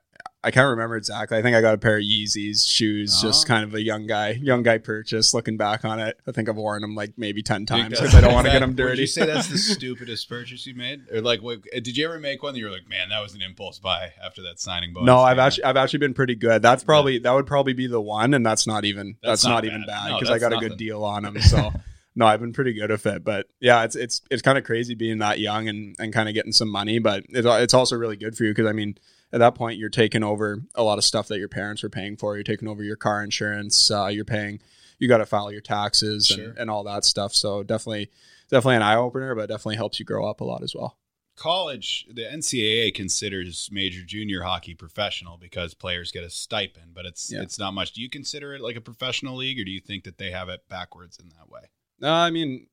I 0.45 0.51
can't 0.51 0.71
remember 0.71 0.97
exactly. 0.97 1.39
I 1.39 1.43
think 1.43 1.55
I 1.55 1.61
got 1.61 1.75
a 1.75 1.79
pair 1.79 1.99
of 1.99 2.03
Yeezys 2.03 2.69
shoes, 2.69 3.21
just 3.23 3.45
Oh. 3.45 3.49
kind 3.49 3.63
of 3.63 3.75
a 3.75 3.81
young 3.81 4.09
guy, 4.09 4.31
young 4.31 4.65
guy 4.65 4.79
purchase. 4.79 5.33
Looking 5.33 5.57
back 5.57 5.85
on 5.85 6.01
it, 6.01 6.19
I 6.27 6.33
think 6.33 6.49
I've 6.49 6.57
worn 6.57 6.83
them 6.83 6.97
like 6.97 7.13
maybe 7.17 7.43
ten 7.45 7.65
times 7.65 7.91
because 7.91 8.13
I 8.15 8.21
don't 8.21 8.33
want 8.35 8.47
to 8.47 8.53
get 8.53 8.59
them 8.61 8.71
Would 8.71 8.77
dirty. 8.77 9.03
you 9.03 9.07
say 9.07 9.25
that's 9.25 9.47
the 9.49 9.57
stupidest 9.77 10.29
purchase 10.29 10.67
you 10.67 10.75
made, 10.75 11.03
or 11.13 11.21
like, 11.21 11.43
what, 11.43 11.59
uh, 11.59 11.79
did 11.81 11.97
you 11.97 12.05
ever 12.07 12.19
make 12.19 12.43
one 12.43 12.55
that 12.55 12.59
you 12.59 12.65
were 12.65 12.73
like, 12.73 12.89
man, 12.89 13.11
that 13.11 13.21
was 13.21 13.35
an 13.35 13.43
impulse 13.43 13.79
buy 13.79 14.13
after 14.21 14.43
that 14.43 14.59
signing 14.59 14.93
bonus? 14.93 15.07
no, 15.07 15.21
I've 15.21 15.39
actually 15.39 15.63
I've 15.65 15.77
actually 15.77 16.01
been 16.01 16.15
pretty 16.15 16.35
good. 16.35 16.61
That's 16.61 16.83
probably 16.83 17.19
that 17.21 17.33
would 17.33 17.47
probably 17.47 17.75
be 17.75 17.87
the 17.87 18.01
one, 18.01 18.35
and 18.35 18.45
that's 18.45 18.67
not 18.67 18.85
even 18.85 19.17
That's 19.23 19.43
that's, 19.43 19.45
not 19.45 19.51
not, 19.51 19.63
bad. 19.63 19.67
even 19.69 19.87
bad 19.87 20.09
No, 20.09 20.15
because 20.19 20.29
I 20.31 20.39
that's 20.39 20.55
got 20.55 20.63
a 20.65 20.69
good 20.69 20.77
deal 20.77 21.05
on 21.05 21.23
them. 21.23 21.41
So 21.41 21.71
no, 22.17 22.27
I've 22.27 22.41
been 22.41 22.53
pretty 22.53 22.73
good 22.73 22.91
with 22.91 23.07
it. 23.07 23.23
But 23.23 23.47
yeah, 23.61 23.85
it's 23.85 23.95
it's 23.95 24.23
it's 24.29 24.43
kind 24.43 24.59
of 24.59 24.65
crazy 24.65 24.97
being 24.97 25.19
that 25.19 25.39
young 25.39 25.69
and 25.69 25.95
and 26.01 26.13
kind 26.13 26.29
of 26.29 26.35
getting 26.35 26.51
some 26.53 26.69
money, 26.69 26.99
but 26.99 27.23
it, 27.29 27.47
it's 27.47 27.75
also 27.75 27.95
really 27.95 28.17
good 28.17 28.37
for 28.37 28.43
you 28.43 28.51
because 28.51 28.67
I 28.67 28.73
mean. 28.73 28.97
At 29.33 29.39
that 29.39 29.55
point, 29.55 29.79
you're 29.79 29.89
taking 29.89 30.23
over 30.23 30.61
a 30.75 30.83
lot 30.83 30.99
of 30.99 31.05
stuff 31.05 31.29
that 31.29 31.39
your 31.39 31.49
parents 31.49 31.83
were 31.83 31.89
paying 31.89 32.17
for. 32.17 32.35
You're 32.37 32.45
taking 32.45 32.69
over 32.69 32.83
your 32.83 32.97
car 32.97 33.23
insurance. 33.25 33.91
Uh, 33.91 34.07
you're 34.09 34.25
paying. 34.27 34.61
You 34.99 35.09
got 35.09 35.19
to 35.19 35.27
file 35.27 35.51
your 35.51 35.61
taxes 35.63 36.27
Sure. 36.27 36.51
and, 36.51 36.59
and 36.59 36.71
all 36.71 36.85
that 36.85 37.05
stuff. 37.05 37.35
So 37.35 37.63
definitely, 37.63 38.11
definitely 38.51 38.77
an 38.77 38.83
eye 38.83 38.97
opener, 38.97 39.35
but 39.35 39.49
definitely 39.49 39.77
helps 39.77 39.99
you 39.99 40.05
grow 40.05 40.29
up 40.29 40.41
a 40.41 40.45
lot 40.45 40.63
as 40.63 40.75
well. 40.75 40.97
college, 41.35 42.07
the 42.13 42.23
NCAA 42.23 42.95
considers 42.95 43.69
major 43.73 44.03
junior 44.05 44.43
hockey 44.43 44.75
professional 44.75 45.39
because 45.39 45.73
players 45.75 46.13
get 46.13 46.23
a 46.23 46.31
stipend, 46.31 46.93
but 46.95 47.07
it's 47.07 47.33
Yeah. 47.33 47.41
it's 47.41 47.59
not 47.59 47.73
much. 47.73 47.93
Do 47.93 48.03
you 48.03 48.11
consider 48.11 48.55
it 48.55 48.61
like 48.61 48.77
a 48.77 48.81
professional 48.83 49.37
league, 49.37 49.59
or 49.59 49.65
do 49.65 49.71
you 49.71 49.81
think 49.81 50.05
that 50.05 50.19
they 50.19 50.31
have 50.31 50.51
it 50.51 50.69
backwards 50.69 51.19
in 51.19 51.31
that 51.31 51.49
way? 51.49 51.63
No, 51.99 52.13
I 52.13 52.31
mean, 52.31 52.67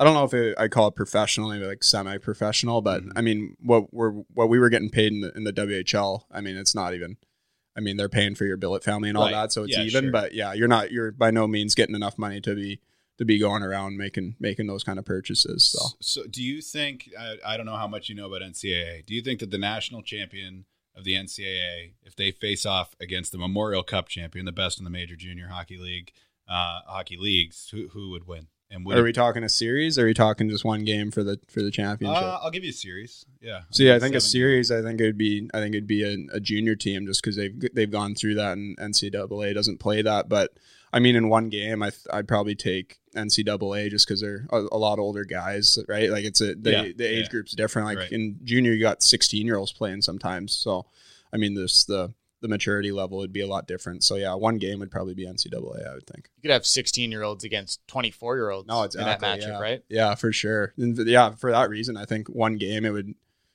I 0.00 0.04
don't 0.04 0.14
know 0.14 0.24
if 0.24 0.32
it, 0.32 0.54
I 0.58 0.66
call 0.68 0.88
it 0.88 0.96
professional, 0.96 1.50
maybe 1.50 1.66
like 1.66 1.84
semi-professional, 1.84 2.80
but 2.80 3.02
Mhm. 3.04 3.12
I 3.16 3.20
mean, 3.20 3.56
what 3.60 3.92
we're 3.92 4.10
what 4.34 4.48
we 4.48 4.58
were 4.58 4.70
getting 4.70 4.88
paid 4.90 5.12
in 5.12 5.20
the, 5.20 5.30
in 5.36 5.44
the 5.44 5.52
WHL, 5.52 6.24
I 6.30 6.40
mean, 6.40 6.56
it's 6.56 6.74
not 6.74 6.94
even. 6.94 7.18
I 7.76 7.80
mean, 7.80 7.96
they're 7.96 8.08
paying 8.08 8.34
for 8.34 8.46
your 8.46 8.56
billet 8.56 8.82
family 8.82 9.08
and 9.10 9.16
all 9.18 9.24
Right. 9.26 9.32
that, 9.32 9.52
so 9.52 9.62
it's 9.64 9.76
Yeah, 9.76 9.84
even. 9.84 10.04
sure. 10.04 10.10
But 10.12 10.34
yeah, 10.34 10.52
you're 10.54 10.68
not. 10.68 10.90
You're 10.90 11.12
by 11.12 11.30
no 11.30 11.46
means 11.46 11.74
getting 11.74 11.94
enough 11.94 12.18
money 12.18 12.40
to 12.40 12.54
be 12.54 12.80
to 13.18 13.24
be 13.26 13.38
going 13.38 13.62
around 13.62 13.98
making 13.98 14.36
making 14.40 14.66
those 14.66 14.82
kind 14.82 14.98
of 14.98 15.04
purchases. 15.04 15.64
So 15.64 15.80
So, 16.00 16.26
do 16.26 16.42
you 16.42 16.62
think? 16.62 17.10
I, 17.18 17.36
I 17.44 17.56
don't 17.58 17.66
know 17.66 17.76
how 17.76 17.86
much 17.86 18.08
you 18.08 18.14
know 18.14 18.26
about 18.26 18.40
NCAA. 18.42 19.04
Do 19.04 19.14
you 19.14 19.20
think 19.22 19.38
that 19.40 19.50
the 19.50 19.58
national 19.58 20.02
champion 20.02 20.64
of 20.96 21.04
the 21.04 21.14
NCAA, 21.14 21.92
if 22.02 22.16
they 22.16 22.30
face 22.32 22.64
off 22.66 22.96
against 23.00 23.30
the 23.32 23.38
Memorial 23.38 23.82
Cup 23.82 24.08
champion, 24.08 24.46
the 24.46 24.52
best 24.52 24.78
in 24.78 24.84
the 24.84 24.90
major 24.90 25.14
junior 25.14 25.48
hockey 25.48 25.76
league, 25.76 26.10
uh, 26.48 26.80
hockey 26.86 27.18
leagues, 27.18 27.68
who 27.70 27.88
who 27.88 28.08
would 28.10 28.26
win? 28.26 28.48
And 28.72 28.84
would 28.86 28.96
are 28.96 29.00
it- 29.00 29.04
we 29.04 29.12
talking 29.12 29.42
a 29.42 29.48
series? 29.48 29.98
Or 29.98 30.02
are 30.02 30.06
we 30.06 30.14
talking 30.14 30.48
just 30.48 30.64
one 30.64 30.84
game 30.84 31.10
for 31.10 31.24
the 31.24 31.40
for 31.48 31.60
the 31.62 31.70
championship? 31.70 32.22
Uh, 32.22 32.38
I'll 32.42 32.50
give 32.50 32.62
you 32.64 32.70
a 32.70 32.72
series. 32.74 33.26
Yeah. 33.40 33.62
So 33.70 33.82
yeah, 33.82 33.96
I 33.96 33.98
think 33.98 34.14
a 34.14 34.20
series. 34.20 34.70
I 34.70 34.80
think 34.82 35.00
it 35.00 35.04
would 35.06 35.18
be. 35.18 35.50
I 35.52 35.58
think 35.58 35.74
it'd 35.74 35.86
be 35.88 36.04
a, 36.04 36.36
a 36.36 36.40
junior 36.40 36.76
team 36.76 37.06
just 37.06 37.22
because 37.22 37.36
they've 37.36 37.54
they've 37.74 37.90
gone 37.90 38.14
through 38.14 38.34
that, 38.36 38.52
and 38.52 38.76
NCAA 38.78 39.54
doesn't 39.54 39.78
play 39.80 40.02
that. 40.02 40.28
But 40.28 40.50
I 40.92 40.98
mean, 41.00 41.16
in 41.16 41.28
one 41.28 41.48
game, 41.48 41.82
I 41.82 41.90
th- 41.90 42.06
I'd 42.12 42.28
probably 42.28 42.54
take 42.54 42.98
NCAA 43.16 43.90
just 43.90 44.06
because 44.06 44.20
they're 44.20 44.46
a, 44.50 44.58
a 44.72 44.78
lot 44.78 44.98
older 44.98 45.24
guys, 45.24 45.78
right? 45.88 46.10
Like 46.10 46.24
it's 46.24 46.40
a 46.40 46.54
the, 46.54 46.70
Yeah, 46.70 46.82
the 46.96 47.04
age 47.04 47.24
yeah. 47.24 47.30
group's 47.30 47.52
different. 47.52 47.86
Like 47.86 47.98
Right. 47.98 48.12
in 48.12 48.38
junior, 48.44 48.72
you 48.72 48.80
got 48.80 49.02
sixteen 49.02 49.46
year 49.46 49.56
olds 49.56 49.72
playing 49.72 50.02
sometimes. 50.02 50.52
So 50.56 50.86
I 51.32 51.36
mean, 51.38 51.54
this 51.54 51.84
the 51.84 52.12
the 52.40 52.48
maturity 52.48 52.92
level 52.92 53.18
would 53.18 53.32
be 53.32 53.40
a 53.40 53.46
lot 53.46 53.66
different. 53.66 54.02
So 54.02 54.16
yeah, 54.16 54.34
one 54.34 54.58
game 54.58 54.78
would 54.80 54.90
probably 54.90 55.14
be 55.14 55.26
NCAA. 55.26 55.88
I 55.88 55.94
would 55.94 56.06
think. 56.06 56.30
You 56.36 56.42
could 56.42 56.52
have 56.52 56.66
16 56.66 57.10
year 57.10 57.22
olds 57.22 57.44
against 57.44 57.86
24 57.88 58.36
year 58.36 58.50
olds 58.50 58.68
No, 58.68 58.82
in 58.82 58.90
that 59.04 59.16
exactly. 59.16 59.28
matchup, 59.28 59.48
yeah. 59.48 59.60
right? 59.60 59.84
Yeah, 59.88 60.14
for 60.14 60.32
sure. 60.32 60.72
And 60.76 60.96
yeah, 61.06 61.30
for 61.30 61.50
that 61.50 61.68
reason, 61.68 61.96
I 61.96 62.04
think 62.04 62.28
one 62.28 62.56
game 62.56 62.84
it 62.84 62.90
would 62.90 63.14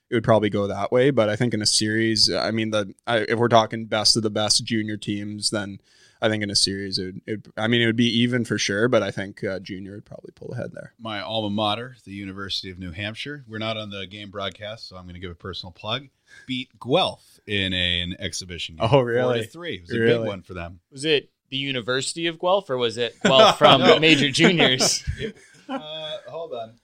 it 0.10 0.14
would 0.14 0.24
probably 0.24 0.50
go 0.50 0.68
that 0.68 0.92
way. 0.92 1.10
But 1.10 1.30
I 1.30 1.36
think 1.36 1.54
in 1.54 1.62
a 1.62 1.66
series, 1.66 2.32
I 2.32 2.52
mean, 2.52 2.70
the 2.70 2.94
I, 3.08 3.20
if 3.20 3.40
we're 3.40 3.48
talking 3.48 3.86
best 3.86 4.16
of 4.16 4.24
the 4.24 4.30
best 4.30 4.64
junior 4.64 4.98
teams, 4.98 5.50
then 5.50 5.80
I 6.22 6.30
think 6.30 6.44
in 6.44 6.50
a 6.50 6.56
series, 6.56 6.98
it, 6.98 7.06
would, 7.06 7.22
it 7.26 7.48
I 7.58 7.68
mean, 7.68 7.82
it 7.82 7.86
would 7.86 7.96
be 7.96 8.20
even 8.22 8.46
for 8.46 8.58
sure. 8.58 8.88
But 8.88 9.04
I 9.04 9.12
think 9.12 9.44
uh, 9.44 9.60
junior 9.60 9.94
would 9.96 10.06
probably 10.06 10.32
pull 10.36 10.54
ahead 10.54 10.72
there. 10.74 10.94
My 11.00 11.22
alma 11.22 11.50
mater, 11.50 11.96
the 12.06 12.12
University 12.12 12.72
of 12.72 12.80
New 12.80 12.92
Hampshire. 12.92 13.44
We're 13.48 13.58
not 13.60 13.78
on 13.78 13.90
the 13.90 14.08
game 14.08 14.30
broadcast, 14.32 14.88
so 14.88 14.96
I'm 14.96 15.04
going 15.04 15.16
to 15.16 15.20
give 15.20 15.32
a 15.32 15.36
personal 15.36 15.72
plug. 15.72 16.08
Beat 16.48 16.70
Guelph 16.80 17.40
in 17.46 17.74
a, 17.74 18.02
an 18.02 18.16
exhibition. 18.20 18.76
Game, 18.78 18.90
Oh, 18.92 19.02
really? 19.02 19.40
Four 19.40 19.44
to 19.44 19.50
three. 19.50 19.76
It 19.76 19.82
was 19.82 19.92
a 19.92 20.00
big 20.00 20.28
one 20.28 20.42
for 20.42 20.54
them. 20.54 20.80
Was 20.92 21.06
it 21.06 21.30
the 21.50 21.58
University 21.58 22.28
of 22.28 22.40
Guelph 22.40 22.70
or 22.70 22.78
was 22.78 22.98
it 22.98 23.16
Guelph 23.24 23.58
from 23.58 23.82
No. 23.82 24.00
Major 24.00 24.30
Juniors? 24.30 25.04
Uh, 25.68 26.18
hold 26.28 26.54
on. 26.54 26.76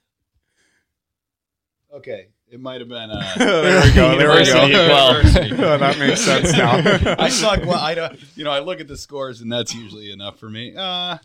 Okay, 1.93 2.27
it 2.49 2.59
might 2.59 2.79
have 2.79 2.87
been. 2.89 3.09
Uh, 3.11 3.33
there 3.37 3.83
we 3.83 3.93
go. 3.93 4.17
There 4.17 4.29
we 4.29 4.45
go. 4.45 4.63
University 4.63 4.63
of 4.63 4.69
Guelph. 4.87 5.17
University. 5.23 5.55
Oh, 5.63 5.77
that 5.77 5.99
makes 5.99 6.21
sense 6.21 6.51
now. 6.53 7.15
I 7.19 7.27
saw. 7.29 7.57
Well, 7.59 7.73
I 7.79 7.93
don't. 7.95 8.17
You 8.37 8.43
know, 8.45 8.51
I 8.51 8.59
look 8.59 8.79
at 8.79 8.87
the 8.87 8.97
scores, 8.97 9.41
and 9.41 9.51
that's 9.51 9.75
usually 9.75 10.11
enough 10.11 10.39
for 10.39 10.49
me. 10.49 10.73
Uh, 10.75 11.17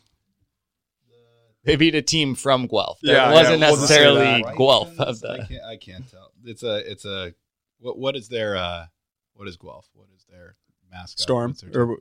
They 1.64 1.76
beat 1.76 1.94
a 1.94 2.02
team 2.02 2.34
from 2.34 2.66
Guelph. 2.66 2.98
That 3.02 3.12
Yeah, 3.12 3.32
wasn't 3.32 3.60
yeah, 3.60 3.70
we'll 3.70 3.76
necessarily 3.80 4.42
that. 4.42 4.56
Guelph 4.56 4.98
of 5.00 5.24
I 5.24 5.38
can't. 5.46 5.64
I 5.64 5.76
can't 5.76 6.10
tell. 6.10 6.32
It's 6.44 6.62
a. 6.62 6.90
It's 6.90 7.04
a. 7.04 7.32
What? 7.78 7.98
What 7.98 8.16
is 8.16 8.28
their? 8.28 8.56
Uh, 8.56 8.86
what 9.34 9.46
is 9.48 9.56
Guelph? 9.56 9.88
What 9.94 10.08
is 10.16 10.24
their 10.30 10.56
mascot? 10.90 11.20
Storm 11.20 11.54
their- 11.62 11.96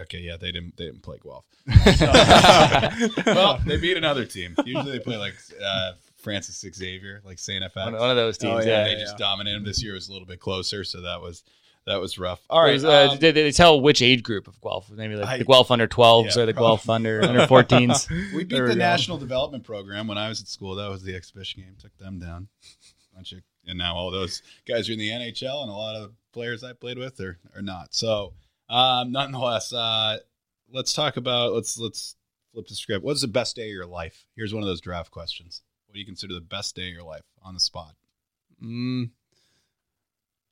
okay, 0.00 0.18
yeah, 0.18 0.36
they 0.36 0.52
didn't. 0.52 0.76
They 0.76 0.84
didn't 0.86 1.02
play 1.02 1.18
Guelph. 1.22 1.44
well, 3.26 3.58
they 3.66 3.76
beat 3.78 3.96
another 3.96 4.24
team. 4.26 4.54
Usually, 4.64 4.92
they 4.92 4.98
play 4.98 5.16
like 5.16 5.34
uh, 5.64 5.92
Francis 6.22 6.64
Xavier, 6.74 7.20
like 7.24 7.38
Saint 7.38 7.64
FX. 7.64 7.84
One, 7.84 7.94
one 7.94 8.10
of 8.10 8.16
those 8.16 8.38
teams. 8.38 8.54
Oh, 8.54 8.58
yeah. 8.68 8.84
they 8.84 8.92
yeah, 8.92 8.98
just 9.00 9.14
yeah. 9.18 9.26
dominated 9.26 9.56
them. 9.58 9.64
This 9.64 9.82
year 9.82 9.94
was 9.94 10.08
a 10.08 10.12
little 10.12 10.26
bit 10.26 10.40
closer, 10.40 10.84
so 10.84 11.00
that 11.02 11.20
was 11.20 11.44
that 11.84 11.96
was 12.00 12.16
rough. 12.18 12.40
All 12.48 12.60
right, 12.62 12.68
It 12.68 12.70
right, 12.70 12.74
was, 12.74 12.84
uh, 12.84 13.08
um, 13.14 13.18
did 13.18 13.34
they 13.34 13.50
tell 13.50 13.80
which 13.80 14.02
age 14.02 14.22
group 14.22 14.46
of 14.46 14.60
Guelph? 14.60 14.88
Maybe 14.90 15.16
like 15.16 15.28
I- 15.28 15.38
the 15.38 15.44
Guelph 15.44 15.70
under 15.72 15.88
12s 15.88 16.36
Yeah, 16.36 16.42
or 16.42 16.46
the 16.46 16.52
probably. 16.54 16.68
Guelph 16.68 16.88
under 16.90 17.24
under 17.28 17.40
14s. 17.40 18.08
we 18.32 18.44
beat 18.44 18.50
There 18.50 18.68
the 18.68 18.74
go. 18.74 18.78
national 18.78 19.18
development 19.18 19.64
program 19.64 20.06
when 20.06 20.16
I 20.16 20.28
was 20.28 20.40
at 20.40 20.46
school. 20.46 20.76
That 20.76 20.88
was 20.90 21.02
the 21.02 21.16
exhibition 21.16 21.62
game. 21.62 21.74
Took 21.80 21.96
them 21.98 22.18
down. 22.20 22.48
Bunch 23.14 23.32
of, 23.32 23.40
and 23.66 23.76
now 23.78 23.94
all 23.96 24.10
those 24.12 24.42
guys 24.66 24.88
are 24.88 24.92
in 24.92 24.98
the 25.00 25.10
NHL, 25.10 25.62
and 25.62 25.70
a 25.70 25.74
lot 25.74 25.96
of 25.96 26.12
players 26.32 26.62
I 26.64 26.72
played 26.72 26.98
with 26.98 27.20
are, 27.20 27.38
are 27.54 27.62
not. 27.62 27.94
So, 27.94 28.32
um, 28.70 29.10
nonetheless, 29.12 29.72
uh, 29.72 30.18
let's 30.72 30.92
talk 30.94 31.16
about 31.16 31.52
let's 31.52 31.76
let's 31.78 32.14
flip 32.52 32.68
the 32.68 32.74
script. 32.76 33.04
What's 33.04 33.20
the 33.22 33.28
best 33.28 33.56
day 33.56 33.64
of 33.64 33.74
your 33.74 33.86
life? 33.86 34.24
Here's 34.36 34.54
one 34.54 34.62
of 34.62 34.68
those 34.68 34.80
draft 34.80 35.10
questions. 35.10 35.62
What 35.92 35.96
do 35.96 36.00
you 36.00 36.06
consider 36.06 36.32
the 36.32 36.40
best 36.40 36.74
day 36.74 36.88
of 36.88 36.94
your 36.94 37.02
life 37.02 37.20
on 37.42 37.52
the 37.52 37.60
spot? 37.60 37.94
Mm, 38.64 39.10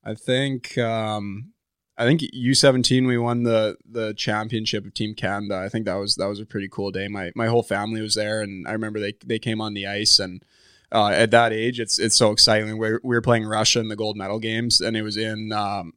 I 0.04 0.12
think 0.12 0.76
um, 0.76 1.54
I 1.96 2.04
think 2.04 2.20
U 2.34 2.52
seventeen 2.52 3.06
we 3.06 3.16
won 3.16 3.44
the 3.44 3.78
the 3.90 4.12
championship 4.12 4.84
of 4.84 4.92
Team 4.92 5.14
Canada. 5.14 5.56
I 5.56 5.70
think 5.70 5.86
that 5.86 5.94
was 5.94 6.16
that 6.16 6.26
was 6.26 6.40
a 6.40 6.44
pretty 6.44 6.68
cool 6.70 6.90
day. 6.90 7.08
My 7.08 7.32
my 7.34 7.46
whole 7.46 7.62
family 7.62 8.02
was 8.02 8.16
there, 8.16 8.42
and 8.42 8.68
I 8.68 8.72
remember 8.72 9.00
they 9.00 9.14
they 9.24 9.38
came 9.38 9.62
on 9.62 9.72
the 9.72 9.86
ice 9.86 10.18
and. 10.18 10.44
Uh, 10.92 11.10
at 11.10 11.30
that 11.30 11.52
age, 11.52 11.78
it's 11.78 12.00
it's 12.00 12.16
so 12.16 12.32
exciting. 12.32 12.76
We 12.76 12.94
we 12.94 13.14
were 13.14 13.22
playing 13.22 13.46
Russia 13.46 13.78
in 13.78 13.86
the 13.86 13.94
gold 13.94 14.16
medal 14.16 14.40
games, 14.40 14.80
and 14.80 14.96
it 14.96 15.02
was 15.02 15.16
in 15.16 15.52
um, 15.52 15.92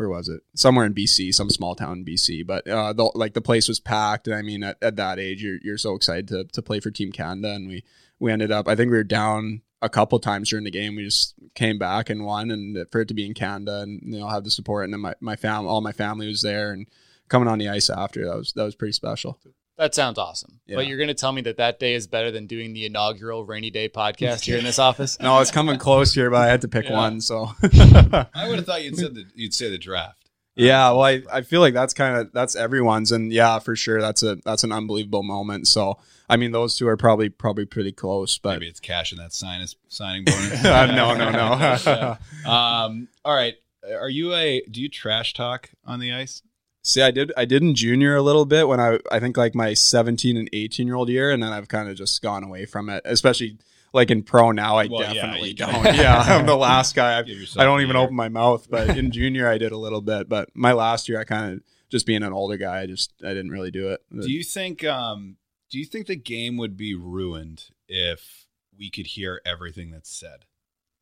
where 0.00 0.08
was 0.08 0.28
it? 0.28 0.40
Somewhere 0.54 0.86
in 0.86 0.94
BC, 0.94 1.34
some 1.34 1.50
small 1.50 1.74
town 1.74 1.98
in 1.98 2.04
BC. 2.04 2.46
But 2.46 2.66
uh, 2.66 2.94
the, 2.94 3.12
like 3.14 3.34
the 3.34 3.42
place 3.42 3.68
was 3.68 3.78
packed, 3.78 4.26
and 4.26 4.34
I 4.34 4.40
mean, 4.40 4.64
at, 4.64 4.78
at 4.80 4.96
that 4.96 5.18
age, 5.18 5.42
you're 5.42 5.58
you're 5.62 5.78
so 5.78 5.94
excited 5.94 6.28
to 6.28 6.44
to 6.44 6.62
play 6.62 6.80
for 6.80 6.90
Team 6.90 7.12
Canada, 7.12 7.52
and 7.52 7.68
we 7.68 7.84
we 8.18 8.32
ended 8.32 8.50
up. 8.50 8.66
I 8.66 8.74
think 8.74 8.90
we 8.90 8.96
were 8.96 9.04
down 9.04 9.60
a 9.82 9.90
couple 9.90 10.18
times 10.18 10.48
during 10.48 10.64
the 10.64 10.70
game. 10.70 10.96
We 10.96 11.04
just 11.04 11.34
came 11.54 11.78
back 11.78 12.08
and 12.08 12.24
won, 12.24 12.50
and 12.50 12.86
for 12.90 13.02
it 13.02 13.08
to 13.08 13.14
be 13.14 13.26
in 13.26 13.34
Canada 13.34 13.82
and 13.82 14.00
you 14.02 14.20
know 14.20 14.28
have 14.28 14.44
the 14.44 14.50
support, 14.50 14.84
and 14.84 14.94
then 14.94 15.00
my 15.00 15.14
my 15.20 15.36
fam, 15.36 15.66
all 15.66 15.82
my 15.82 15.92
family 15.92 16.26
was 16.26 16.40
there, 16.40 16.72
and 16.72 16.88
coming 17.28 17.48
on 17.48 17.58
the 17.58 17.68
ice 17.68 17.90
after 17.90 18.24
that 18.24 18.36
was 18.36 18.54
that 18.54 18.64
was 18.64 18.74
pretty 18.74 18.92
special. 18.92 19.38
That 19.80 19.94
sounds 19.94 20.18
awesome. 20.18 20.60
Yeah. 20.66 20.76
But 20.76 20.86
you're 20.88 20.98
going 20.98 21.08
to 21.08 21.14
tell 21.14 21.32
me 21.32 21.40
that 21.42 21.56
that 21.56 21.80
day 21.80 21.94
is 21.94 22.06
better 22.06 22.30
than 22.30 22.46
doing 22.46 22.74
the 22.74 22.84
inaugural 22.84 23.46
rainy 23.46 23.70
day 23.70 23.88
podcast 23.88 24.42
here 24.42 24.58
in 24.58 24.64
this 24.64 24.78
office? 24.90 25.18
No, 25.18 25.40
it's 25.40 25.50
coming 25.50 25.78
close 25.78 26.12
here, 26.12 26.28
but 26.30 26.36
I 26.42 26.48
had 26.48 26.60
to 26.60 26.68
pick 26.68 26.84
Yeah. 26.84 26.96
one. 26.98 27.22
So 27.22 27.46
I 27.62 28.46
would 28.46 28.56
have 28.58 28.66
thought 28.66 28.84
you'd 28.84 28.98
said 28.98 29.14
the, 29.14 29.24
you'd 29.34 29.54
say 29.54 29.70
the 29.70 29.78
draft. 29.78 30.28
yeah, 30.54 30.90
well, 30.90 31.02
I, 31.02 31.22
I 31.32 31.40
feel 31.40 31.62
like 31.62 31.72
that's 31.72 31.94
kind 31.94 32.14
of 32.18 32.30
that's 32.34 32.54
everyone's, 32.56 33.10
and 33.10 33.32
yeah, 33.32 33.58
for 33.58 33.74
sure, 33.74 34.02
that's 34.02 34.22
a 34.22 34.36
that's 34.44 34.64
an 34.64 34.72
unbelievable 34.72 35.22
moment. 35.22 35.66
So 35.66 35.98
I 36.28 36.36
mean, 36.36 36.52
those 36.52 36.76
two 36.76 36.86
are 36.86 36.98
probably 36.98 37.30
probably 37.30 37.64
pretty 37.64 37.92
close, 37.92 38.36
but 38.36 38.54
Maybe 38.60 38.68
it's 38.68 38.80
cashing 38.80 39.16
that 39.18 39.32
sinus 39.32 39.76
signing 39.88 40.24
bonus. 40.24 40.62
Uh, 40.62 40.86
no, 40.94 41.14
no, 41.16 41.30
no. 41.30 42.50
um, 42.50 43.08
all 43.24 43.34
right. 43.34 43.54
Are 43.98 44.10
you 44.10 44.34
a? 44.34 44.60
Do 44.70 44.82
you 44.82 44.90
trash 44.90 45.32
talk 45.32 45.70
on 45.86 46.00
the 46.00 46.12
ice? 46.12 46.42
See, 46.82 47.02
I 47.02 47.10
did 47.10 47.32
I 47.36 47.44
did 47.44 47.62
in 47.62 47.74
junior 47.74 48.16
a 48.16 48.22
little 48.22 48.46
bit 48.46 48.66
when 48.66 48.80
I 48.80 48.98
I 49.10 49.20
think 49.20 49.36
like 49.36 49.54
my 49.54 49.74
17 49.74 50.36
and 50.36 50.48
18 50.52 50.86
year 50.86 50.96
old 50.96 51.08
year, 51.08 51.30
and 51.30 51.42
then 51.42 51.52
I've 51.52 51.68
kind 51.68 51.88
of 51.88 51.96
just 51.96 52.22
gone 52.22 52.42
away 52.42 52.64
from 52.64 52.88
it. 52.88 53.02
Especially 53.04 53.58
like 53.92 54.10
in 54.10 54.22
pro 54.22 54.52
now, 54.52 54.76
I 54.76 54.86
Well, 54.86 55.00
definitely 55.00 55.50
you 55.50 55.54
don't. 55.54 55.84
yeah, 55.94 56.18
I'm 56.18 56.46
the 56.46 56.56
last 56.56 56.94
guy. 56.94 57.18
I, 57.18 57.20
I 57.20 57.64
don't 57.64 57.82
even 57.82 57.96
year. 57.96 58.04
open 58.04 58.14
my 58.14 58.28
mouth. 58.28 58.68
But 58.70 58.96
in 58.96 59.10
junior, 59.10 59.48
I 59.48 59.58
did 59.58 59.72
a 59.72 59.76
little 59.76 60.00
bit. 60.00 60.28
But 60.28 60.50
my 60.54 60.72
last 60.72 61.08
year, 61.08 61.20
I 61.20 61.24
kind 61.24 61.54
of 61.54 61.62
just 61.90 62.06
being 62.06 62.22
an 62.22 62.32
older 62.32 62.56
guy, 62.56 62.80
I 62.80 62.86
just 62.86 63.12
I 63.22 63.28
didn't 63.28 63.50
really 63.50 63.70
do 63.70 63.88
it. 63.88 64.00
Do 64.10 64.30
you 64.30 64.44
think? 64.44 64.84
Um, 64.84 65.36
do 65.70 65.78
you 65.78 65.84
think 65.84 66.06
the 66.06 66.16
game 66.16 66.56
would 66.56 66.76
be 66.76 66.94
ruined 66.94 67.66
if 67.88 68.46
we 68.76 68.90
could 68.90 69.06
hear 69.06 69.40
everything 69.44 69.90
that's 69.90 70.10
said? 70.10 70.46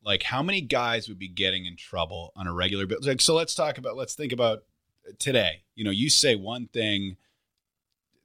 Like, 0.03 0.23
how 0.25 0.43
many 0.43 0.61
guys 0.61 1.09
would 1.09 1.19
be 1.19 1.29
getting 1.29 1.67
in 1.67 1.77
trouble 1.77 2.33
on 2.35 2.47
a 2.47 2.53
regular 2.53 2.87
basis? 2.87 3.07
Like, 3.07 3.21
so 3.21 3.35
let's 3.35 3.55
talk 3.55 3.79
about. 3.79 3.97
Let's 3.97 4.15
think 4.15 4.33
about 4.33 4.63
today. 5.19 5.63
You 5.75 5.85
know, 5.85 5.91
you 5.91 6.11
say 6.11 6.37
one 6.37 6.67
thing 6.67 7.17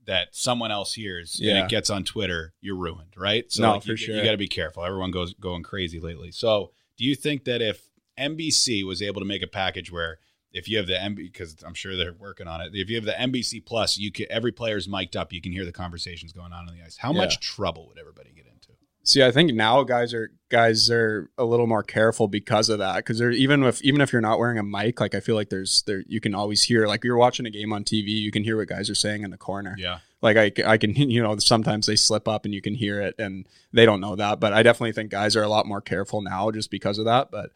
that 0.06 0.30
someone 0.32 0.72
else 0.72 0.94
hears 0.94 1.40
and 1.40 1.58
it 1.58 1.70
gets 1.70 1.90
on 1.90 2.04
Twitter, 2.04 2.54
you're 2.60 2.76
ruined, 2.76 3.14
right? 3.16 3.50
So 3.52 3.62
No, 3.64 3.74
like, 3.74 3.84
for 3.84 3.92
you, 3.92 3.98
sure. 3.98 4.16
You 4.16 4.24
got 4.24 4.32
to 4.32 4.38
be 4.38 4.48
careful. 4.48 4.84
Everyone 4.84 5.12
goes 5.12 5.34
going 5.36 5.64
crazy 5.64 6.00
lately. 6.00 6.32
So, 6.32 6.72
do 6.98 7.06
you 7.06 7.16
think 7.16 7.46
that 7.46 7.62
if 7.62 7.90
NBC 8.20 8.86
was 8.86 9.02
able 9.02 9.22
to 9.22 9.26
make 9.26 9.42
a 9.42 9.48
package 9.48 9.92
where 9.92 10.20
if 10.54 10.70
you 10.70 10.78
have 10.78 10.88
the 10.88 10.94
MB 10.94 11.16
because 11.16 11.58
I'm 11.66 11.74
sure 11.74 11.96
they're 11.96 12.14
working 12.14 12.48
on 12.48 12.62
it. 12.62 12.72
If 12.74 12.90
you 12.90 12.96
have 12.96 13.06
the 13.06 13.14
NBC 13.14 13.66
Plus, 13.66 13.98
you 13.98 14.12
can 14.12 14.28
every 14.30 14.52
player's 14.52 14.88
mic'd 14.88 15.18
up. 15.18 15.34
You 15.34 15.42
can 15.42 15.52
hear 15.52 15.66
the 15.66 15.72
conversations 15.72 16.32
going 16.32 16.54
on 16.54 16.70
on 16.70 16.76
the 16.78 16.84
ice. 16.84 16.98
How 16.98 17.12
much 17.12 17.40
trouble 17.40 17.88
would 17.88 17.98
everybody 17.98 18.32
get 18.36 18.46
into? 18.46 18.70
See, 19.06 19.22
I 19.22 19.32
think 19.32 19.54
now 19.54 19.84
guys 19.84 20.14
are 20.14 20.32
guys 20.50 20.90
are 20.90 21.30
a 21.38 21.44
little 21.44 21.68
more 21.68 21.84
careful 21.84 22.30
because 22.30 22.70
of 22.70 22.80
that. 22.80 22.98
Because 22.98 23.20
they're 23.20 23.32
even 23.32 23.64
if 23.64 23.82
even 23.82 24.00
if 24.00 24.14
you're 24.14 24.22
not 24.22 24.40
wearing 24.40 24.58
a 24.58 24.64
mic, 24.64 25.02
like 25.02 25.14
I 25.14 25.20
feel 25.20 25.36
like 25.36 25.50
there's 25.50 25.82
there 25.84 26.04
you 26.08 26.22
can 26.22 26.34
always 26.34 26.64
hear 26.64 26.88
like 26.88 27.04
you're 27.04 27.18
watching 27.18 27.46
a 27.46 27.50
game 27.50 27.74
on 27.74 27.84
TV, 27.84 28.08
you 28.08 28.32
can 28.32 28.44
hear 28.44 28.56
what 28.56 28.70
guys 28.70 28.90
are 28.90 28.96
saying 28.96 29.24
in 29.24 29.32
the 29.32 29.38
corner. 29.38 29.76
Yeah, 29.78 30.00
Like 30.22 30.38
I, 30.38 30.52
I 30.66 30.78
can 30.78 30.96
you 30.96 31.22
know 31.22 31.38
sometimes 31.38 31.86
they 31.86 31.98
slip 31.98 32.28
up 32.30 32.46
and 32.46 32.54
you 32.54 32.62
can 32.62 32.76
hear 32.76 33.02
it 33.02 33.16
and 33.20 33.46
they 33.74 33.86
don't 33.86 34.00
know 34.00 34.16
that. 34.16 34.40
But 34.40 34.54
I 34.54 34.64
definitely 34.64 34.94
think 34.94 35.12
guys 35.12 35.36
are 35.36 35.44
a 35.44 35.50
lot 35.50 35.66
more 35.66 35.82
careful 35.82 36.22
now 36.22 36.50
just 36.52 36.72
because 36.72 36.98
of 36.98 37.06
that. 37.06 37.30
But 37.30 37.52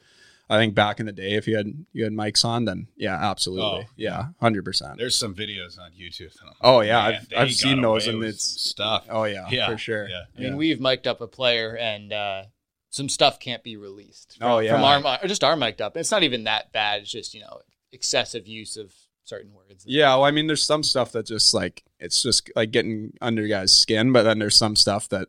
I 0.50 0.58
think 0.58 0.76
back 0.76 1.00
in 1.02 1.06
the 1.08 1.12
day, 1.12 1.34
if 1.34 1.48
you 1.48 1.58
had 1.58 1.86
you 1.92 2.04
had 2.06 2.14
mics 2.14 2.46
on, 2.46 2.66
then 2.66 2.88
yeah, 2.96 3.16
absolutely, 3.16 3.66
Oh, 3.86 3.90
yeah, 3.98 4.28
hundred 4.40 4.64
percent. 4.64 4.98
there's 4.98 5.16
some 5.18 5.36
videos 5.36 5.78
on 5.80 5.92
YouTube. 5.92 6.34
like, 6.46 6.56
Oh, 6.62 6.80
yeah, 6.82 7.10
man, 7.10 7.14
I've- 7.16 7.36
I've 7.36 7.54
seen 7.54 7.82
those, 7.82 8.08
and 8.08 8.20
with 8.20 8.30
it's- 8.30 8.44
stuff. 8.44 9.06
Oh 9.10 9.26
yeah, 9.26 9.48
yeah, 9.50 9.70
for 9.70 9.78
sure. 9.78 10.08
Yeah, 10.08 10.24
I 10.38 10.42
mean, 10.42 10.58
we've 10.58 10.80
mic'd 10.80 11.06
up 11.08 11.20
a 11.22 11.28
player 11.28 11.76
and 11.78 12.14
uh, 12.14 12.44
some 12.90 13.10
stuff 13.10 13.40
can't 13.40 13.64
be 13.64 13.76
released. 13.76 14.38
From, 14.40 14.48
Oh, 14.52 14.60
yeah. 14.60 14.72
From 14.74 15.06
our, 15.06 15.20
or 15.22 15.28
just 15.28 15.44
our 15.44 15.56
mic'd 15.58 15.82
up. 15.82 15.98
It's 15.98 16.12
not 16.12 16.24
even 16.24 16.46
that 16.46 16.72
bad. 16.72 17.02
It's 17.02 17.12
just, 17.12 17.34
you 17.34 17.42
know, 17.42 17.60
excessive 17.92 18.48
use 18.48 18.78
of 18.78 18.94
certain 19.26 19.52
words. 19.54 19.84
Yeah, 19.86 20.08
well, 20.16 20.24
I 20.24 20.32
mean, 20.32 20.48
there's 20.48 20.64
some 20.64 20.84
stuff 20.84 21.12
that 21.12 21.26
just 21.26 21.54
like 21.54 21.84
it's 22.00 22.22
just 22.24 22.50
like 22.56 22.72
getting 22.72 23.12
under 23.22 23.46
guys' 23.48 23.74
skin, 23.76 24.14
but 24.14 24.24
then 24.24 24.40
there's 24.40 24.56
some 24.56 24.76
stuff 24.78 25.10
that 25.10 25.28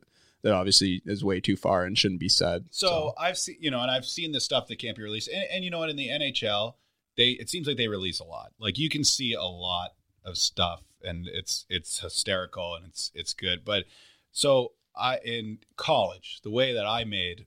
that 0.49 0.55
obviously 0.55 1.03
is 1.05 1.25
way 1.25 1.41
too 1.41 1.57
far 1.57 1.85
and 1.85 1.97
shouldn't 1.97 2.21
be 2.21 2.29
said. 2.29 2.67
So, 2.71 3.13
I've 3.19 3.39
seen, 3.39 3.57
you 3.61 3.71
know, 3.71 3.81
and 3.81 3.91
I've 3.91 4.05
seen 4.05 4.33
the 4.33 4.41
stuff 4.41 4.67
that 4.69 4.79
can't 4.79 4.97
be 4.97 5.03
released. 5.03 5.29
And, 5.29 5.45
and 5.53 5.65
you 5.65 5.71
know 5.71 5.79
what? 5.79 5.91
In 5.91 5.97
the 5.97 6.09
NHL, 6.09 6.75
they 7.17 7.31
it 7.31 7.51
seems 7.51 7.67
like 7.67 7.77
they 7.77 7.89
release 7.89 8.21
a 8.21 8.25
lot. 8.25 8.53
Like 8.59 8.79
you 8.79 8.89
can 8.89 9.05
see 9.05 9.35
a 9.35 9.43
lot 9.43 9.91
of 10.25 10.39
stuff, 10.39 10.83
and 11.03 11.29
it's 11.31 11.67
it's 11.69 12.01
hysterical 12.01 12.75
and 12.75 12.87
it's 12.87 13.11
it's 13.15 13.35
good. 13.35 13.65
But 13.65 13.85
so 14.31 14.73
I 14.97 15.19
in 15.19 15.59
college, 15.77 16.41
the 16.43 16.51
way 16.51 16.73
that 16.73 16.87
I 16.87 17.05
made 17.05 17.47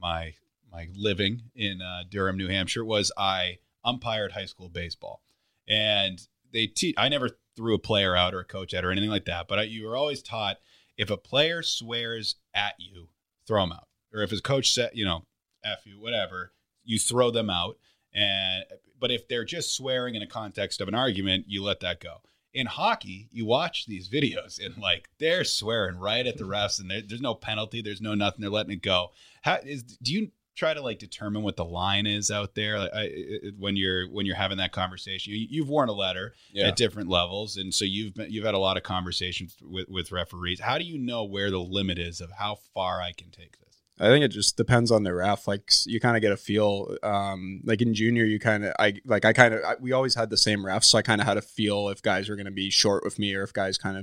my 0.00 0.34
my 0.70 0.88
living 0.94 1.42
in 1.54 1.82
uh, 1.82 2.04
Durham, 2.08 2.38
New 2.38 2.48
Hampshire, 2.48 2.84
was 2.84 3.12
I 3.18 3.58
umpired 3.84 4.32
high 4.32 4.46
school 4.46 4.70
baseball, 4.70 5.22
and 5.68 6.20
they 6.52 6.66
teach. 6.66 6.94
I 6.96 7.08
never 7.08 7.30
threw 7.56 7.74
a 7.74 7.78
player 7.78 8.16
out 8.16 8.34
or 8.34 8.40
a 8.40 8.44
coach 8.44 8.72
out 8.72 8.84
or 8.84 8.90
anything 8.90 9.10
like 9.10 9.26
that, 9.26 9.48
but 9.48 9.58
I, 9.58 9.62
you 9.64 9.84
were 9.84 9.96
always 9.96 10.22
taught 10.22 10.58
if 11.02 11.10
a 11.10 11.16
player 11.16 11.62
swears 11.62 12.36
at 12.54 12.74
you, 12.78 13.08
throw 13.46 13.64
him 13.64 13.72
out. 13.72 13.88
Or 14.14 14.22
if 14.22 14.30
his 14.30 14.40
coach 14.40 14.72
said, 14.72 14.90
you 14.94 15.04
know, 15.04 15.24
F 15.64 15.80
you, 15.84 16.00
whatever, 16.00 16.52
you 16.84 16.98
throw 16.98 17.30
them 17.30 17.50
out. 17.50 17.76
And 18.14 18.64
but 19.00 19.10
if 19.10 19.26
they're 19.26 19.44
just 19.44 19.74
swearing 19.76 20.14
in 20.14 20.22
a 20.22 20.28
context 20.28 20.80
of 20.80 20.86
an 20.86 20.94
argument, 20.94 21.46
you 21.48 21.62
let 21.62 21.80
that 21.80 22.00
go. 22.00 22.20
In 22.54 22.66
hockey, 22.66 23.28
you 23.32 23.44
watch 23.44 23.86
these 23.86 24.08
videos 24.08 24.64
and 24.64 24.78
like 24.78 25.08
they're 25.18 25.44
swearing 25.44 25.98
right 25.98 26.26
at 26.26 26.38
the 26.38 26.44
refs, 26.44 26.78
and 26.78 26.88
there's 26.90 27.20
no 27.20 27.34
penalty, 27.34 27.82
there's 27.82 28.00
no 28.00 28.14
nothing. 28.14 28.42
They're 28.42 28.50
letting 28.50 28.74
it 28.74 28.82
go. 28.82 29.08
How 29.42 29.58
is 29.64 29.82
do 29.82 30.12
you 30.12 30.30
try 30.54 30.74
to 30.74 30.82
like 30.82 30.98
determine 30.98 31.42
what 31.42 31.56
the 31.56 31.64
line 31.64 32.06
is 32.06 32.30
out 32.30 32.54
there 32.54 32.78
like, 32.78 32.90
I, 32.94 33.02
it, 33.10 33.54
when 33.58 33.76
you're 33.76 34.08
when 34.10 34.26
you're 34.26 34.36
having 34.36 34.58
that 34.58 34.72
conversation? 34.72 35.32
You, 35.32 35.46
you've 35.48 35.68
worn 35.68 35.88
a 35.88 35.92
letter 35.92 36.34
Yeah. 36.52 36.68
at 36.68 36.76
different 36.76 37.08
levels, 37.08 37.56
and 37.56 37.72
so 37.72 37.84
you've 37.84 38.14
been, 38.14 38.30
you've 38.30 38.44
had 38.44 38.54
a 38.54 38.58
lot 38.58 38.76
of 38.76 38.82
conversations 38.82 39.56
with 39.62 39.88
with 39.88 40.12
referees. 40.12 40.60
How 40.60 40.78
do 40.78 40.84
you 40.84 40.98
know 40.98 41.24
where 41.24 41.50
the 41.50 41.58
limit 41.60 41.98
is 41.98 42.20
of 42.20 42.30
how 42.32 42.56
far 42.74 43.00
I 43.00 43.12
can 43.12 43.30
take 43.30 43.52
this? 43.58 43.58
I 44.00 44.06
think 44.08 44.24
it 44.24 44.28
just 44.28 44.56
depends 44.56 44.90
on 44.90 45.04
the 45.04 45.14
ref. 45.14 45.46
Like 45.46 45.70
you 45.86 46.00
kind 46.00 46.16
of 46.16 46.22
get 46.22 46.32
a 46.32 46.36
feel. 46.36 46.96
Um, 47.02 47.60
like 47.64 47.80
in 47.82 47.94
junior, 47.94 48.24
you 48.24 48.38
kind 48.40 48.64
of 48.64 48.72
I 48.78 48.94
like 49.04 49.24
I 49.24 49.32
kind 49.32 49.54
of 49.54 49.60
we 49.80 49.92
always 49.92 50.14
had 50.14 50.28
the 50.30 50.36
same 50.36 50.60
refs, 50.64 50.84
so 50.84 50.98
I 50.98 51.02
kind 51.02 51.20
of 51.20 51.26
had 51.26 51.36
a 51.36 51.42
feel 51.42 51.88
if 51.88 52.02
guys 52.02 52.28
were 52.28 52.34
going 52.36 52.46
to 52.46 52.50
be 52.52 52.68
short 52.70 53.04
with 53.04 53.18
me 53.18 53.34
or 53.34 53.42
if 53.42 53.52
guys 53.52 53.78
kind 53.78 53.98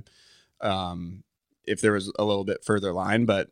of 0.62 0.68
um, 0.70 1.24
if 1.66 1.82
there 1.82 1.92
was 1.92 2.12
a 2.18 2.24
little 2.24 2.44
bit 2.46 2.64
further 2.64 2.94
line. 2.94 3.26
But 3.26 3.50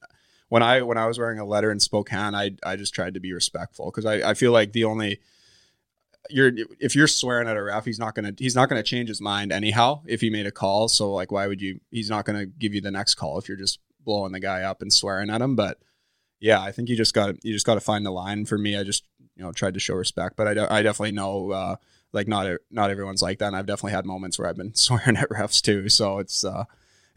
when 0.49 0.63
I 0.63 0.81
when 0.81 0.97
I 0.97 1.05
was 1.07 1.19
wearing 1.19 1.39
a 1.39 1.45
letter 1.45 1.71
in 1.71 1.79
Spokane, 1.79 2.35
I 2.35 2.51
I 2.63 2.75
just 2.75 2.93
tried 2.93 3.15
to 3.15 3.19
be 3.19 3.33
respectful 3.33 3.85
because 3.85 4.05
I 4.05 4.29
I 4.29 4.33
feel 4.33 4.51
like 4.51 4.71
the 4.71 4.85
only 4.85 5.19
you're 6.29 6.51
if 6.79 6.95
you're 6.95 7.07
swearing 7.07 7.47
at 7.47 7.57
a 7.57 7.63
ref, 7.63 7.85
he's 7.85 7.99
not 7.99 8.15
gonna 8.15 8.33
he's 8.37 8.55
not 8.55 8.69
gonna 8.69 8.83
change 8.83 9.09
his 9.09 9.21
mind 9.21 9.51
anyhow 9.51 10.01
if 10.05 10.21
he 10.21 10.29
made 10.29 10.45
a 10.45 10.51
call. 10.51 10.87
So 10.87 11.11
like, 11.13 11.31
why 11.31 11.47
would 11.47 11.61
you? 11.61 11.79
He's 11.91 12.09
not 12.09 12.25
gonna 12.25 12.45
give 12.45 12.73
you 12.73 12.81
the 12.81 12.91
next 12.91 13.15
call 13.15 13.37
if 13.37 13.47
you're 13.47 13.57
just 13.57 13.79
blowing 14.03 14.31
the 14.31 14.39
guy 14.39 14.63
up 14.63 14.81
and 14.81 14.91
swearing 14.91 15.29
at 15.29 15.41
him. 15.41 15.55
But 15.55 15.79
yeah, 16.39 16.61
I 16.61 16.71
think 16.71 16.89
you 16.89 16.95
just 16.95 17.13
got 17.13 17.43
you 17.43 17.53
just 17.53 17.65
got 17.65 17.75
to 17.75 17.81
find 17.81 18.05
the 18.05 18.11
line. 18.11 18.45
For 18.45 18.57
me, 18.57 18.77
I 18.77 18.83
just 18.83 19.03
you 19.35 19.43
know 19.43 19.51
tried 19.51 19.73
to 19.73 19.79
show 19.79 19.95
respect, 19.95 20.35
but 20.35 20.47
I, 20.47 20.53
de- 20.53 20.73
I 20.73 20.81
definitely 20.81 21.13
know 21.13 21.51
uh, 21.51 21.75
like 22.13 22.27
not 22.27 22.47
not 22.71 22.89
everyone's 22.89 23.21
like 23.21 23.39
that. 23.39 23.47
And 23.47 23.55
I've 23.55 23.65
definitely 23.65 23.93
had 23.93 24.05
moments 24.05 24.37
where 24.37 24.47
I've 24.47 24.57
been 24.57 24.73
swearing 24.75 25.17
at 25.17 25.29
refs 25.29 25.61
too. 25.61 25.89
So 25.89 26.19
it's 26.19 26.43
uh 26.43 26.65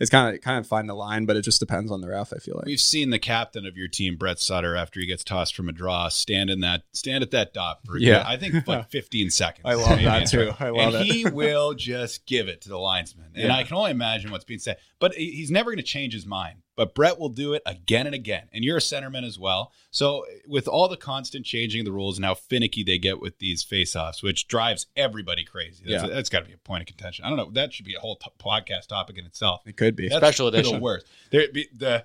it's 0.01 0.11
kind 0.11 0.35
of 0.35 0.41
kind 0.41 0.59
of 0.59 0.67
find 0.67 0.89
the 0.89 0.95
line, 0.95 1.27
but 1.27 1.37
it 1.37 1.43
just 1.43 1.61
depends 1.61 1.93
on 1.93 2.01
the 2.01 2.09
ref. 2.09 2.33
I 2.33 2.39
feel 2.39 2.55
like. 2.57 2.65
We've 2.67 2.81
seen 2.81 3.11
the 3.11 3.19
captain 3.19 3.67
of 3.67 3.77
your 3.77 3.87
team, 3.87 4.17
Brett 4.17 4.39
Sutter, 4.41 4.75
after 4.75 4.99
he 4.99 5.07
gets 5.07 5.23
tossed 5.23 5.55
from 5.55 5.69
a 5.69 5.73
draw, 5.73 6.09
stand 6.09 6.51
in 6.51 6.61
that 6.61 6.83
stand 6.93 7.23
at 7.23 7.31
that 7.33 7.53
dot 7.55 7.81
for 7.85 7.99
Yeah. 7.99 8.25
I 8.27 8.37
think 8.37 8.67
like 8.67 8.91
15 8.91 9.31
seconds. 9.31 9.63
I 9.65 9.75
love 9.75 9.91
Maybe 9.91 10.05
that 10.07 10.27
too. 10.29 10.53
I 10.59 10.71
love 10.71 10.95
and 10.95 11.07
it. 11.07 11.13
he 11.13 11.27
will 11.29 11.75
just 11.75 12.27
give 12.27 12.49
it 12.49 12.63
to 12.63 12.69
the 12.71 12.79
linesman, 12.79 13.27
and 13.35 13.45
Yeah. 13.49 13.55
I 13.57 13.63
can 13.65 13.77
only 13.77 13.91
imagine 13.93 14.31
what's 14.33 14.45
being 14.45 14.59
said. 14.61 14.79
But 14.99 15.15
he's 15.15 15.51
never 15.51 15.71
going 15.71 15.77
to 15.79 15.83
change 15.83 16.13
his 16.15 16.27
mind. 16.27 16.59
But 16.77 16.95
Brett 16.95 17.19
will 17.19 17.29
do 17.29 17.53
it 17.53 17.63
again 17.67 18.07
and 18.07 18.15
again, 18.15 18.49
and 18.53 18.65
you're 18.65 18.79
a 18.79 18.81
centerman 18.81 19.27
as 19.27 19.39
well. 19.39 19.73
So 19.91 20.25
with 20.47 20.67
all 20.67 20.89
the 20.89 20.97
constant 20.97 21.45
changing 21.45 21.81
of 21.81 21.85
the 21.85 21.93
rules 21.93 22.17
and 22.17 22.25
how 22.25 22.35
finicky 22.35 22.83
they 22.83 22.97
get 22.99 23.21
with 23.21 23.39
these 23.39 23.63
face-offs, 23.63 24.23
which 24.23 24.49
drives 24.49 24.87
everybody 24.97 25.45
crazy, 25.45 25.85
that's, 25.87 26.05
Yeah. 26.05 26.09
that's 26.09 26.31
got 26.31 26.41
to 26.41 26.47
be 26.47 26.55
a 26.55 26.59
point 26.59 26.81
of 26.83 26.87
contention. 26.87 27.25
I 27.25 27.29
don't 27.29 27.37
know. 27.37 27.51
That 27.51 27.75
should 27.75 27.85
be 27.85 27.97
a 27.97 28.01
whole 28.01 28.17
t- 28.17 28.31
podcast 28.39 28.87
topic 28.87 29.19
in 29.19 29.27
itself. 29.27 29.61
It 29.67 29.77
could 29.77 29.95
be. 29.95 30.09
That's 30.09 30.21
Special 30.21 30.51
the 30.51 30.59
edition. 30.61 30.81
worst. 30.81 31.07
There, 31.31 31.49
be- 31.53 31.69
the 31.77 32.05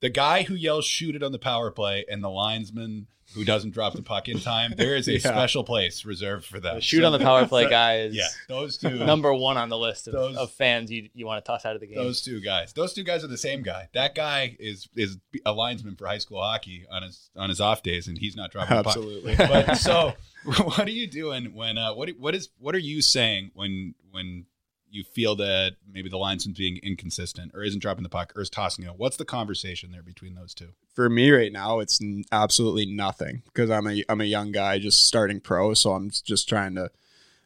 the 0.00 0.10
guy 0.10 0.42
who 0.42 0.54
yells 0.54 0.84
"shoot 0.84 1.14
it" 1.14 1.22
on 1.22 1.30
the 1.30 1.38
power 1.38 1.70
play 1.70 2.04
and 2.10 2.24
the 2.24 2.30
linesman 2.30 3.06
who 3.34 3.44
doesn't 3.44 3.70
drop 3.70 3.94
the 3.94 4.02
puck 4.02 4.28
in 4.28 4.38
time. 4.40 4.74
There 4.76 4.94
is 4.96 5.08
a 5.08 5.12
Yeah. 5.14 5.18
special 5.18 5.64
place 5.64 6.04
reserved 6.04 6.44
for 6.46 6.60
them. 6.60 6.76
The 6.76 6.80
shoot 6.80 7.04
on 7.04 7.12
the 7.12 7.18
power 7.18 7.46
play 7.46 7.68
guy 7.70 7.98
is 8.00 8.14
Yeah, 8.14 8.26
those 8.48 8.76
two. 8.76 8.90
number 8.90 9.32
one 9.34 9.56
on 9.56 9.68
the 9.68 9.78
list 9.78 10.06
of, 10.08 10.12
Those- 10.14 10.36
of 10.36 10.50
fans 10.52 10.90
you, 10.90 11.08
you 11.14 11.26
want 11.26 11.44
to 11.44 11.48
toss 11.48 11.64
out 11.64 11.74
of 11.74 11.80
the 11.80 11.86
game. 11.86 11.96
Those 11.96 12.22
two 12.22 12.40
guys. 12.40 12.72
Those 12.72 12.92
two 12.92 13.02
guys 13.04 13.24
are 13.24 13.28
the 13.28 13.36
same 13.38 13.62
guy. 13.62 13.88
That 13.94 14.14
guy 14.14 14.56
is 14.58 14.88
is 14.96 15.18
a 15.46 15.52
linesman 15.52 15.96
for 15.96 16.06
high 16.06 16.18
school 16.18 16.42
hockey 16.42 16.84
on 16.90 17.02
his 17.02 17.30
on 17.36 17.48
his 17.48 17.60
off 17.60 17.82
days, 17.82 18.08
and 18.08 18.18
he's 18.18 18.36
not 18.36 18.50
dropping 18.50 18.76
the 18.76 18.82
puck. 18.82 18.96
Absolutely. 18.96 19.36
But 19.36 19.74
so, 19.76 20.14
what 20.44 20.80
are 20.80 20.90
you 20.90 21.06
doing 21.06 21.54
when? 21.54 21.78
Uh, 21.78 21.94
what 21.94 22.10
what 22.18 22.34
is 22.34 22.48
what 22.58 22.74
are 22.74 22.78
you 22.78 23.00
saying 23.02 23.50
when 23.54 23.94
when 24.10 24.46
you 24.92 25.04
feel 25.04 25.34
that 25.36 25.76
maybe 25.90 26.08
the 26.08 26.18
linesman's 26.18 26.58
being 26.58 26.78
inconsistent 26.82 27.52
or 27.54 27.62
isn't 27.62 27.80
dropping 27.80 28.02
the 28.02 28.08
puck 28.08 28.32
or 28.36 28.42
is 28.42 28.50
tossing 28.50 28.84
it? 28.84 28.92
What's 28.96 29.16
the 29.16 29.24
conversation 29.24 29.90
there 29.90 30.02
between 30.02 30.34
those 30.34 30.54
two? 30.54 30.68
for 30.94 31.08
me 31.08 31.30
right 31.30 31.52
now 31.52 31.80
it's 31.80 32.00
absolutely 32.30 32.86
nothing 32.86 33.42
because 33.46 33.70
I'm 33.70 33.86
a 33.86 34.04
I'm 34.08 34.20
a 34.20 34.24
young 34.24 34.52
guy 34.52 34.78
just 34.78 35.06
starting 35.06 35.40
pro 35.40 35.74
so 35.74 35.92
I'm 35.92 36.10
just 36.10 36.48
trying 36.48 36.74
to 36.76 36.90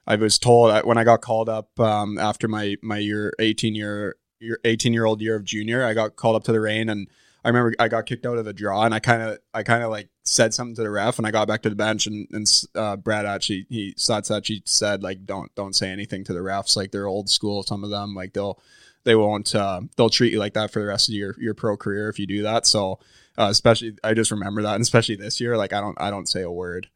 I 0.07 0.17
was 0.17 0.39
told 0.39 0.85
when 0.85 0.99
I 0.99 1.05
got 1.05 1.21
called 1.21 1.49
up 1.49 1.79
um, 1.81 2.19
after 2.19 2.49
my 2.49 2.77
my 2.83 2.99
year 2.99 3.33
18 3.39 3.75
year 3.75 4.17
year 4.41 4.59
18 4.65 4.93
year 4.93 5.05
old 5.05 5.21
year 5.21 5.37
of 5.37 5.45
junior 5.45 5.85
I 5.85 5.95
got 5.95 6.17
called 6.17 6.37
up 6.37 6.45
to 6.45 6.53
the 6.53 6.61
Reign 6.61 6.89
and 6.89 7.09
I 7.45 7.49
remember 7.49 7.75
I 7.79 7.89
got 7.89 8.07
kicked 8.07 8.27
out 8.27 8.39
of 8.39 8.45
the 8.45 8.53
draw 8.53 8.83
and 8.83 8.95
I 8.95 8.99
kind 8.99 9.23
of 9.23 9.39
I 9.55 9.63
kind 9.63 9.83
of 9.83 9.91
like 9.91 10.09
said 10.29 10.53
something 10.53 10.75
to 10.75 10.83
the 10.83 10.91
ref 10.91 11.19
and 11.19 11.27
I 11.27 11.31
got 11.31 11.47
back 11.47 11.63
to 11.63 11.71
the 11.71 11.77
bench 11.77 12.07
and 12.07 12.27
and 12.33 12.47
uh, 12.75 12.97
Brad 12.97 13.27
actually 13.27 13.67
he 13.69 13.95
Satsachi 13.95 14.63
said 14.69 15.03
like 15.03 15.25
don't 15.25 15.55
don't 15.55 15.75
say 15.75 15.91
anything 15.91 16.25
to 16.25 16.33
the 16.33 16.41
refs. 16.41 16.77
Like 16.77 16.91
they're 16.91 17.07
old 17.07 17.31
school 17.31 17.63
some 17.63 17.85
of 17.85 17.91
them. 17.91 18.15
Like 18.15 18.33
they'll 18.33 18.61
they 19.05 19.15
won't 19.15 19.55
uh, 19.55 19.83
they'll 19.97 20.11
treat 20.11 20.33
you 20.33 20.41
like 20.41 20.55
that 20.55 20.73
for 20.73 20.81
the 20.81 20.87
rest 20.87 21.09
of 21.09 21.15
your 21.15 21.37
your 21.39 21.55
pro 21.55 21.77
career 21.77 22.09
if 22.09 22.19
you 22.19 22.27
do 22.27 22.43
that. 22.43 22.67
So 22.67 22.99
uh, 23.39 23.49
especially 23.51 23.97
I 24.03 24.15
just 24.15 24.33
remember 24.33 24.63
that 24.63 24.75
and 24.75 24.83
especially 24.83 25.17
this 25.17 25.41
year 25.41 25.57
like 25.57 25.73
I 25.73 25.81
don't 25.81 26.01
I 26.01 26.11
don't 26.11 26.29
say 26.29 26.43
a 26.43 26.51
word 26.51 26.89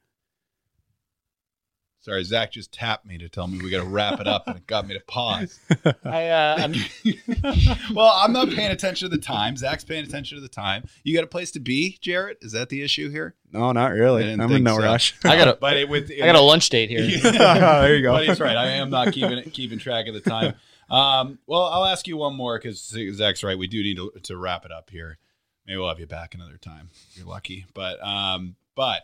Sorry, 2.02 2.24
Zach 2.24 2.50
just 2.50 2.72
tapped 2.72 3.04
me 3.04 3.18
to 3.18 3.28
tell 3.28 3.46
me 3.46 3.58
we 3.62 3.70
got 3.70 3.82
to 3.82 3.88
wrap 3.88 4.20
it 4.20 4.26
up, 4.26 4.46
and 4.46 4.56
it 4.56 4.66
got 4.66 4.86
me 4.86 4.94
to 4.94 5.00
pause. 5.00 5.60
I, 6.04 6.28
uh, 6.28 6.56
I'm, 6.58 6.74
well, 7.94 8.10
I'm 8.16 8.32
not 8.32 8.48
paying 8.48 8.70
attention 8.70 9.10
to 9.10 9.14
the 9.14 9.20
time. 9.20 9.54
Zach's 9.56 9.84
paying 9.84 10.04
attention 10.04 10.38
to 10.38 10.40
the 10.42 10.48
time. 10.48 10.84
You 11.04 11.14
got 11.14 11.24
a 11.24 11.26
place 11.28 11.50
to 11.52 11.60
be, 11.60 11.98
Jaret? 12.02 12.36
Is 12.40 12.52
that 12.52 12.70
the 12.70 12.82
issue 12.82 13.10
here? 13.10 13.34
no 13.52 13.72
not 13.72 13.90
really 13.92 14.22
I 14.22 14.26
didn't 14.26 14.40
I'm 14.42 14.52
in 14.52 14.62
no 14.62 14.76
so. 14.76 14.82
rush 14.84 15.14
I 15.24 15.36
got 15.36 15.48
a, 15.48 15.58
But 15.60 15.76
it, 15.76 15.88
with 15.88 16.10
I 16.10 16.24
got 16.24 16.36
a 16.36 16.40
lunch 16.40 16.68
date 16.68 16.88
here. 16.88 17.00
there 17.00 17.96
you 17.96 18.02
go 18.02 18.12
But 18.12 18.28
he's 18.28 18.38
right. 18.40 18.56
I 18.56 18.66
am 18.74 18.90
not 18.90 19.12
keeping 19.12 19.42
keeping 19.50 19.78
track 19.78 20.06
of 20.06 20.14
the 20.14 20.20
time. 20.20 20.54
Um, 20.88 21.38
well, 21.46 21.64
I'll 21.64 21.84
ask 21.84 22.06
you 22.08 22.16
one 22.16 22.34
more 22.36 22.58
because 22.58 22.80
Zach's 22.80 23.44
right. 23.44 23.58
We 23.58 23.66
do 23.66 23.82
need 23.82 23.96
to, 23.96 24.10
to 24.24 24.36
wrap 24.36 24.64
it 24.64 24.72
up 24.72 24.90
here. 24.90 25.18
Maybe 25.66 25.78
we'll 25.78 25.88
have 25.88 26.00
you 26.00 26.06
back 26.06 26.34
another 26.34 26.56
time. 26.56 26.90
You're 27.14 27.26
lucky, 27.26 27.66
but 27.74 28.02
um, 28.04 28.56
but 28.74 29.02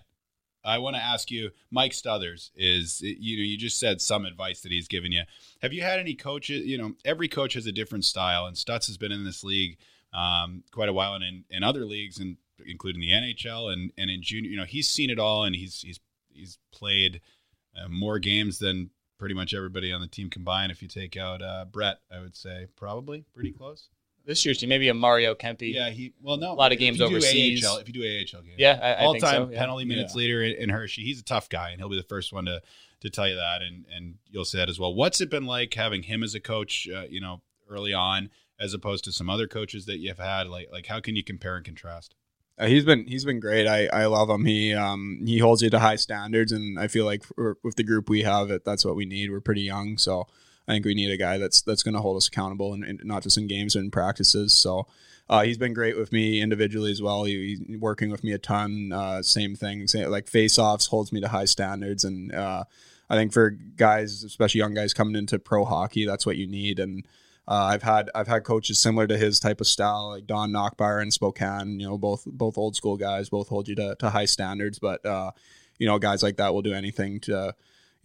I 0.67 0.79
want 0.79 0.97
to 0.97 1.03
ask 1.03 1.31
you. 1.31 1.51
Mike 1.71 1.93
Stothers 1.93 2.51
is 2.57 3.01
you 3.01 3.37
know 3.37 3.45
you 3.45 3.57
just 3.57 3.79
said 3.79 4.01
some 4.01 4.25
advice 4.25 4.61
that 4.63 4.73
he's 4.73 4.89
given 4.89 5.13
you. 5.13 5.23
Have 5.63 5.73
you 5.73 5.83
had 5.83 5.99
any 5.99 6.15
coaches? 6.15 6.67
You 6.67 6.79
know, 6.79 6.93
every 7.05 7.29
coach 7.29 7.55
has 7.55 7.67
a 7.67 7.73
different 7.73 8.05
style, 8.05 8.47
and 8.47 8.57
Stutz 8.57 8.87
has 8.87 8.97
been 8.97 9.13
in 9.13 9.25
this 9.25 9.45
league 9.45 9.79
um, 10.13 10.65
quite 10.73 10.89
a 10.89 10.93
while, 10.93 11.15
and 11.15 11.25
in, 11.25 11.45
in 11.51 11.63
other 11.63 11.85
leagues, 11.85 12.19
and 12.19 12.37
including 12.65 13.01
the 13.01 13.11
NHL 13.11 13.73
and 13.73 13.93
and 13.97 14.11
in 14.11 14.23
junior. 14.23 14.51
You 14.51 14.57
know, 14.57 14.65
he's 14.65 14.89
seen 14.89 15.11
it 15.11 15.19
all, 15.19 15.45
and 15.45 15.55
he's 15.55 15.81
he's 15.81 16.01
he's 16.29 16.59
played 16.73 17.21
uh, 17.77 17.89
more 17.89 18.19
games 18.19 18.59
than 18.59 18.91
pretty 19.19 19.35
much 19.35 19.55
everybody 19.55 19.93
on 19.93 20.01
the 20.01 20.07
team 20.07 20.31
combined. 20.31 20.73
If 20.73 20.83
you 20.83 20.89
take 20.89 21.17
out 21.17 21.43
uh, 21.43 21.65
Brett, 21.71 21.99
I 22.13 22.21
would 22.21 22.37
say 22.37 22.67
probably 22.77 23.25
pretty 23.35 23.53
close. 23.53 23.89
This 24.27 24.45
year's 24.45 24.59
team, 24.59 24.69
maybe 24.69 24.89
a 24.89 24.95
Mario 24.95 25.35
Kempe. 25.35 25.73
Yeah, 25.73 25.91
he 25.91 26.13
well 26.21 26.37
no 26.37 26.53
A 26.53 26.55
lot 26.55 26.73
of 26.73 26.79
games 26.79 26.97
if 27.01 27.03
you 27.05 27.09
do 27.09 27.17
overseas. 27.17 27.65
AHL, 27.65 27.77
if 27.79 27.89
you 27.89 27.95
do 27.95 28.03
AHL 28.03 28.43
games, 28.43 28.57
Yeah, 28.59 28.79
I, 28.83 28.93
I 28.93 29.05
all 29.05 29.13
think 29.13 29.25
time 29.25 29.47
so. 29.47 29.51
yeah. 29.53 29.59
penalty 29.61 29.85
minutes 29.85 30.15
leader 30.15 30.43
in, 30.43 30.53
in 30.57 30.69
Hershey. 30.69 31.03
He's 31.05 31.21
a 31.21 31.25
tough 31.25 31.49
guy, 31.49 31.71
and 31.71 31.81
he'll 31.81 31.89
be 31.89 31.97
the 31.97 32.03
first 32.03 32.33
one 32.33 32.45
to 32.47 32.61
to 33.01 33.11
tell 33.11 33.29
you 33.29 33.37
that, 33.37 33.63
and 33.63 33.85
and 33.95 34.15
you'll 34.31 34.45
say 34.45 34.59
that 34.59 34.69
as 34.69 34.79
well. 34.81 34.93
What's 34.95 35.21
it 35.21 35.31
been 35.31 35.47
like 35.47 35.73
having 35.75 36.03
him 36.03 36.23
as 36.23 36.35
a 36.35 36.41
coach? 36.41 36.89
Uh, 36.93 37.05
you 37.09 37.21
know, 37.21 37.41
early 37.71 37.93
on, 37.95 38.31
as 38.59 38.75
opposed 38.75 39.05
to 39.05 39.13
some 39.13 39.31
other 39.31 39.47
coaches 39.47 39.87
that 39.87 39.99
you've 39.99 40.19
had. 40.19 40.49
Like 40.49 40.69
like 40.73 40.87
how 40.87 41.01
can 41.01 41.15
you 41.17 41.23
compare 41.23 41.57
and 41.57 41.65
contrast? 41.65 42.15
Uh, 42.59 42.67
he's 42.67 42.85
been 42.87 43.07
he's 43.07 43.25
been 43.25 43.39
great. 43.39 43.67
I, 43.69 43.87
I 43.93 44.07
love 44.07 44.31
him. 44.31 44.45
He 44.47 44.73
um 44.75 45.21
he 45.25 45.39
holds 45.39 45.63
you 45.63 45.71
to 45.71 45.79
high 45.79 45.97
standards, 45.97 46.53
and 46.53 46.79
I 46.81 46.89
feel 46.89 47.05
like 47.05 47.23
for, 47.23 47.59
with 47.63 47.77
the 47.77 47.85
group 47.85 48.09
we 48.09 48.23
have, 48.23 48.51
it 48.51 48.65
that's 48.65 48.85
what 48.85 48.97
we 48.97 49.05
need. 49.05 49.31
We're 49.31 49.41
pretty 49.41 49.61
young, 49.63 49.99
so 49.99 50.27
I 50.69 50.73
think 50.73 50.85
we 50.85 50.95
need 50.95 51.11
a 51.11 51.17
guy 51.17 51.39
that's 51.39 51.63
that's 51.63 51.83
going 51.83 51.95
to 51.95 52.01
hold 52.01 52.17
us 52.17 52.29
accountable, 52.29 52.73
and, 52.73 52.85
and 52.85 53.05
not 53.05 53.23
just 53.23 53.39
in 53.39 53.47
games 53.47 53.77
and 53.77 53.93
practices. 53.93 54.53
So. 54.53 54.87
Uh, 55.29 55.43
he's 55.43 55.59
been 55.59 55.75
great 55.75 55.97
with 55.97 56.13
me 56.13 56.41
individually 56.41 56.93
as 56.93 57.03
well. 57.03 57.25
He, 57.25 57.57
he's 57.57 57.79
working 57.81 58.11
with 58.11 58.23
me 58.23 58.31
a 58.31 58.39
ton. 58.39 58.93
Uh, 58.93 59.23
same 59.23 59.57
thing, 59.57 59.89
same, 59.89 60.09
like 60.09 60.29
face 60.29 60.57
offs 60.57 60.87
holds 60.87 61.11
me 61.11 61.21
to 61.21 61.27
high 61.27 61.47
standards, 61.47 62.05
and 62.05 62.33
uh, 62.33 62.63
I 63.09 63.17
think 63.17 63.33
for 63.33 63.51
guys, 63.51 64.25
especially 64.25 64.61
young 64.61 64.75
guys 64.75 64.93
coming 64.95 65.17
into 65.17 65.39
pro 65.39 65.65
hockey, 65.65 66.07
that's 66.07 66.27
what 66.27 66.37
you 66.37 66.47
need. 66.47 66.79
And 66.79 67.05
uh, 67.49 67.71
I've 67.73 67.83
had 67.83 68.11
I've 68.15 68.27
had 68.27 68.45
coaches 68.45 68.79
similar 68.79 69.07
to 69.07 69.17
his 69.17 69.39
type 69.39 69.61
of 69.61 69.67
style, 69.67 70.11
like 70.11 70.27
Don 70.27 70.51
Nachbaur 70.51 71.03
in 71.03 71.11
Spokane. 71.11 71.79
You 71.79 71.89
know, 71.89 71.99
both 71.99 72.25
both 72.27 72.59
old 72.59 72.75
school 72.75 72.97
guys, 72.97 73.29
both 73.29 73.49
hold 73.49 73.69
you 73.69 73.77
to, 73.77 73.95
to 73.97 74.11
high 74.11 74.25
standards. 74.25 74.79
But 74.79 75.05
uh, 75.07 75.31
you 75.79 75.87
know, 75.87 75.99
guys 75.99 76.23
like 76.23 76.37
that 76.37 76.53
will 76.53 76.63
do 76.63 76.75
anything 76.75 77.21
to, 77.21 77.55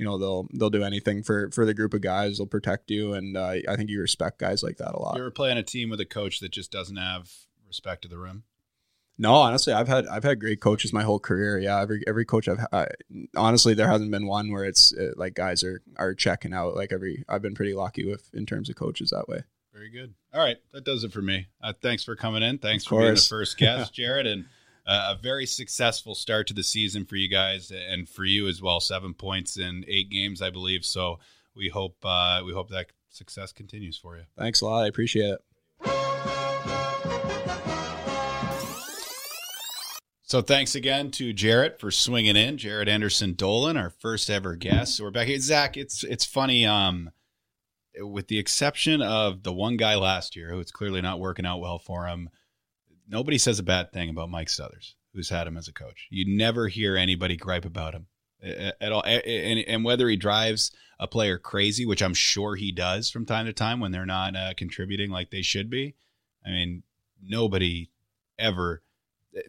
you 0.01 0.07
know, 0.07 0.17
they'll 0.17 0.47
they'll 0.51 0.71
do 0.71 0.83
anything 0.83 1.21
for 1.21 1.51
for 1.51 1.63
the 1.63 1.75
group 1.75 1.93
of 1.93 2.01
guys. 2.01 2.39
They'll 2.39 2.47
protect 2.47 2.89
you, 2.89 3.13
and 3.13 3.37
uh, 3.37 3.53
I 3.69 3.75
think 3.75 3.91
you 3.91 4.01
respect 4.01 4.39
guys 4.39 4.63
like 4.63 4.77
that 4.77 4.95
a 4.95 4.99
lot. 4.99 5.15
You 5.15 5.21
ever 5.21 5.29
play 5.29 5.51
on 5.51 5.59
a 5.59 5.63
team 5.63 5.91
with 5.91 5.99
a 6.01 6.05
coach 6.05 6.39
that 6.39 6.51
just 6.51 6.71
doesn't 6.71 6.97
have 6.97 7.31
respect 7.67 8.01
to 8.01 8.07
the 8.07 8.17
rim? 8.17 8.43
No, 9.19 9.33
honestly, 9.33 9.73
I've 9.73 9.87
had 9.87 10.07
I've 10.07 10.23
had 10.23 10.39
great 10.39 10.59
coaches 10.59 10.91
my 10.91 11.03
whole 11.03 11.19
career. 11.19 11.59
Yeah, 11.59 11.79
every 11.79 12.01
every 12.07 12.25
coach 12.25 12.47
I've 12.47 12.65
I, 12.73 12.87
honestly 13.37 13.75
there 13.75 13.87
hasn't 13.87 14.09
been 14.09 14.25
one 14.25 14.51
where 14.51 14.65
it's 14.65 14.91
uh, 14.91 15.11
like 15.17 15.35
guys 15.35 15.63
are 15.63 15.83
are 15.97 16.15
checking 16.15 16.51
out. 16.51 16.75
Like 16.75 16.91
every 16.91 17.23
I've 17.29 17.43
been 17.43 17.53
pretty 17.53 17.75
lucky 17.75 18.03
with 18.03 18.27
in 18.33 18.47
terms 18.47 18.71
of 18.71 18.75
coaches 18.75 19.11
that 19.11 19.29
way. 19.29 19.43
Very 19.71 19.91
good. 19.91 20.15
All 20.33 20.43
right, 20.43 20.57
that 20.73 20.83
does 20.83 21.03
it 21.03 21.13
for 21.13 21.21
me. 21.21 21.45
Uh, 21.61 21.73
thanks 21.79 22.03
for 22.03 22.15
coming 22.15 22.41
in. 22.41 22.57
Thanks 22.57 22.85
for 22.85 23.01
being 23.01 23.13
the 23.13 23.21
first 23.21 23.55
guest, 23.59 23.93
Jaret, 23.93 24.25
and 24.25 24.45
a 24.85 25.17
very 25.21 25.45
successful 25.45 26.15
start 26.15 26.47
to 26.47 26.53
the 26.53 26.63
season 26.63 27.05
for 27.05 27.15
you 27.15 27.27
guys 27.27 27.71
and 27.71 28.07
for 28.07 28.25
you 28.25 28.47
as 28.47 28.61
well. 28.61 28.79
Seven 28.79 29.13
points 29.13 29.57
in 29.57 29.85
eight 29.87 30.09
games, 30.09 30.41
I 30.41 30.49
believe. 30.49 30.85
So 30.85 31.19
we 31.55 31.69
hope 31.69 31.97
uh, 32.03 32.41
we 32.45 32.53
hope 32.53 32.69
that 32.69 32.87
success 33.09 33.51
continues 33.51 33.97
for 33.97 34.17
you. 34.17 34.23
Thanks 34.37 34.61
a 34.61 34.65
lot. 34.65 34.83
I 34.83 34.87
appreciate 34.87 35.31
it. 35.31 35.41
So 40.23 40.41
thanks 40.41 40.75
again 40.75 41.11
to 41.11 41.33
Jaret 41.33 41.77
for 41.77 41.91
swinging 41.91 42.37
in. 42.37 42.55
Jaret 42.55 42.87
Anderson 42.87 43.33
Dolan, 43.33 43.75
our 43.75 43.89
first 43.89 44.29
ever 44.29 44.55
guest. 44.55 44.95
So 44.95 45.03
we're 45.03 45.11
back. 45.11 45.27
Hey, 45.27 45.37
Zach, 45.39 45.75
it's 45.75 46.05
it's 46.05 46.23
funny. 46.23 46.65
Um, 46.65 47.11
with 47.97 48.27
the 48.27 48.39
exception 48.39 49.01
of 49.01 49.43
the 49.43 49.51
one 49.51 49.75
guy 49.75 49.95
last 49.95 50.37
year 50.37 50.49
who 50.49 50.59
it's 50.59 50.71
clearly 50.71 51.01
not 51.01 51.19
working 51.19 51.45
out 51.45 51.59
well 51.59 51.79
for 51.79 52.07
him, 52.07 52.29
nobody 53.11 53.37
says 53.37 53.59
a 53.59 53.63
bad 53.63 53.91
thing 53.91 54.09
about 54.09 54.29
Mike 54.29 54.47
Stothers, 54.47 54.93
who's 55.13 55.29
had 55.29 55.45
him 55.45 55.57
as 55.57 55.67
a 55.67 55.73
coach. 55.73 56.07
You 56.09 56.25
never 56.37 56.67
hear 56.67 56.95
anybody 56.95 57.35
gripe 57.35 57.65
about 57.65 57.93
him 57.93 58.07
at 58.41 58.91
all. 58.91 59.03
And, 59.03 59.59
and 59.59 59.83
whether 59.83 60.07
he 60.07 60.15
drives 60.15 60.71
a 60.99 61.07
player 61.07 61.37
crazy, 61.37 61.85
which 61.85 62.01
I'm 62.01 62.13
sure 62.13 62.55
he 62.55 62.71
does 62.71 63.11
from 63.11 63.25
time 63.25 63.45
to 63.45 63.53
time 63.53 63.79
when 63.79 63.91
they're 63.91 64.05
not 64.05 64.35
uh, 64.35 64.53
contributing 64.55 65.11
like 65.11 65.29
they 65.29 65.41
should 65.41 65.69
be. 65.69 65.95
I 66.45 66.49
mean, 66.49 66.83
nobody 67.21 67.89
ever. 68.39 68.81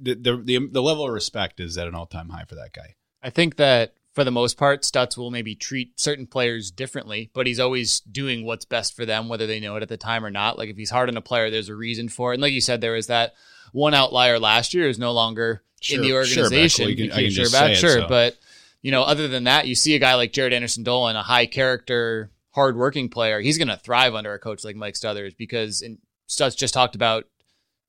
The, 0.00 0.14
the 0.14 0.36
the 0.36 0.68
the 0.70 0.82
level 0.82 1.06
of 1.06 1.12
respect 1.12 1.58
is 1.58 1.76
at 1.76 1.88
an 1.88 1.94
all 1.94 2.06
time 2.06 2.28
high 2.28 2.44
for 2.44 2.54
that 2.54 2.72
guy. 2.72 2.94
I 3.22 3.30
think 3.30 3.56
that 3.56 3.94
for 4.12 4.24
the 4.24 4.30
most 4.30 4.56
part, 4.56 4.82
Stutz 4.82 5.16
will 5.16 5.30
maybe 5.30 5.54
treat 5.54 5.98
certain 5.98 6.26
players 6.26 6.70
differently, 6.70 7.30
but 7.32 7.46
he's 7.46 7.58
always 7.58 8.00
doing 8.00 8.44
what's 8.44 8.64
best 8.64 8.94
for 8.94 9.06
them, 9.06 9.28
whether 9.28 9.46
they 9.46 9.58
know 9.58 9.76
it 9.76 9.82
at 9.82 9.88
the 9.88 9.96
time 9.96 10.24
or 10.24 10.30
not. 10.30 10.58
Like 10.58 10.68
if 10.68 10.76
he's 10.76 10.90
hard 10.90 11.08
on 11.08 11.16
a 11.16 11.22
player, 11.22 11.50
there's 11.50 11.70
a 11.70 11.74
reason 11.74 12.08
for 12.08 12.32
it. 12.32 12.34
And 12.34 12.42
like 12.42 12.52
you 12.52 12.60
said, 12.60 12.80
there 12.80 12.92
was 12.92 13.06
that 13.06 13.34
one 13.72 13.94
outlier 13.94 14.38
last 14.38 14.74
year 14.74 14.88
is 14.88 14.98
no 14.98 15.12
longer 15.12 15.62
Sure, 15.80 15.96
in 15.96 16.02
the 16.02 16.08
sure, 16.08 16.18
organization. 16.44 16.86
We 16.86 16.94
can- 16.96 17.10
can 17.10 17.30
sure, 17.30 17.44
say 17.46 17.72
it, 17.72 17.76
sure. 17.76 18.00
so. 18.02 18.08
But 18.08 18.36
you 18.82 18.90
know, 18.90 19.02
other 19.02 19.28
than 19.28 19.44
that, 19.44 19.66
you 19.66 19.74
see 19.74 19.94
a 19.94 19.98
guy 19.98 20.14
like 20.14 20.32
Jaret 20.32 20.52
Anderson 20.52 20.82
Dolan, 20.84 21.16
a 21.16 21.22
high 21.22 21.46
character, 21.46 22.30
hardworking 22.50 23.08
player. 23.08 23.40
He's 23.40 23.58
going 23.58 23.68
to 23.68 23.76
thrive 23.76 24.14
under 24.14 24.32
a 24.34 24.38
coach 24.38 24.64
like 24.64 24.76
Mike 24.76 24.94
Stothers 24.94 25.36
because 25.36 25.82
and 25.82 25.98
Stutz 26.28 26.56
just 26.56 26.74
talked 26.74 26.94
about 26.94 27.24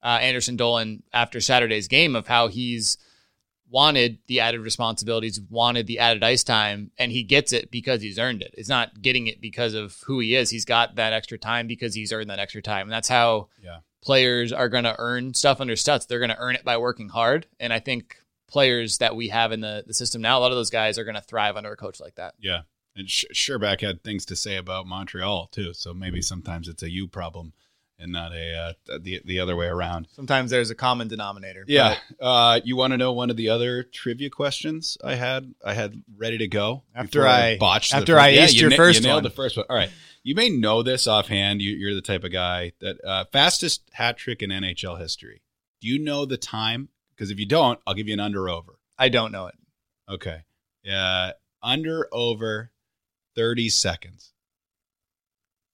uh, 0.03 0.19
Anderson 0.21 0.55
Dolan 0.55 1.03
after 1.13 1.39
Saturday's 1.41 1.88
game 1.88 2.15
of 2.15 2.28
how 2.28 2.47
he's 2.47 2.97
wanted 3.69 4.19
the 4.28 4.39
added 4.39 4.61
responsibilities, 4.61 5.39
wanted 5.49 5.88
the 5.88 5.99
added 5.99 6.24
ice 6.24 6.43
time, 6.43 6.91
and 6.97 7.11
he 7.11 7.24
gets 7.24 7.53
it 7.53 7.71
because 7.71 8.01
he's 8.01 8.19
earned 8.19 8.41
it. 8.41 8.53
He's 8.55 8.69
not 8.69 9.01
getting 9.01 9.28
it 9.28 9.41
because 9.41 9.74
of 9.74 9.97
who 10.05 10.19
he 10.19 10.36
is. 10.36 10.49
He's 10.49 10.65
got 10.65 10.95
that 10.95 11.13
extra 11.13 11.38
time 11.39 11.65
because 11.67 11.95
he's 11.95 12.11
earned 12.13 12.30
that 12.30 12.39
extra 12.39 12.61
time. 12.61 12.84
And 12.84 12.91
that's 12.91 13.09
how 13.09 13.47
Yeah. 13.63 13.78
Players 14.04 14.51
are 14.51 14.70
going 14.70 14.84
to 14.84 14.95
earn 14.99 15.34
stuff 15.34 15.62
under 15.62 15.74
Stutz. 15.76 16.08
They're 16.08 16.20
going 16.20 16.30
to 16.30 16.38
earn 16.39 16.56
it 16.56 16.64
by 16.66 16.78
working 16.78 17.10
hard. 17.10 17.47
And 17.60 17.72
I 17.72 17.80
think 17.80 18.18
players 18.47 18.97
that 18.99 19.16
we 19.16 19.30
have 19.30 19.51
in 19.51 19.62
the, 19.62 19.84
the 19.88 19.93
system 19.93 20.22
now, 20.22 20.38
a 20.38 20.41
lot 20.41 20.51
of 20.51 20.58
those 20.58 20.70
guys 20.70 20.97
are 20.99 21.04
going 21.06 21.16
to 21.16 21.22
thrive 21.22 21.56
under 21.56 21.72
a 21.72 21.78
coach 21.78 21.99
like 22.01 22.16
that. 22.16 22.34
Yeah. 22.39 22.62
And 22.95 23.10
Sh- 23.10 23.26
Scherbak 23.34 23.82
had 23.82 24.04
things 24.04 24.26
to 24.28 24.36
say 24.36 24.58
about 24.58 24.86
Montreal 24.86 25.47
too, 25.51 25.74
so 25.74 25.93
maybe 25.93 26.22
sometimes 26.22 26.68
it's 26.68 26.84
a 26.84 26.91
you 26.91 27.08
problem 27.08 27.54
and 27.97 28.12
not 28.12 28.34
a 28.34 28.56
uh, 28.89 28.97
the 28.99 29.22
the 29.26 29.39
other 29.39 29.56
way 29.56 29.66
around. 29.68 30.08
Sometimes 30.12 30.51
there's 30.51 30.70
a 30.70 30.76
common 30.76 31.08
denominator. 31.08 31.64
Yeah. 31.68 31.95
Uh, 32.20 32.60
you 32.64 32.76
want 32.76 32.91
to 32.91 32.97
know 32.97 33.12
one 33.14 33.30
of 33.32 33.38
the 33.38 33.49
other 33.49 33.82
trivia 33.84 34.30
questions 34.30 34.97
I 35.04 35.16
had? 35.16 35.54
I 35.66 35.74
had 35.74 36.04
ready 36.18 36.38
to 36.39 36.47
go 36.47 36.84
After 36.93 37.20
before 37.22 37.28
I- 37.28 37.58
botched. 37.58 37.93
after 37.95 38.14
first- 38.14 38.24
I 38.24 38.30
Yeah, 38.30 38.45
aced 38.45 38.54
you 38.56 38.62
your 38.62 38.70
na- 38.72 38.76
first 38.76 38.99
you 38.99 39.08
nailed 39.08 39.18
one. 39.18 39.24
the 39.24 39.30
first 39.32 39.58
one. 39.58 39.66
All 39.70 39.76
right. 39.76 39.89
You 40.24 40.36
may 40.36 40.49
know 40.49 40.84
this 40.84 41.05
offhand. 41.05 41.61
You, 41.61 41.71
you're 41.71 41.93
the 41.93 42.01
type 42.01 42.24
of 42.24 42.32
guy 42.32 42.71
that 42.80 43.03
uh, 43.03 43.26
fastest 43.32 43.89
hat 43.91 44.17
trick 44.17 44.41
in 44.41 44.49
NHL 44.49 44.99
history. 44.99 45.41
Do 45.82 45.88
you 45.88 45.99
know 45.99 46.26
the 46.26 46.38
time? 46.38 46.89
Because 47.13 47.30
if 47.30 47.39
you 47.39 47.45
don't, 47.45 47.80
I'll 47.86 47.93
give 47.93 48.07
you 48.07 48.13
an 48.13 48.19
under 48.19 48.49
over. 48.49 48.80
I 48.97 49.09
don't 49.09 49.32
know 49.32 49.47
it. 49.47 49.55
Okay. 50.09 50.43
Yeah. 50.84 51.32
Under 51.61 52.07
over 52.11 52.71
thirty 53.36 53.69
seconds. 53.69 54.34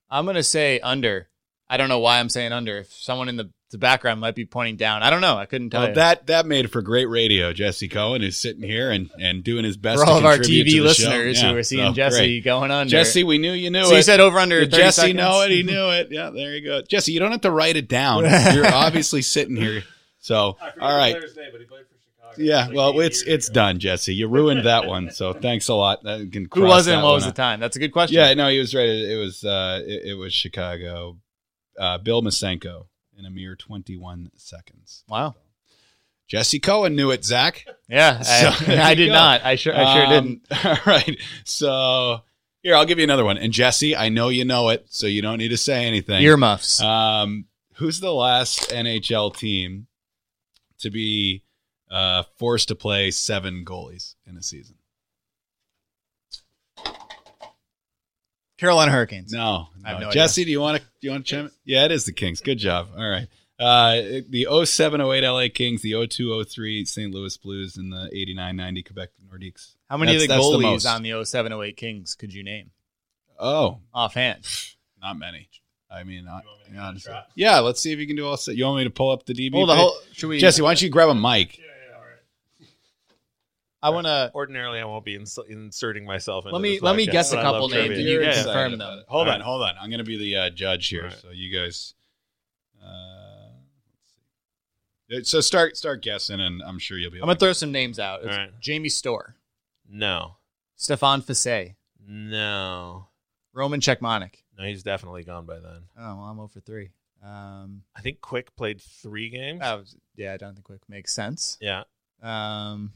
I'm 0.10 0.26
going 0.26 0.36
to 0.36 0.44
say 0.44 0.80
under. 0.80 1.30
I 1.70 1.78
don't 1.78 1.90
know 1.90 2.00
why 2.00 2.20
I'm 2.20 2.30
saying 2.30 2.52
under. 2.52 2.80
If 2.80 2.92
someone 2.92 3.30
in 3.30 3.38
the, 3.38 3.52
the 3.72 3.78
background 3.78 4.20
might 4.20 4.36
be 4.36 4.46
pointing 4.46 4.76
down, 4.78 5.04
I 5.04 5.10
don't 5.10 5.22
know. 5.22 5.38
I 5.38 5.46
couldn't 5.46 5.70
tell 5.70 5.82
Well, 5.82 5.90
you. 5.90 5.96
that 5.96 6.28
that 6.28 6.46
made 6.46 6.72
for 6.72 6.82
great 6.82 7.06
radio. 7.08 7.54
Jesse 7.54 7.88
Cohen 7.88 8.24
is 8.24 8.38
sitting 8.38 8.64
here 8.64 8.90
and, 8.92 9.10
and 9.20 9.44
doing 9.44 9.64
his 9.64 9.78
best 9.78 10.00
For 10.00 10.06
to 10.06 10.12
all 10.12 10.18
of 10.18 10.26
our 10.26 10.38
TV 10.38 10.82
listeners 10.82 11.38
show. 11.38 11.48
who 11.50 11.54
Yeah, 11.54 11.60
are 11.60 11.64
seeing 11.64 11.90
so, 11.92 11.94
Jesse 11.96 12.18
great. 12.18 12.44
going 12.44 12.72
under. 12.72 12.90
Jesse, 12.90 13.24
we 13.24 13.38
knew 13.38 13.52
you 13.54 13.70
knew 13.70 13.84
so 13.86 13.94
it. 13.94 13.98
you 13.98 14.02
said 14.04 14.20
over 14.20 14.40
under 14.40 14.62
Did 14.62 14.72
Jesse 14.72 15.02
seconds? 15.02 15.18
know 15.18 15.42
it? 15.42 15.52
He 15.52 15.64
knew 15.64 15.90
it. 15.92 16.08
Yeah, 16.12 16.30
there 16.32 16.56
you 16.56 16.66
go. 16.66 16.82
Jesse, 16.82 17.12
you 17.12 17.20
don't 17.20 17.32
have 17.32 17.42
to 17.42 17.52
write 17.52 17.76
it 17.78 17.88
down. 17.88 18.24
You're 18.56 18.66
obviously 18.74 19.22
sitting 19.22 19.56
here. 19.56 19.84
So, 20.20 20.58
all 20.82 20.98
right. 20.98 21.16
Yeah, 22.38 22.70
well, 22.72 23.00
it's 23.00 23.22
it's 23.24 23.50
done, 23.50 23.80
Jesse. 23.80 24.14
You 24.14 24.28
ruined 24.28 24.66
that 24.66 24.86
one. 24.86 25.10
So, 25.12 25.34
thanks 25.42 25.68
a 25.68 25.74
lot. 25.74 26.04
That- 26.04 26.32
can 26.32 26.48
Who 26.54 26.64
was 26.64 26.88
it 26.88 26.96
what 26.96 27.14
was 27.14 27.26
the 27.26 27.32
time? 27.32 27.60
That's 27.60 27.76
a 27.76 27.80
good 27.80 27.92
question. 27.92 28.16
Yeah, 28.18 28.34
no, 28.36 28.48
he 28.50 28.60
was 28.60 28.74
right. 28.76 28.88
It 28.88 29.18
was 29.20 29.44
uh, 29.44 29.82
it, 29.86 30.12
it 30.12 30.14
was 30.14 30.34
Chicago. 30.34 31.18
Uh, 31.78 31.98
Bill 31.98 32.22
Mosienko 32.22 32.88
in 33.20 33.26
a 33.26 33.30
mere 33.30 33.56
21 33.56 34.32
seconds. 34.38 35.04
Wow. 35.08 35.36
Jesse 36.28 36.60
Cohen 36.60 36.96
knew 36.96 37.12
it, 37.12 37.26
Zach. 37.26 37.66
Yeah, 37.90 38.22
So, 38.22 38.72
I, 38.72 38.82
I 38.92 38.96
did 38.96 39.08
go. 39.08 39.14
not. 39.14 39.44
I 39.44 39.56
sure, 39.56 39.76
I 39.76 39.94
sure 39.96 40.06
Um, 40.06 40.10
didn't. 40.50 40.66
All 40.66 40.78
right. 40.86 41.18
So 41.44 42.22
here, 42.62 42.76
I'll 42.76 42.86
give 42.86 42.98
you 43.00 43.04
another 43.04 43.26
one. 43.26 43.38
And 43.38 43.52
Jesse, 43.52 43.96
I 43.96 44.10
know 44.10 44.30
you 44.30 44.46
know 44.46 44.70
it, 44.70 44.86
so 44.90 45.08
you 45.08 45.22
don't 45.22 45.38
need 45.40 45.50
to 45.50 45.58
say 45.58 45.86
anything. 45.86 46.22
Earmuffs. 46.22 46.82
Um, 46.82 47.46
who's 47.76 48.00
the 48.00 48.14
last 48.14 48.70
NHL 48.70 49.36
team 49.36 49.88
to 50.80 50.90
be 50.92 51.44
uh, 51.90 52.24
forced 52.38 52.68
to 52.68 52.76
play 52.76 53.10
seven 53.12 53.64
goalies 53.66 54.16
in 54.28 54.38
a 54.38 54.44
season? 54.44 54.76
Carolina 58.60 58.92
Hurricanes. 58.92 59.32
No, 59.32 59.68
I 59.86 59.90
have 59.90 60.00
no. 60.00 60.06
no 60.08 60.12
Jesse, 60.12 60.44
do 60.46 60.52
you 60.52 60.60
want 60.62 60.78
to? 60.78 60.84
Do 60.84 61.08
you 61.08 61.12
want 61.12 61.26
to 61.26 61.36
chime? 61.36 61.46
in? 61.46 61.52
Yeah, 61.66 61.86
it 61.86 61.92
is 61.92 62.06
the 62.06 62.12
Kings. 62.12 62.42
Good 62.42 62.58
job. 62.60 62.90
All 62.98 63.10
right. 63.10 63.28
Uh, 63.60 64.22
the 64.30 64.48
0708 64.66 65.28
LA 65.28 65.48
Kings, 65.54 65.82
the 65.82 65.92
0203 65.94 66.86
St. 66.86 67.14
Louis 67.14 67.36
Blues, 67.38 67.76
and 67.78 67.92
the 67.92 68.06
8990 68.14 68.84
Quebec 68.84 69.10
Nordiques. 69.28 69.76
How 69.90 69.98
many 69.98 70.14
That's- 70.18 70.24
of 70.24 70.30
the 70.30 70.36
that's 70.36 70.84
the 70.84 70.90
goalies 70.90 70.96
on 70.96 71.04
the 71.04 71.26
0708 71.26 71.76
Kings 71.78 72.16
could 72.16 72.34
you 72.34 72.44
name 72.44 72.72
Oh, 73.40 73.80
offhand? 73.94 74.46
not 75.02 75.18
many. 75.18 75.50
I 75.92 76.04
mean, 76.04 76.28
I, 76.28 76.42
honestly. 76.80 77.14
Yeah, 77.36 77.60
let's 77.60 77.82
see 77.82 77.92
if 77.92 77.98
you 78.00 78.06
can 78.08 78.16
do 78.16 78.28
all. 78.28 78.38
se- 78.38 78.54
You 78.54 78.66
want 78.66 78.78
me 78.78 78.84
to 78.84 78.90
pull 78.92 79.10
up 79.12 79.26
the 79.26 79.34
DB? 79.34 79.54
Hold 79.54 79.70
the 79.70 79.74
page? 79.74 79.80
whole. 79.82 79.98
Should 80.14 80.30
we? 80.30 80.40
Jesse, 80.40 80.62
why 80.62 80.70
don't 80.70 80.82
you 80.82 80.90
grab 80.90 81.10
a 81.10 81.16
mic? 81.16 81.60
I 83.82 83.90
want 83.92 84.08
to. 84.08 84.32
Ordinarily, 84.36 84.80
I 84.80 84.86
won't 84.86 85.06
be 85.06 85.16
ins- 85.16 85.40
inserting 85.48 86.06
myself 86.06 86.46
into 86.46 86.56
Let 86.56 86.62
me- 86.62 86.74
this 86.76 86.82
let 86.82 86.96
me 86.96 87.06
guess 87.06 87.32
a 87.32 87.38
couple 87.38 87.70
names 87.70 87.98
and 87.98 88.08
you 88.08 88.20
Yeah, 88.22 88.34
can 88.34 88.44
confirm 88.44 88.74
Excited 88.74 88.80
them. 88.80 89.04
Hold 89.08 89.28
All 89.28 89.34
on, 89.34 89.42
hold 89.42 89.62
on. 89.64 89.76
I'm 89.82 89.90
going 89.90 90.00
to 90.00 90.04
be 90.04 90.18
the 90.18 90.36
uh, 90.36 90.50
judge 90.50 90.88
here, 90.90 91.04
All 91.04 91.08
right. 91.08 91.18
so 91.18 91.30
you 91.32 91.58
guys. 91.58 91.94
Uh, 92.84 93.52
let's 95.10 95.30
see. 95.30 95.32
So 95.32 95.42
start 95.42 95.78
start 95.78 96.02
guessing, 96.02 96.40
and 96.40 96.62
I'm 96.64 96.80
sure 96.80 96.98
you'll 96.98 97.12
be. 97.12 97.18
I'm 97.20 97.26
gonna 97.26 97.36
throw 97.36 97.54
some 97.54 97.72
names 97.72 98.00
out. 98.00 98.24
It's 98.24 98.32
All 98.36 98.38
right. 98.44 98.52
Jamie 98.62 98.90
Storr, 98.90 99.36
No, 99.90 100.36
Stéphane 100.78 101.24
Fiset, 101.24 101.76
no, 102.08 103.08
Roman 103.54 103.80
Cechmanek. 103.82 104.36
no. 104.58 104.64
He's 104.66 104.84
definitely 104.84 105.24
gone 105.24 105.46
by 105.46 105.60
then. 105.60 105.84
Oh 105.98 106.16
well, 106.16 106.24
I'm 106.26 106.40
over 106.40 106.60
three. 106.60 106.92
Um, 107.24 107.84
I 107.96 108.00
think 108.02 108.22
Quick 108.22 108.56
played 108.56 108.82
three 108.82 109.30
games. 109.30 109.60
was, 109.60 109.96
yeah, 110.16 110.34
I 110.34 110.38
don't 110.38 110.54
think 110.54 110.64
quick 110.66 110.80
makes 110.88 111.14
sense. 111.14 111.58
yeah, 111.60 111.84
Um, 112.22 112.94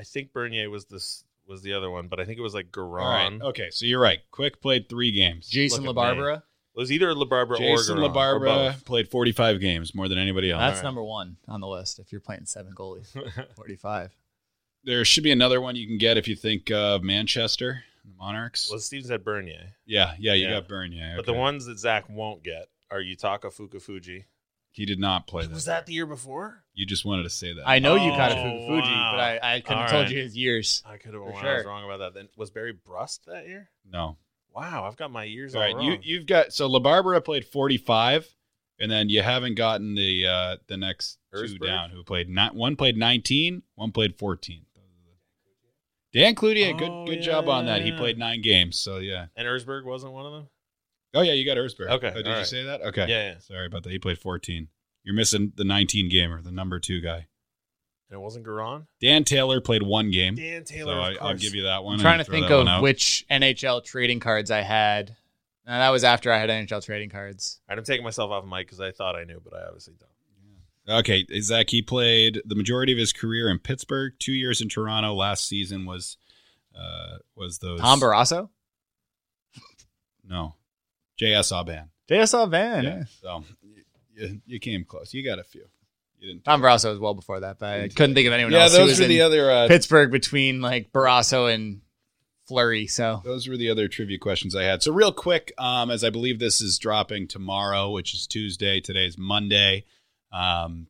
I 0.00 0.02
think 0.04 0.32
Bernier 0.32 0.70
was 0.70 0.86
this 0.86 1.24
was 1.46 1.60
the 1.62 1.74
other 1.74 1.90
one, 1.90 2.08
but 2.08 2.18
I 2.20 2.24
think 2.24 2.38
it 2.38 2.42
was 2.42 2.54
like 2.54 2.70
Garon. 2.70 3.02
All 3.02 3.12
right. 3.12 3.42
Okay, 3.50 3.68
so 3.70 3.84
you're 3.84 4.00
right. 4.00 4.20
Quick 4.30 4.62
played 4.62 4.88
three 4.88 5.12
games. 5.12 5.46
Jason 5.46 5.84
Look 5.84 5.96
LaBarbera. 5.96 6.36
It 6.38 6.42
was 6.78 6.90
either 6.92 7.08
LaBarbera 7.12 7.58
Jason 7.58 7.98
or 7.98 8.00
Garon, 8.02 8.10
or 8.10 8.40
LaBarbera 8.40 8.72
both. 8.72 8.84
played 8.84 9.08
45 9.10 9.60
games, 9.60 9.94
more 9.94 10.08
than 10.08 10.16
anybody 10.18 10.50
else. 10.50 10.60
That's 10.60 10.76
right. 10.78 10.84
number 10.84 11.02
one 11.02 11.36
on 11.48 11.60
the 11.60 11.66
list. 11.66 11.98
If 11.98 12.12
you're 12.12 12.20
playing 12.20 12.46
seven 12.46 12.72
goalies, 12.74 13.08
45. 13.56 14.16
There 14.84 15.04
should 15.04 15.24
be 15.24 15.32
another 15.32 15.60
one 15.60 15.76
you 15.76 15.86
can 15.86 15.98
get 15.98 16.16
if 16.16 16.26
you 16.28 16.36
think 16.36 16.70
of 16.70 17.02
Manchester, 17.02 17.82
the 18.04 18.12
Monarchs. 18.16 18.70
Well, 18.70 18.78
Steve 18.78 19.04
said 19.04 19.24
Bernier, 19.24 19.74
yeah, 19.84 20.14
yeah, 20.18 20.32
you 20.34 20.46
Yeah. 20.46 20.54
got 20.60 20.68
Bernier. 20.68 21.14
but 21.16 21.26
the 21.26 21.34
ones 21.34 21.66
that 21.66 21.78
Zach 21.78 22.08
won't 22.08 22.42
get 22.42 22.68
are 22.90 23.00
Yutaka 23.00 23.52
Fukufuji. 23.54 24.24
He 24.72 24.86
did 24.86 24.98
not 25.00 25.26
play 25.26 25.44
that. 25.46 25.52
Was 25.52 25.64
that 25.64 25.86
the 25.86 25.92
year 25.92 26.06
before? 26.06 26.62
You 26.74 26.86
just 26.86 27.04
wanted 27.04 27.24
to 27.24 27.30
say 27.30 27.52
that. 27.52 27.68
I 27.68 27.80
know 27.80 27.96
you 27.96 28.10
caught 28.12 28.30
a 28.32 28.36
Oh, 28.38 28.66
Fuji, 28.68 28.88
wow. 28.88 29.12
but 29.16 29.20
I, 29.20 29.56
I 29.56 29.60
couldn't 29.60 29.76
All 29.78 29.82
have 29.82 29.90
told 29.90 30.04
right. 30.06 30.12
you 30.14 30.22
his 30.22 30.36
years. 30.36 30.82
I 30.86 30.96
could 30.96 31.12
have. 31.14 31.22
For 31.22 31.28
I 31.28 31.32
was 31.32 31.40
sure. 31.40 31.64
wrong 31.66 31.84
about 31.84 31.98
that. 31.98 32.14
Then 32.14 32.28
was 32.36 32.50
Barry 32.50 32.72
Brust 32.72 33.26
that 33.26 33.46
year? 33.46 33.70
no. 33.90 34.16
Wow, 34.52 34.84
I've 34.84 34.96
got 34.96 35.12
my 35.12 35.22
years 35.22 35.54
All 35.54 35.60
all 35.62 35.66
right, 35.68 35.76
wrong. 35.76 35.84
you 35.84 35.98
you've 36.02 36.26
got 36.26 36.52
so 36.52 36.68
LaBarbera 36.68 37.24
played 37.24 37.44
45, 37.44 38.26
and 38.80 38.90
then 38.90 39.08
you 39.08 39.22
haven't 39.22 39.54
gotten 39.54 39.94
the 39.94 40.26
uh 40.26 40.56
the 40.66 40.76
next 40.76 41.18
two 41.32 41.38
Ersberg? 41.42 41.66
down 41.66 41.90
who 41.90 42.02
played 42.02 42.28
not 42.28 42.56
one 42.56 42.74
played 42.74 42.96
19, 42.96 43.62
one 43.76 43.92
played 43.92 44.16
14. 44.18 44.66
Dan 46.12 46.34
Cloutier, 46.34 46.76
good 46.76 46.90
Oh, 46.90 47.06
good 47.06 47.18
yeah, 47.18 47.22
job 47.22 47.48
on 47.48 47.66
yeah, 47.66 47.74
that. 47.74 47.82
He 47.82 47.90
yeah. 47.90 47.96
played 47.98 48.18
nine 48.18 48.40
games, 48.42 48.76
so 48.78 48.98
yeah. 48.98 49.26
and 49.36 49.46
Ersberg 49.46 49.84
wasn't 49.84 50.12
one 50.12 50.26
of 50.26 50.32
them. 50.32 50.48
Oh 51.14 51.22
yeah, 51.22 51.32
you 51.32 51.44
got 51.44 51.56
Ersberg. 51.56 51.90
Okay, 51.90 52.08
Oh, 52.08 52.14
did 52.14 52.26
you 52.26 52.32
right. 52.32 52.46
say 52.46 52.64
that? 52.64 52.82
Okay. 52.82 53.06
Yeah, 53.08 53.32
yeah. 53.32 53.38
Sorry 53.38 53.66
about 53.66 53.82
that. 53.82 53.90
He 53.90 53.98
played 53.98 54.18
14. 54.18 54.68
You're 55.02 55.14
missing 55.14 55.52
the 55.56 55.64
19 55.64 56.08
gamer, 56.08 56.42
the 56.42 56.52
number 56.52 56.78
two 56.78 57.00
guy. 57.00 57.26
And 58.08 58.16
it 58.16 58.20
wasn't 58.20 58.44
Garon. 58.44 58.86
Dan 59.00 59.24
Taylor 59.24 59.60
played 59.60 59.82
one 59.82 60.10
game. 60.10 60.34
Dan 60.34 60.64
Taylor. 60.64 60.94
so 60.94 60.98
of 60.98 61.22
I, 61.22 61.28
I'll 61.28 61.36
give 61.36 61.54
you 61.54 61.64
that 61.64 61.84
one. 61.84 61.94
I'm 61.94 62.00
trying 62.00 62.18
to 62.18 62.24
think 62.24 62.50
of 62.50 62.82
which 62.82 63.24
NHL 63.30 63.84
trading 63.84 64.20
cards 64.20 64.50
I 64.50 64.60
had. 64.60 65.16
And 65.66 65.80
that 65.80 65.90
was 65.90 66.02
after 66.02 66.32
I 66.32 66.38
had 66.38 66.50
NHL 66.50 66.84
trading 66.84 67.10
cards. 67.10 67.60
All 67.68 67.74
right, 67.74 67.78
I'm 67.78 67.84
taking 67.84 68.02
myself 68.04 68.30
off 68.30 68.44
mic 68.44 68.66
because 68.66 68.80
I 68.80 68.90
thought 68.90 69.14
I 69.14 69.24
knew, 69.24 69.40
but 69.42 69.54
I 69.54 69.66
obviously 69.66 69.94
don't. 69.98 70.10
Okay, 70.88 71.24
Zach. 71.40 71.70
He 71.70 71.82
played 71.82 72.42
the 72.44 72.56
majority 72.56 72.90
of 72.92 72.98
his 72.98 73.12
career 73.12 73.48
in 73.48 73.60
Pittsburgh, 73.60 74.12
two 74.18 74.32
years 74.32 74.60
in 74.60 74.68
Toronto. 74.68 75.14
Last 75.14 75.46
season 75.46 75.84
was 75.86 76.16
uh, 76.76 77.18
was 77.36 77.58
those 77.58 77.80
Tom 77.80 78.00
Barrasso? 78.00 78.48
No, 80.28 80.54
J.S. 81.20 81.52
Aubin. 81.52 81.90
JSL 82.10 82.50
Van. 82.50 82.82
Yeah. 82.82 83.02
So 83.20 83.44
you, 84.14 84.40
you 84.46 84.58
came 84.58 84.84
close. 84.84 85.12
You 85.12 85.22
got 85.22 85.38
a 85.38 85.44
few. 85.44 85.66
You 86.18 86.28
didn't. 86.28 86.44
Tom 86.46 86.62
Barrasso 86.62 86.88
was 86.88 86.98
well 86.98 87.12
before 87.12 87.40
that, 87.40 87.58
but 87.58 87.68
I 87.68 87.88
couldn't 87.88 88.14
think 88.14 88.26
of 88.26 88.32
anyone 88.32 88.54
yeah, 88.54 88.60
else. 88.60 88.72
who 88.72 88.86
those 88.86 88.98
were 88.98 89.06
the 89.06 89.20
other. 89.20 89.50
Uh, 89.50 89.68
Pittsburgh 89.68 90.10
between 90.10 90.62
like 90.62 90.92
Barrasso 90.92 91.52
and 91.52 91.82
Fleury. 92.48 92.86
So 92.86 93.20
those 93.22 93.48
were 93.48 93.58
the 93.58 93.68
other 93.68 93.86
trivia 93.86 94.16
questions 94.16 94.56
I 94.56 94.62
had. 94.62 94.82
So 94.82 94.92
real 94.92 95.12
quick, 95.12 95.52
um, 95.58 95.90
as 95.90 96.04
I 96.04 96.08
believe 96.08 96.38
this 96.38 96.62
is 96.62 96.78
dropping 96.78 97.28
tomorrow, 97.28 97.90
which 97.90 98.14
is 98.14 98.26
Tuesday. 98.26 98.80
Today's 98.80 99.18
Monday. 99.18 99.84
Um, 100.32 100.86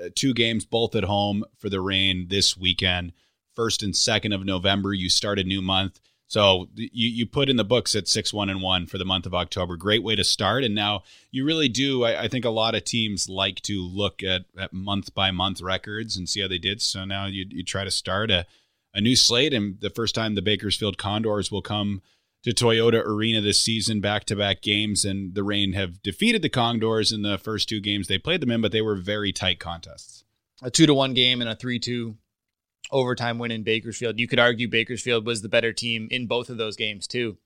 uh, 0.00 0.10
two 0.14 0.32
games, 0.32 0.64
both 0.64 0.94
at 0.94 1.02
home 1.02 1.44
for 1.58 1.68
the 1.68 1.80
Reign 1.80 2.28
this 2.28 2.56
weekend. 2.56 3.14
First 3.56 3.82
and 3.82 3.96
second 3.96 4.32
of 4.32 4.44
November. 4.44 4.94
You 4.94 5.08
start 5.08 5.40
a 5.40 5.44
new 5.44 5.60
month. 5.60 5.98
So 6.32 6.70
you, 6.74 7.10
you 7.10 7.26
put 7.26 7.50
in 7.50 7.56
the 7.56 7.62
books 7.62 7.94
at 7.94 8.08
six 8.08 8.32
one 8.32 8.48
and 8.48 8.62
one 8.62 8.86
for 8.86 8.96
the 8.96 9.04
month 9.04 9.26
of 9.26 9.34
October. 9.34 9.76
Great 9.76 10.02
way 10.02 10.16
to 10.16 10.24
start. 10.24 10.64
And 10.64 10.74
now 10.74 11.02
you 11.30 11.44
really 11.44 11.68
do. 11.68 12.04
I, 12.04 12.22
I 12.22 12.28
think 12.28 12.46
a 12.46 12.48
lot 12.48 12.74
of 12.74 12.84
teams 12.84 13.28
like 13.28 13.60
to 13.64 13.82
look 13.82 14.22
at, 14.22 14.46
at 14.58 14.72
month 14.72 15.14
by 15.14 15.30
month 15.30 15.60
records 15.60 16.16
and 16.16 16.26
see 16.26 16.40
how 16.40 16.48
they 16.48 16.56
did. 16.56 16.80
So 16.80 17.04
now 17.04 17.26
you 17.26 17.44
you 17.50 17.62
try 17.62 17.84
to 17.84 17.90
start 17.90 18.30
a, 18.30 18.46
a 18.94 19.02
new 19.02 19.14
slate. 19.14 19.52
And 19.52 19.78
the 19.82 19.90
first 19.90 20.14
time 20.14 20.34
the 20.34 20.40
Bakersfield 20.40 20.96
Condors 20.96 21.52
will 21.52 21.60
come 21.60 22.00
to 22.44 22.52
Toyota 22.52 23.04
Arena 23.04 23.42
this 23.42 23.58
season, 23.58 24.00
back 24.00 24.24
to 24.24 24.34
back 24.34 24.62
games, 24.62 25.04
and 25.04 25.34
the 25.34 25.44
Reign 25.44 25.74
have 25.74 26.02
defeated 26.02 26.40
the 26.40 26.48
Condors 26.48 27.12
in 27.12 27.20
the 27.20 27.36
first 27.36 27.68
two 27.68 27.78
games 27.78 28.08
they 28.08 28.16
played 28.16 28.40
them 28.40 28.50
in, 28.50 28.62
but 28.62 28.72
they 28.72 28.80
were 28.80 28.96
very 28.96 29.32
tight 29.34 29.60
contests. 29.60 30.24
a 30.62 30.70
two 30.70 30.86
to 30.86 30.94
one 30.94 31.12
game 31.12 31.42
and 31.42 31.50
a 31.50 31.54
three 31.54 31.78
two 31.78 32.16
overtime 32.90 33.38
win 33.38 33.50
in 33.50 33.62
Bakersfield. 33.62 34.18
You 34.18 34.28
could 34.28 34.38
argue 34.38 34.68
Bakersfield 34.68 35.24
was 35.24 35.42
the 35.42 35.48
better 35.48 35.72
team 35.72 36.08
in 36.10 36.26
both 36.26 36.50
of 36.50 36.58
those 36.58 36.76
games 36.76 37.06
too. 37.06 37.38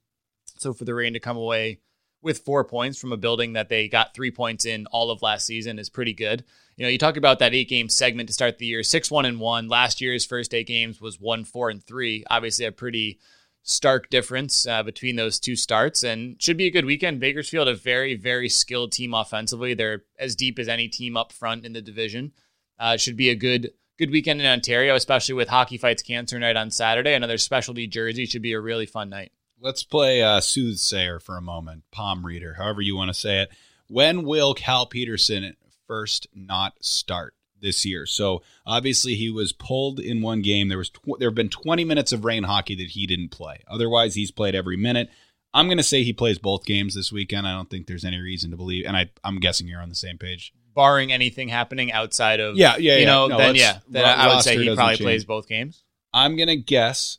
So 0.58 0.72
for 0.72 0.84
the 0.84 0.94
Reign 0.94 1.12
to 1.12 1.20
come 1.20 1.36
away 1.36 1.80
with 2.22 2.38
four 2.38 2.64
points 2.64 2.98
from 2.98 3.12
a 3.12 3.16
building 3.16 3.52
that 3.52 3.68
they 3.68 3.88
got 3.88 4.14
three 4.14 4.30
points 4.30 4.64
in 4.64 4.86
all 4.86 5.10
of 5.10 5.22
last 5.22 5.46
season 5.46 5.78
is 5.78 5.88
pretty 5.88 6.12
good. 6.12 6.44
You 6.76 6.84
know, 6.84 6.88
you 6.88 6.98
talk 6.98 7.16
about 7.16 7.38
that 7.38 7.54
eight 7.54 7.68
game 7.68 7.88
segment 7.88 8.28
to 8.28 8.32
start 8.32 8.58
the 8.58 8.66
year, 8.66 8.82
six 8.82 9.10
one 9.10 9.24
and 9.24 9.38
one. 9.38 9.68
Last 9.68 10.00
year's 10.00 10.26
first 10.26 10.52
eight 10.52 10.66
games 10.66 11.00
was 11.00 11.20
one 11.20 11.44
four 11.44 11.70
and 11.70 11.82
three. 11.82 12.24
Obviously, 12.28 12.64
a 12.64 12.72
pretty 12.72 13.18
stark 13.62 14.10
difference 14.10 14.66
uh, 14.66 14.82
between 14.82 15.16
those 15.16 15.38
two 15.38 15.56
starts, 15.56 16.02
and 16.02 16.40
should 16.42 16.56
be 16.56 16.66
a 16.66 16.70
good 16.70 16.84
weekend. 16.84 17.20
Bakersfield, 17.20 17.68
a 17.68 17.74
very 17.74 18.14
very 18.14 18.48
skilled 18.48 18.92
team 18.92 19.14
offensively. 19.14 19.74
They're 19.74 20.04
as 20.18 20.36
deep 20.36 20.58
as 20.58 20.68
any 20.68 20.88
team 20.88 21.16
up 21.16 21.32
front 21.32 21.64
in 21.64 21.72
the 21.72 21.82
division. 21.82 22.32
Uh, 22.78 22.96
should 22.96 23.16
be 23.16 23.30
a 23.30 23.34
good 23.34 23.70
good 23.98 24.10
weekend 24.10 24.40
in 24.40 24.46
Ontario, 24.46 24.94
especially 24.94 25.34
with 25.34 25.48
Hockey 25.48 25.78
Fights 25.78 26.02
Cancer 26.02 26.38
Night 26.38 26.56
on 26.56 26.70
Saturday. 26.70 27.14
Another 27.14 27.38
specialty 27.38 27.86
jersey 27.86 28.26
should 28.26 28.42
be 28.42 28.52
a 28.52 28.60
really 28.60 28.86
fun 28.86 29.08
night. 29.08 29.32
Let's 29.60 29.82
play 29.82 30.22
uh, 30.22 30.40
soothsayer 30.40 31.18
for 31.18 31.36
a 31.36 31.42
moment, 31.42 31.84
palm 31.90 32.26
reader, 32.26 32.54
however 32.54 32.82
you 32.82 32.94
want 32.94 33.08
to 33.08 33.14
say 33.14 33.40
it. 33.40 33.50
When 33.88 34.24
will 34.24 34.52
Cal 34.52 34.86
Petersen 34.86 35.56
first 35.86 36.26
not 36.34 36.74
start 36.80 37.34
this 37.60 37.86
year? 37.86 38.04
So 38.04 38.42
obviously 38.66 39.14
he 39.14 39.30
was 39.30 39.52
pulled 39.52 39.98
in 39.98 40.20
one 40.20 40.42
game. 40.42 40.68
There 40.68 40.78
was 40.78 40.90
tw- 40.90 41.18
there 41.18 41.28
have 41.28 41.34
been 41.34 41.48
20 41.48 41.84
minutes 41.84 42.12
of 42.12 42.24
Reign 42.24 42.42
hockey 42.42 42.74
that 42.76 42.90
he 42.90 43.06
didn't 43.06 43.30
play. 43.30 43.60
Otherwise, 43.68 44.14
he's 44.14 44.30
played 44.30 44.54
every 44.54 44.76
minute. 44.76 45.08
I'm 45.54 45.68
going 45.68 45.78
to 45.78 45.82
say 45.82 46.02
he 46.02 46.12
plays 46.12 46.38
both 46.38 46.66
games 46.66 46.94
this 46.94 47.10
weekend. 47.10 47.46
I 47.46 47.52
don't 47.52 47.70
think 47.70 47.86
there's 47.86 48.04
any 48.04 48.20
reason 48.20 48.50
to 48.50 48.58
believe, 48.58 48.84
and 48.84 48.94
I, 48.94 49.08
I'm 49.24 49.40
guessing 49.40 49.66
you're 49.66 49.80
on 49.80 49.88
the 49.88 49.94
same 49.94 50.18
page. 50.18 50.52
Barring 50.76 51.10
anything 51.12 51.48
happening 51.48 51.90
outside 51.90 52.38
of 52.38 52.56
Yeah, 52.56 52.76
yeah, 52.76 52.94
you 52.94 53.00
yeah. 53.00 53.04
know, 53.06 53.26
No, 53.26 53.38
then 53.38 53.56
yeah, 53.56 53.78
then 53.88 54.04
ro- 54.04 54.08
I 54.10 54.32
would 54.34 54.44
say 54.44 54.56
he 54.56 54.72
probably 54.74 54.94
change. 54.96 55.00
plays 55.00 55.24
both 55.24 55.48
games. 55.48 55.82
I'm 56.12 56.36
going 56.36 56.48
to 56.48 56.56
guess 56.56 57.18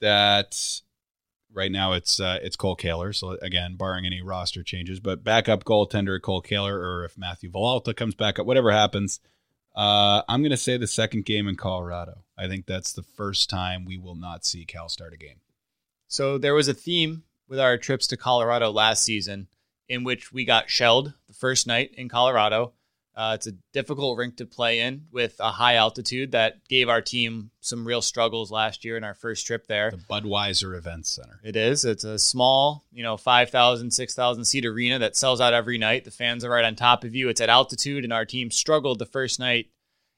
that 0.00 0.56
right 1.52 1.72
now 1.72 1.92
it's 1.92 2.20
uh, 2.20 2.38
it's 2.42 2.54
Cole 2.56 2.76
Kehler. 2.76 3.14
So 3.14 3.38
again, 3.42 3.76
barring 3.76 4.06
any 4.06 4.22
roster 4.22 4.62
changes, 4.62 5.00
but 5.00 5.24
backup 5.24 5.64
goaltender 5.64 6.20
Cole 6.20 6.42
Kehler, 6.42 6.74
or 6.74 7.04
if 7.04 7.16
Matthew 7.18 7.50
Villalta 7.50 7.96
comes 7.96 8.14
back 8.14 8.38
up, 8.38 8.46
whatever 8.46 8.70
happens, 8.70 9.20
uh, 9.74 10.22
I'm 10.28 10.42
going 10.42 10.50
to 10.50 10.56
say 10.56 10.76
the 10.76 10.86
second 10.86 11.24
game 11.24 11.48
in 11.48 11.56
Colorado. 11.56 12.24
I 12.38 12.46
think 12.48 12.66
that's 12.66 12.92
the 12.92 13.02
first 13.02 13.48
time 13.50 13.84
we 13.84 13.96
will 13.96 14.14
not 14.16 14.44
see 14.44 14.64
Cal 14.64 14.88
start 14.88 15.14
a 15.14 15.16
game. 15.16 15.40
So 16.08 16.36
there 16.38 16.54
was 16.54 16.68
a 16.68 16.74
theme 16.74 17.22
with 17.48 17.58
our 17.60 17.78
trips 17.78 18.06
to 18.08 18.16
Colorado 18.16 18.70
last 18.70 19.02
season 19.02 19.48
in 19.88 20.04
which 20.04 20.32
we 20.32 20.44
got 20.44 20.68
shelled 20.70 21.14
the 21.26 21.34
first 21.34 21.66
night 21.66 21.92
in 21.96 22.08
Colorado. 22.08 22.72
Uh, 23.14 23.32
it's 23.34 23.46
a 23.46 23.52
difficult 23.74 24.16
rink 24.16 24.38
to 24.38 24.46
play 24.46 24.80
in 24.80 25.04
with 25.12 25.36
a 25.38 25.50
high 25.50 25.74
altitude 25.74 26.32
that 26.32 26.66
gave 26.66 26.88
our 26.88 27.02
team 27.02 27.50
some 27.60 27.86
real 27.86 28.00
struggles 28.00 28.50
last 28.50 28.84
year 28.84 28.96
in 28.96 29.04
our 29.04 29.14
first 29.14 29.46
trip 29.46 29.66
there. 29.66 29.90
The 29.90 29.98
Budweiser 29.98 30.76
Events 30.76 31.10
Center. 31.10 31.38
It 31.44 31.54
is. 31.54 31.84
It's 31.84 32.04
a 32.04 32.18
small, 32.18 32.84
you 32.90 33.02
know, 33.02 33.18
5,000, 33.18 33.90
6,000 33.90 34.44
seat 34.46 34.64
arena 34.64 34.98
that 35.00 35.16
sells 35.16 35.42
out 35.42 35.52
every 35.52 35.76
night. 35.76 36.04
The 36.04 36.10
fans 36.10 36.42
are 36.42 36.50
right 36.50 36.64
on 36.64 36.74
top 36.74 37.04
of 37.04 37.14
you. 37.14 37.28
It's 37.28 37.40
at 37.42 37.50
altitude, 37.50 38.04
and 38.04 38.14
our 38.14 38.24
team 38.24 38.50
struggled 38.50 38.98
the 38.98 39.06
first 39.06 39.38
night 39.38 39.66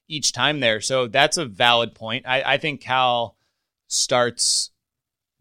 each 0.07 0.31
time 0.31 0.61
there. 0.61 0.81
So 0.81 1.09
that's 1.09 1.37
a 1.37 1.47
valid 1.47 1.97
point. 1.97 2.27
I, 2.29 2.43
I 2.43 2.59
think 2.59 2.81
Cal 2.81 3.37
starts 3.89 4.71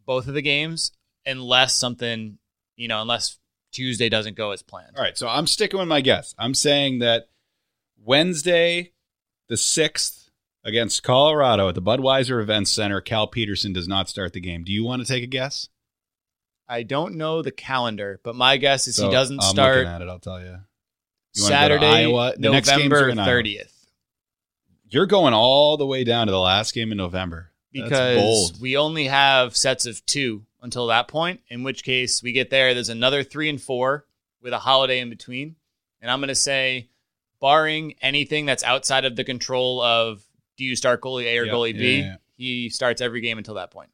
both 0.06 0.28
of 0.28 0.34
the 0.34 0.42
games 0.42 0.92
unless 1.26 1.76
something, 1.76 2.40
you 2.76 2.88
know, 2.88 3.02
unless 3.02 3.38
Tuesday 3.72 4.10
doesn't 4.10 4.38
go 4.38 4.52
as 4.52 4.62
planned. 4.62 4.96
All 4.98 5.04
right, 5.04 5.18
so 5.18 5.28
I'm 5.28 5.48
sticking 5.48 5.80
with 5.80 5.88
my 5.88 6.02
guess. 6.02 6.34
I'm 6.38 6.54
saying 6.54 7.00
that 7.00 7.28
Wednesday, 8.04 8.92
the 9.48 9.58
sixth, 9.58 10.30
against 10.64 11.04
Colorado 11.04 11.70
at 11.70 11.76
the 11.76 11.82
Budweiser 11.82 12.42
Events 12.42 12.72
Center, 12.72 13.02
Cal 13.02 13.28
Petersen 13.28 13.74
does 13.74 13.88
not 13.88 14.10
start 14.10 14.34
the 14.34 14.40
game. 14.40 14.64
Do 14.64 14.72
you 14.72 14.84
want 14.84 15.02
to 15.02 15.08
take 15.08 15.24
a 15.24 15.28
guess? 15.28 15.70
I 16.68 16.84
don't 16.84 17.16
know 17.16 17.42
the 17.42 17.52
calendar, 17.52 18.20
but 18.24 18.36
my 18.36 18.58
guess 18.58 18.88
is 18.88 18.96
So, 18.96 19.08
he 19.08 19.12
doesn't 19.12 19.42
I'm 19.42 19.50
start 19.50 19.78
looking 19.78 19.92
at 19.92 20.02
it. 20.02 20.08
I'll 20.08 20.20
tell 20.20 20.40
you. 20.40 20.46
You 20.46 20.52
wanna 20.52 20.60
go 20.60 20.66
to 21.34 21.48
Saturday, 21.48 21.86
Iowa? 21.86 22.34
The 22.38 22.50
next 22.50 22.70
games 22.70 22.94
are 22.94 23.08
November. 23.08 23.24
30th. 23.44 23.72
You're 24.88 25.06
going 25.08 25.34
all 25.34 25.78
the 25.78 25.86
way 25.86 26.04
down 26.04 26.28
to 26.28 26.32
the 26.32 26.40
last 26.40 26.74
game 26.74 26.92
in 26.92 26.98
November. 26.98 27.52
Because 27.72 28.60
we 28.62 28.78
only 28.78 29.08
have 29.08 29.58
sets 29.58 29.88
of 29.88 30.06
two 30.06 30.46
until 30.62 30.88
that 30.88 31.08
point. 31.08 31.42
In 31.50 31.64
which 31.64 31.84
case, 31.84 32.22
we 32.22 32.32
get 32.32 32.52
there. 32.52 32.74
There's 32.76 32.90
another 32.90 33.24
three 33.24 33.50
and 33.50 33.60
four 33.60 34.06
with 34.42 34.54
a 34.54 34.60
holiday 34.60 35.00
in 35.00 35.10
between, 35.10 35.56
and 36.00 36.12
I'm 36.12 36.20
going 36.20 36.28
to 36.28 36.36
say, 36.36 36.90
barring 37.44 37.94
anything 38.02 38.46
that's 38.46 38.64
outside 38.64 39.04
of 39.04 39.18
the 39.18 39.24
control 39.26 39.82
of 39.82 40.24
do 40.56 40.64
you 40.64 40.78
start 40.78 41.02
goalie 41.02 41.26
A 41.26 41.38
or 41.40 41.44
Yeah, 41.44 41.52
goalie 41.52 41.78
B, 41.78 42.00
yeah, 42.00 42.06
yeah. 42.06 42.16
he 42.38 42.70
starts 42.70 43.02
every 43.02 43.20
game 43.20 43.38
until 43.38 43.56
that 43.56 43.70
point. 43.70 43.90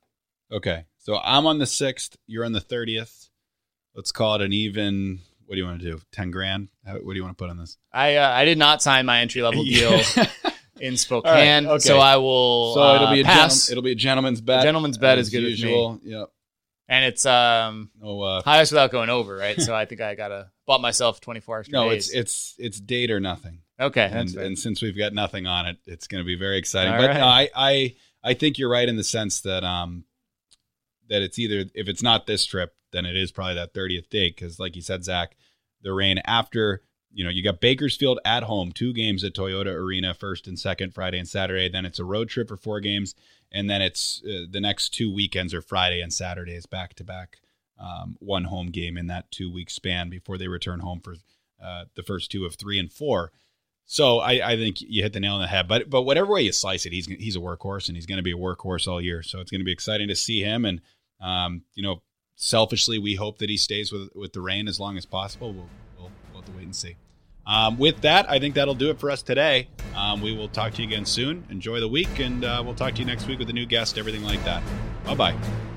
Okay, 0.52 0.86
so 1.00 1.18
I'm 1.18 1.48
on 1.48 1.58
the 1.58 1.66
sixth. 1.66 2.16
You're 2.28 2.46
on 2.46 2.52
the 2.52 2.62
thirtieth. 2.62 3.30
Let's 3.96 4.12
call 4.12 4.36
it 4.36 4.42
an 4.42 4.54
even. 4.54 5.22
What 5.48 5.56
do 5.56 5.62
you 5.62 5.66
want 5.66 5.80
to 5.82 5.92
do? 5.92 6.00
Ten 6.12 6.30
grand? 6.30 6.70
How, 6.86 6.94
what 6.94 7.14
do 7.14 7.16
you 7.16 7.24
want 7.24 7.36
to 7.36 7.42
put 7.44 7.50
on 7.50 7.58
this? 7.58 7.78
I 7.92 8.18
uh, 8.18 8.30
I 8.30 8.46
did 8.46 8.60
not 8.60 8.84
sign 8.84 9.08
my 9.08 9.20
entry 9.20 9.42
level 9.42 9.64
deal 9.66 10.00
in 10.80 10.96
Spokane, 10.98 11.66
okay. 11.66 11.80
so 11.80 11.98
I 11.98 12.18
will. 12.18 12.76
So 12.76 12.96
it'll 12.96 13.08
uh, 13.08 13.14
be 13.14 13.22
a 13.22 13.26
pass. 13.26 13.66
gentle, 13.66 13.72
it'll 13.74 13.84
be 13.84 13.92
a 13.94 13.96
gentleman's 13.96 14.42
bet. 14.42 14.62
gentleman's 14.62 15.00
bet 15.00 15.18
as 15.18 15.28
is 15.28 15.34
good 15.34 15.44
with 15.44 15.54
me. 15.54 15.70
usual. 15.70 16.00
Yep. 16.04 16.30
And 16.90 17.06
it's 17.06 17.26
um 17.26 17.92
No, 18.02 18.22
uh, 18.22 18.42
highest 18.42 18.72
without 18.74 18.92
going 18.92 19.10
over, 19.10 19.36
right? 19.38 19.60
so 19.62 19.74
I 19.76 19.86
think 19.86 20.02
I 20.02 20.16
gotta 20.16 20.52
bought 20.66 20.82
myself 20.82 21.22
24 21.22 21.60
extra 21.60 21.72
no, 21.74 21.90
days. 21.90 22.10
it's 22.10 22.16
it's 22.16 22.56
it's 22.58 22.80
date 22.80 23.12
or 23.12 23.20
nothing. 23.20 23.62
okay. 23.80 24.10
and, 24.12 24.28
That's 24.28 24.36
and 24.36 24.60
since 24.60 24.82
we've 24.82 24.98
got 24.98 25.14
nothing 25.14 25.46
on 25.48 25.68
it, 25.68 25.78
it's 25.86 26.08
going 26.08 26.22
to 26.22 26.26
be 26.26 26.36
very 26.36 26.58
exciting. 26.58 26.92
All 26.94 27.00
but 27.00 27.10
right. 27.12 27.20
no, 27.20 27.26
I, 27.28 27.50
I 27.56 27.96
I 28.24 28.34
think 28.34 28.58
you're 28.58 28.70
right 28.72 28.90
in 28.90 28.98
the 28.98 29.04
sense 29.04 29.42
that 29.42 29.64
um 29.64 30.04
that 31.10 31.22
it's 31.22 31.40
either 31.40 31.66
if 31.74 31.88
it's 31.88 32.04
not 32.04 32.26
this 32.28 32.46
trip, 32.46 32.74
then 32.92 33.06
it 33.06 33.16
is 33.16 33.32
probably 33.32 33.56
that 33.56 33.74
30th 33.74 34.10
date 34.10 34.36
because, 34.36 34.60
like 34.60 34.76
you 34.76 34.82
said, 34.82 35.04
Zach, 35.04 35.36
the 35.82 35.94
Reign 35.94 36.20
after 36.26 36.82
you 37.12 37.24
know 37.24 37.30
you 37.30 37.44
got 37.44 37.60
Bakersfield 37.60 38.20
at 38.26 38.44
home, 38.44 38.72
two 38.72 38.94
games 38.94 39.24
at 39.24 39.34
Toyota 39.34 39.74
Arena, 39.74 40.14
first 40.14 40.48
and 40.48 40.60
second 40.60 40.94
Friday 40.94 41.20
and 41.20 41.28
Saturday. 41.28 41.70
Then 41.70 41.86
it's 41.86 42.00
a 42.00 42.06
road 42.06 42.30
trip 42.30 42.48
for 42.48 42.58
four 42.58 42.80
games, 42.80 43.16
and 43.52 43.70
then 43.70 43.82
it's 43.82 44.22
uh, 44.26 44.46
the 44.50 44.62
next 44.62 44.90
two 44.90 45.14
weekends 45.14 45.54
are 45.54 45.62
Friday 45.62 46.02
and 46.02 46.14
Saturday 46.14 46.54
is 46.54 46.66
back 46.66 46.94
to 46.96 47.04
back. 47.04 47.38
One 48.20 48.44
home 48.46 48.68
game 48.68 48.98
in 48.98 49.08
that 49.08 49.32
two 49.32 49.52
week 49.52 49.70
span 49.70 50.10
before 50.10 50.38
they 50.38 50.48
return 50.48 50.82
home 50.82 51.00
for 51.00 51.16
uh, 51.64 51.86
the 51.96 52.04
first 52.04 52.32
two 52.32 52.46
of 52.46 52.56
three 52.56 52.80
and 52.80 52.92
four. 52.92 53.32
So 53.86 54.20
I, 54.20 54.52
I 54.52 54.56
think 54.56 54.82
you 54.82 55.02
hit 55.02 55.14
the 55.14 55.20
nail 55.20 55.34
on 55.36 55.42
the 55.42 55.48
head. 55.48 55.68
But 55.68 55.90
but 55.90 56.04
whatever 56.04 56.32
way 56.32 56.44
you 56.44 56.52
slice 56.52 56.86
it, 56.86 56.94
he's 56.94 57.08
he's 57.08 57.36
a 57.36 57.40
workhorse 57.40 57.88
and 57.88 57.98
he's 57.98 58.06
going 58.06 58.18
to 58.18 58.24
be 58.24 58.32
a 58.32 58.38
workhorse 58.38 58.88
all 58.88 59.02
year. 59.02 59.24
So 59.24 59.40
it's 59.40 59.50
going 59.50 59.62
to 59.62 59.66
be 59.66 59.72
exciting 59.72 60.08
to 60.10 60.16
see 60.16 60.42
him. 60.42 60.64
And 60.64 60.82
um, 61.20 61.64
you 61.74 61.82
know, 61.82 62.02
selfishly, 62.36 63.00
we 63.00 63.16
hope 63.16 63.40
that 63.40 63.50
he 63.50 63.58
stays 63.58 63.92
with 63.92 64.10
with 64.14 64.34
the 64.34 64.42
Reign 64.42 64.68
as 64.68 64.80
long 64.80 64.96
as 64.96 65.06
possible. 65.06 65.54
We'll 65.54 65.70
to 66.52 66.58
wait 66.58 66.66
and 66.66 66.76
see. 66.76 66.96
Um, 67.46 67.78
with 67.78 68.02
that, 68.02 68.30
I 68.30 68.40
think 68.40 68.56
that'll 68.56 68.76
do 68.76 68.92
it 68.92 69.00
for 69.00 69.10
us 69.10 69.24
today. 69.24 69.70
Um, 69.96 70.22
we 70.22 70.36
will 70.36 70.50
talk 70.50 70.74
to 70.74 70.82
you 70.82 70.88
again 70.88 71.06
soon. 71.06 71.46
Enjoy 71.50 71.80
the 71.80 71.88
week, 71.88 72.20
and 72.20 72.46
uh, 72.46 72.62
we'll 72.64 72.76
talk 72.76 72.94
to 72.94 73.00
you 73.00 73.06
next 73.06 73.28
week 73.28 73.40
with 73.40 73.50
a 73.50 73.54
new 73.54 73.66
guest, 73.66 73.98
everything 73.98 74.24
like 74.24 74.44
that. 74.44 74.62
Bye 75.04 75.16
bye. 75.16 75.69